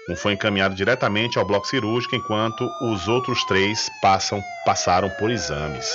[0.09, 5.87] Um foi encaminhado diretamente ao bloco cirúrgico, enquanto os outros três passam, passaram por exames.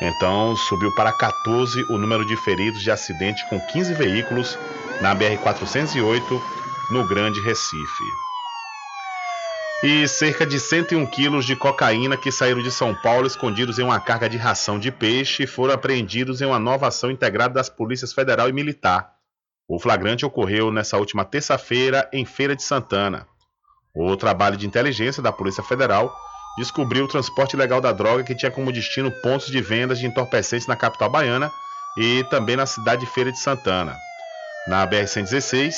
[0.00, 4.56] Então subiu para 14 o número de feridos de acidente com 15 veículos
[5.00, 6.40] na BR-408,
[6.92, 8.04] no Grande Recife.
[9.82, 14.00] E cerca de 101 quilos de cocaína que saíram de São Paulo escondidos em uma
[14.00, 18.48] carga de ração de peixe foram apreendidos em uma nova ação integrada das polícias federal
[18.48, 19.17] e militar.
[19.70, 23.26] O flagrante ocorreu nessa última terça-feira em Feira de Santana.
[23.94, 26.10] O trabalho de inteligência da Polícia Federal
[26.56, 30.66] descobriu o transporte ilegal da droga que tinha como destino pontos de vendas de entorpecentes
[30.66, 31.52] na capital baiana
[31.98, 33.94] e também na cidade de Feira de Santana.
[34.66, 35.74] Na BR-116,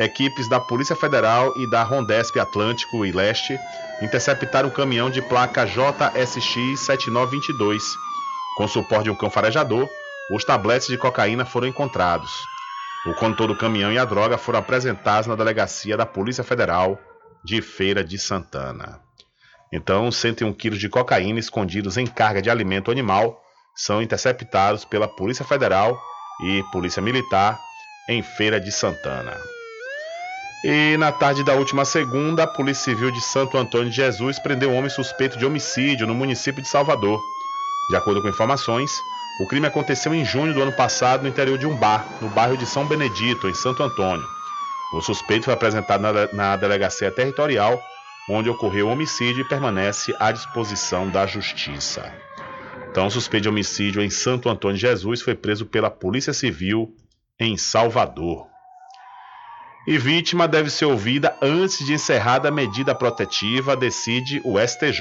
[0.00, 3.58] equipes da Polícia Federal e da Rondesp Atlântico e Leste
[4.02, 7.82] interceptaram um caminhão de placa JSX 7922.
[8.58, 9.88] Com suporte de um cão farejador,
[10.30, 12.30] os tabletes de cocaína foram encontrados.
[13.06, 17.00] O condutor do caminhão e a droga foram apresentados na delegacia da Polícia Federal
[17.42, 19.00] de Feira de Santana.
[19.72, 23.40] Então, 101 quilos de cocaína escondidos em carga de alimento animal
[23.74, 25.98] são interceptados pela Polícia Federal
[26.44, 27.58] e Polícia Militar
[28.08, 29.34] em Feira de Santana.
[30.62, 34.70] E na tarde da última segunda, a Polícia Civil de Santo Antônio de Jesus prendeu
[34.70, 37.18] um homem suspeito de homicídio no município de Salvador.
[37.88, 38.90] De acordo com informações,
[39.40, 42.58] o crime aconteceu em junho do ano passado no interior de um bar, no bairro
[42.58, 44.28] de São Benedito, em Santo Antônio.
[44.92, 46.02] O suspeito foi apresentado
[46.34, 47.82] na, delegacia territorial,
[48.28, 52.12] onde ocorreu o homicídio e permanece à disposição da justiça.
[52.90, 56.94] Então, o suspeito de homicídio em Santo Antônio de Jesus foi preso pela Polícia Civil
[57.38, 58.46] em Salvador.
[59.86, 65.00] E vítima deve ser ouvida antes de encerrada a medida protetiva, decide o STJ.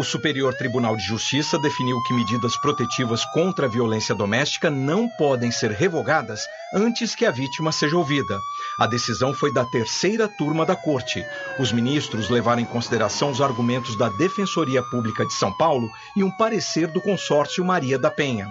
[0.00, 5.50] O Superior Tribunal de Justiça definiu que medidas protetivas contra a violência doméstica não podem
[5.50, 6.40] ser revogadas
[6.72, 8.40] antes que a vítima seja ouvida.
[8.78, 11.22] A decisão foi da terceira turma da Corte.
[11.58, 16.30] Os ministros levaram em consideração os argumentos da Defensoria Pública de São Paulo e um
[16.30, 18.50] parecer do consórcio Maria da Penha.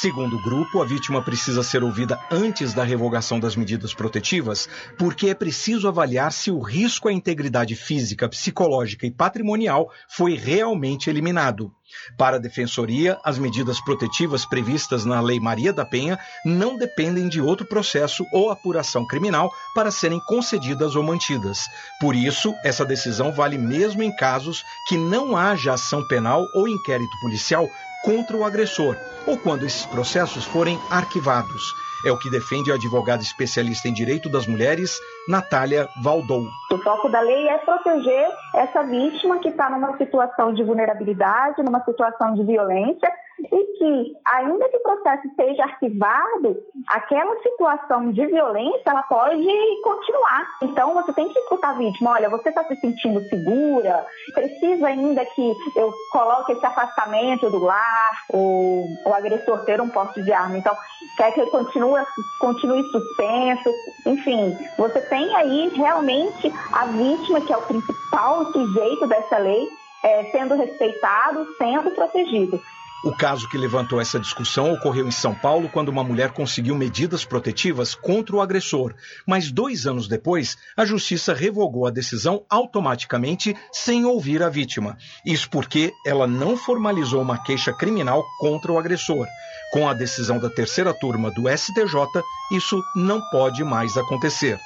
[0.00, 4.66] Segundo o grupo, a vítima precisa ser ouvida antes da revogação das medidas protetivas,
[4.98, 11.10] porque é preciso avaliar se o risco à integridade física, psicológica e patrimonial foi realmente
[11.10, 11.70] eliminado.
[12.16, 17.42] Para a Defensoria, as medidas protetivas previstas na Lei Maria da Penha não dependem de
[17.42, 21.66] outro processo ou apuração criminal para serem concedidas ou mantidas.
[22.00, 27.12] Por isso, essa decisão vale mesmo em casos que não haja ação penal ou inquérito
[27.20, 27.68] policial
[28.04, 28.96] contra o agressor,
[29.26, 31.62] ou quando esses processos forem arquivados.
[32.04, 34.98] É o que defende a advogada especialista em direito das mulheres,
[35.28, 36.44] Natália Valdou.
[36.72, 41.84] O foco da lei é proteger essa vítima que está numa situação de vulnerabilidade, numa
[41.84, 43.08] situação de violência
[43.50, 46.56] e que, ainda que o processo seja arquivado,
[46.88, 49.46] aquela situação de violência ela pode
[49.82, 50.46] continuar.
[50.62, 54.06] Então, você tem que escutar a vítima: olha, você está se sentindo segura?
[54.34, 60.22] Precisa ainda que eu coloque esse afastamento do lar, ou o agressor ter um porte
[60.22, 60.58] de arma.
[60.58, 60.76] Então,
[61.16, 62.02] quer que ele continue,
[62.40, 63.70] continue suspenso?
[64.06, 69.68] Enfim, você tem aí realmente a vítima, que é o principal sujeito dessa lei,
[70.04, 72.60] é, sendo respeitado, sendo protegido.
[73.04, 77.24] O caso que levantou essa discussão ocorreu em São Paulo quando uma mulher conseguiu medidas
[77.24, 78.94] protetivas contra o agressor,
[79.26, 84.96] mas dois anos depois, a justiça revogou a decisão automaticamente sem ouvir a vítima.
[85.26, 89.26] Isso porque ela não formalizou uma queixa criminal contra o agressor.
[89.72, 92.22] Com a decisão da terceira turma do STJ,
[92.52, 94.56] isso não pode mais acontecer.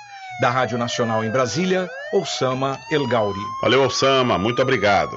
[0.42, 3.40] Da Rádio Nacional em Brasília, Osama El Gauri.
[3.62, 5.16] Valeu, Osama, muito obrigado.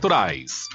[0.01, 0.67] naturais.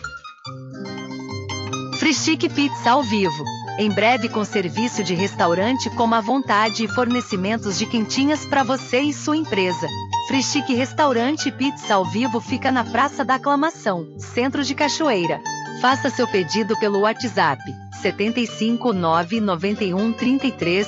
[1.98, 3.44] Frischique Pizza ao vivo.
[3.76, 9.00] Em breve com serviço de restaurante como à vontade e fornecimentos de quentinhas para você
[9.00, 9.88] e sua empresa.
[10.28, 15.40] Frischique Restaurante Pizza ao vivo fica na Praça da Aclamação, Centro de Cachoeira.
[15.80, 17.60] Faça seu pedido pelo WhatsApp
[18.00, 20.86] 75 991 33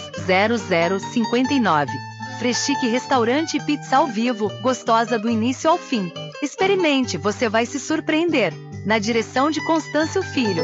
[1.00, 2.07] 0059.
[2.38, 6.12] Freschique Restaurante Pizza ao Vivo, gostosa do início ao fim.
[6.42, 8.52] Experimente, você vai se surpreender.
[8.84, 10.62] Na direção de Constâncio Filho.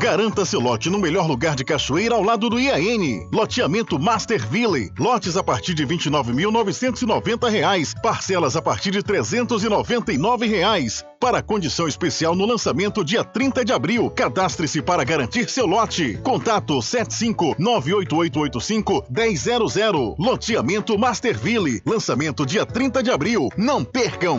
[0.00, 3.28] Garanta seu lote no melhor lugar de Cachoeira ao lado do IAN.
[3.30, 4.90] Loteamento Masterville.
[4.98, 8.00] Lotes a partir de R$ 29.990.
[8.00, 11.04] Parcelas a partir de 399 reais.
[11.20, 14.08] Para condição especial no lançamento dia 30 de abril.
[14.08, 16.18] Cadastre-se para garantir seu lote.
[16.22, 20.16] Contato 75 98885 1000.
[20.18, 21.82] Loteamento Masterville.
[21.84, 23.50] Lançamento dia 30 de abril.
[23.54, 24.38] Não percam!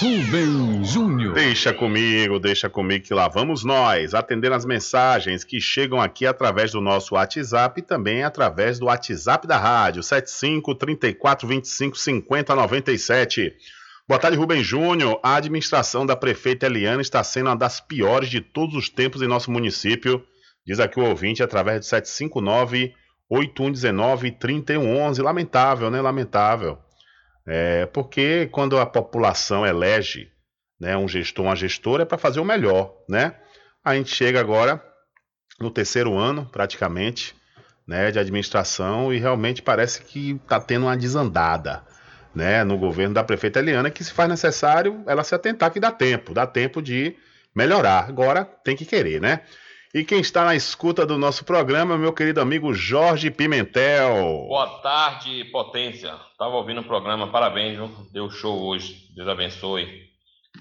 [0.00, 1.34] Rubem Júnior.
[1.34, 6.72] Deixa comigo, deixa comigo que lá vamos nós, atendendo as mensagens que chegam aqui através
[6.72, 13.54] do nosso WhatsApp e também através do WhatsApp da rádio, 75 34 25 50 97.
[14.08, 15.20] Boa tarde, Rubem Júnior.
[15.22, 19.28] A administração da prefeita Eliana está sendo uma das piores de todos os tempos em
[19.28, 20.24] nosso município.
[20.66, 22.94] Diz aqui o ouvinte através do 759
[23.28, 25.20] 8119 3111.
[25.20, 26.00] Lamentável, né?
[26.00, 26.78] Lamentável.
[27.52, 30.30] É, porque quando a população elege
[30.78, 33.34] né, um gestor, uma gestora, é para fazer o melhor, né?
[33.84, 34.80] A gente chega agora
[35.58, 37.34] no terceiro ano, praticamente,
[37.84, 41.84] né, de administração e realmente parece que está tendo uma desandada,
[42.32, 45.90] né, no governo da prefeita Eliana, que se faz necessário ela se atentar que dá
[45.90, 47.16] tempo, dá tempo de
[47.52, 48.08] melhorar.
[48.08, 49.40] Agora tem que querer, né?
[49.92, 54.46] E quem está na escuta do nosso programa, meu querido amigo Jorge Pimentel.
[54.46, 56.14] Boa tarde, potência.
[56.38, 57.90] Tava ouvindo o programa, parabéns, viu?
[58.12, 59.08] deu show hoje.
[59.16, 60.08] Deus abençoe.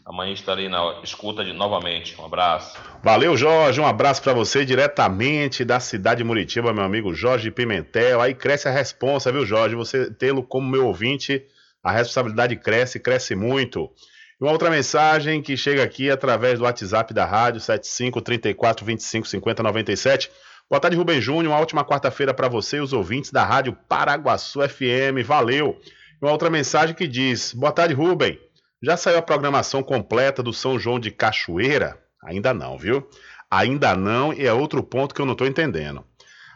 [0.04, 2.20] Amanhã estarei na escuta de novamente.
[2.20, 2.76] Um abraço.
[3.04, 3.80] Valeu, Jorge.
[3.80, 8.20] Um abraço para você diretamente da cidade de Muritiba, meu amigo Jorge Pimentel.
[8.20, 9.76] Aí cresce a responsa, viu, Jorge?
[9.76, 11.46] Você tê-lo como meu ouvinte,
[11.84, 13.92] a responsabilidade cresce, cresce muito.
[14.40, 19.62] Uma outra mensagem que chega aqui através do WhatsApp da rádio, 75 34 25 50
[19.62, 20.32] 97.
[20.70, 21.54] Boa tarde, Rubem Júnior.
[21.54, 25.26] Uma ótima quarta-feira para você e os ouvintes da Rádio Paraguaçu FM.
[25.26, 25.78] Valeu.
[26.22, 28.40] Uma outra mensagem que diz: Boa tarde, Rubem.
[28.82, 32.00] Já saiu a programação completa do São João de Cachoeira?
[32.24, 33.06] Ainda não, viu?
[33.52, 36.02] Ainda não, e é outro ponto que eu não estou entendendo.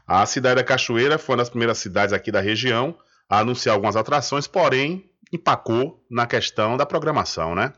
[0.08, 2.96] A cidade da Cachoeira foi uma das primeiras cidades aqui da região
[3.30, 7.74] a anunciar algumas atrações, porém empacou na questão da programação, né?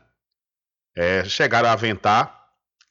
[0.94, 2.46] É, chegaram a aventar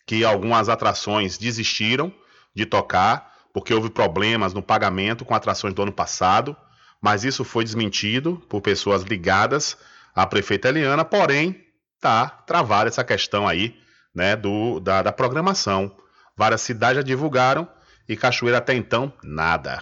[0.05, 2.13] que algumas atrações desistiram
[2.55, 6.57] de tocar porque houve problemas no pagamento com atrações do ano passado,
[7.01, 9.77] mas isso foi desmentido por pessoas ligadas
[10.13, 11.63] à prefeita Eliana, porém
[12.01, 13.79] tá travada essa questão aí,
[14.13, 15.95] né, do, da, da programação.
[16.35, 17.65] Várias cidades já divulgaram
[18.09, 19.81] e Cachoeira até então nada.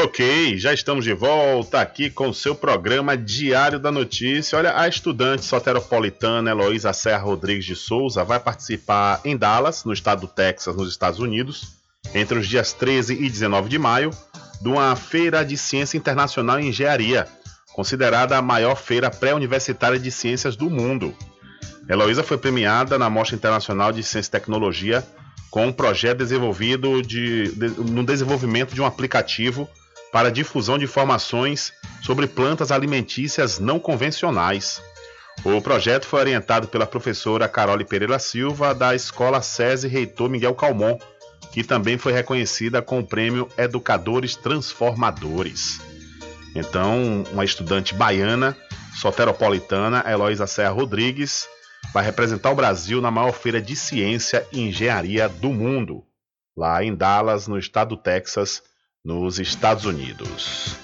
[0.00, 4.56] Ok, já estamos de volta aqui com o seu programa Diário da Notícia.
[4.56, 10.20] Olha, a estudante soteropolitana Heloísa Serra Rodrigues de Souza vai participar em Dallas, no estado
[10.20, 11.72] do Texas, nos Estados Unidos,
[12.14, 14.12] entre os dias 13 e 19 de maio,
[14.62, 17.26] de uma feira de ciência internacional em engenharia,
[17.72, 21.12] considerada a maior feira pré-universitária de ciências do mundo.
[21.88, 25.04] Heloísa foi premiada na Mostra Internacional de Ciência e Tecnologia
[25.50, 29.68] com um projeto desenvolvido de, de, no desenvolvimento de um aplicativo
[30.12, 31.72] para difusão de informações
[32.02, 34.82] sobre plantas alimentícias não convencionais.
[35.44, 40.98] O projeto foi orientado pela professora Carole Pereira Silva, da Escola SESI Reitor Miguel Calmon,
[41.52, 45.80] que também foi reconhecida com o prêmio Educadores Transformadores.
[46.54, 48.56] Então, uma estudante baiana,
[49.00, 51.46] soteropolitana, Heloísa Serra Rodrigues,
[51.92, 56.04] vai representar o Brasil na maior feira de ciência e engenharia do mundo,
[56.56, 58.62] lá em Dallas, no estado do Texas,
[59.04, 60.76] nos Estados Unidos.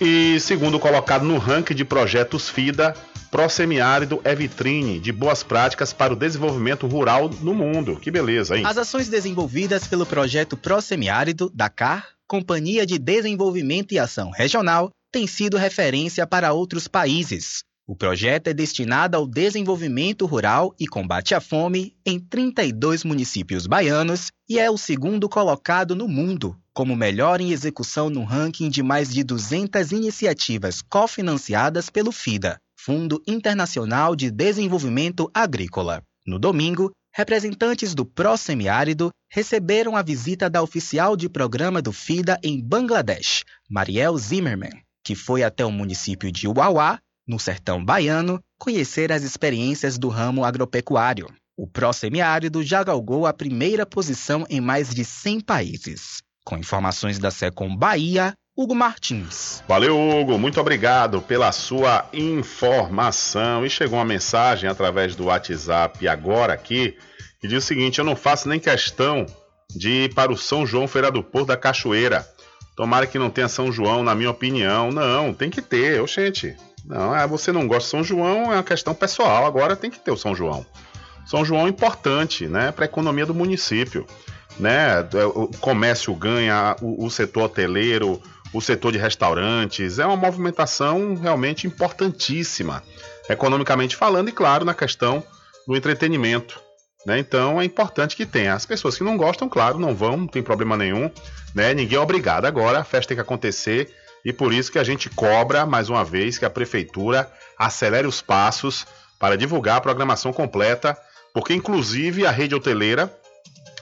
[0.00, 2.94] E segundo colocado no ranking de projetos FIDA,
[3.30, 7.96] Prosemiárido é vitrine de boas práticas para o desenvolvimento rural no mundo.
[7.96, 8.64] Que beleza, hein?
[8.66, 15.56] As ações desenvolvidas pelo projeto Prosemiárido, Dakar, Companhia de Desenvolvimento e Ação Regional, têm sido
[15.56, 17.62] referência para outros países.
[17.86, 24.28] O projeto é destinado ao desenvolvimento rural e combate à fome em 32 municípios baianos
[24.48, 29.12] e é o segundo colocado no mundo como melhor em execução no ranking de mais
[29.12, 36.02] de 200 iniciativas cofinanciadas pelo FIDA, Fundo Internacional de Desenvolvimento Agrícola.
[36.26, 42.60] No domingo, representantes do pró-semiárido receberam a visita da oficial de programa do FIDA em
[42.60, 49.22] Bangladesh, Mariel Zimmerman, que foi até o município de Uauá, no sertão baiano, conhecer as
[49.22, 51.28] experiências do ramo agropecuário.
[51.56, 56.22] O pró-semiárido já galgou a primeira posição em mais de 100 países.
[56.44, 59.62] Com informações da Secom Bahia, Hugo Martins.
[59.66, 60.38] Valeu, Hugo.
[60.38, 63.64] Muito obrigado pela sua informação.
[63.64, 66.96] E chegou uma mensagem através do WhatsApp agora aqui,
[67.40, 69.24] que diz o seguinte: Eu não faço nem questão
[69.74, 72.28] de ir para o São João Feira do Porto da Cachoeira.
[72.76, 74.90] Tomara que não tenha São João, na minha opinião.
[74.90, 76.56] Não, tem que ter, oxente.
[76.84, 79.46] Não, é, você não gosta de São João, é uma questão pessoal.
[79.46, 80.64] Agora tem que ter o São João.
[81.26, 84.06] São João é importante, né, para a economia do município.
[84.60, 85.00] Né?
[85.34, 88.20] O comércio ganha, o, o setor hoteleiro,
[88.52, 89.98] o setor de restaurantes.
[89.98, 92.82] É uma movimentação realmente importantíssima,
[93.28, 95.24] economicamente falando, e claro, na questão
[95.66, 96.60] do entretenimento.
[97.06, 97.18] Né?
[97.18, 98.54] Então é importante que tenha.
[98.54, 101.10] As pessoas que não gostam, claro, não vão, não tem problema nenhum.
[101.54, 101.72] Né?
[101.72, 102.44] Ninguém é obrigado.
[102.44, 103.90] Agora a festa tem que acontecer
[104.24, 108.20] e por isso que a gente cobra, mais uma vez, que a prefeitura acelere os
[108.20, 108.86] passos
[109.18, 110.96] para divulgar a programação completa,
[111.32, 113.10] porque inclusive a rede hoteleira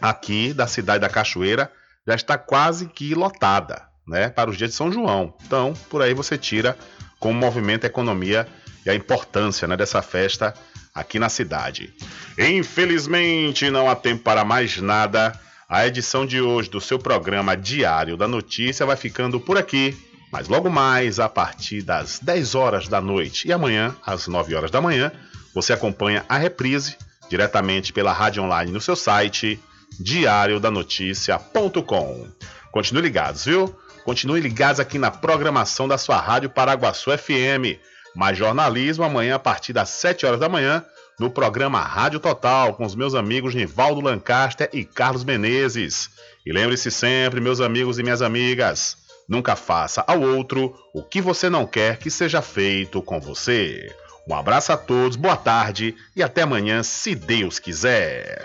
[0.00, 1.70] aqui da cidade da Cachoeira
[2.06, 5.34] já está quase que lotada né, para os dias de São João.
[5.46, 6.76] Então, por aí você tira
[7.20, 8.48] como movimento a economia
[8.86, 10.54] e a importância né, dessa festa
[10.94, 11.92] aqui na cidade.
[12.38, 15.38] Infelizmente, não há tempo para mais nada.
[15.68, 19.96] A edição de hoje do seu programa Diário da Notícia vai ficando por aqui.
[20.32, 24.70] Mas logo mais, a partir das 10 horas da noite e amanhã, às 9 horas
[24.70, 25.12] da manhã,
[25.54, 26.96] você acompanha a reprise
[27.28, 29.60] diretamente pela rádio online no seu site
[29.98, 32.28] diariodanoticia.com.
[32.70, 33.74] Continue ligados, viu?
[34.04, 37.78] Continue ligados aqui na programação da sua Rádio Paraguaçu FM.
[38.14, 40.84] Mais jornalismo amanhã a partir das 7 horas da manhã
[41.18, 46.10] no programa Rádio Total com os meus amigos Nivaldo Lancaster e Carlos Menezes.
[46.46, 48.96] E lembre-se sempre, meus amigos e minhas amigas,
[49.28, 53.92] nunca faça ao outro o que você não quer que seja feito com você.
[54.28, 58.44] Um abraço a todos, boa tarde e até amanhã, se Deus quiser.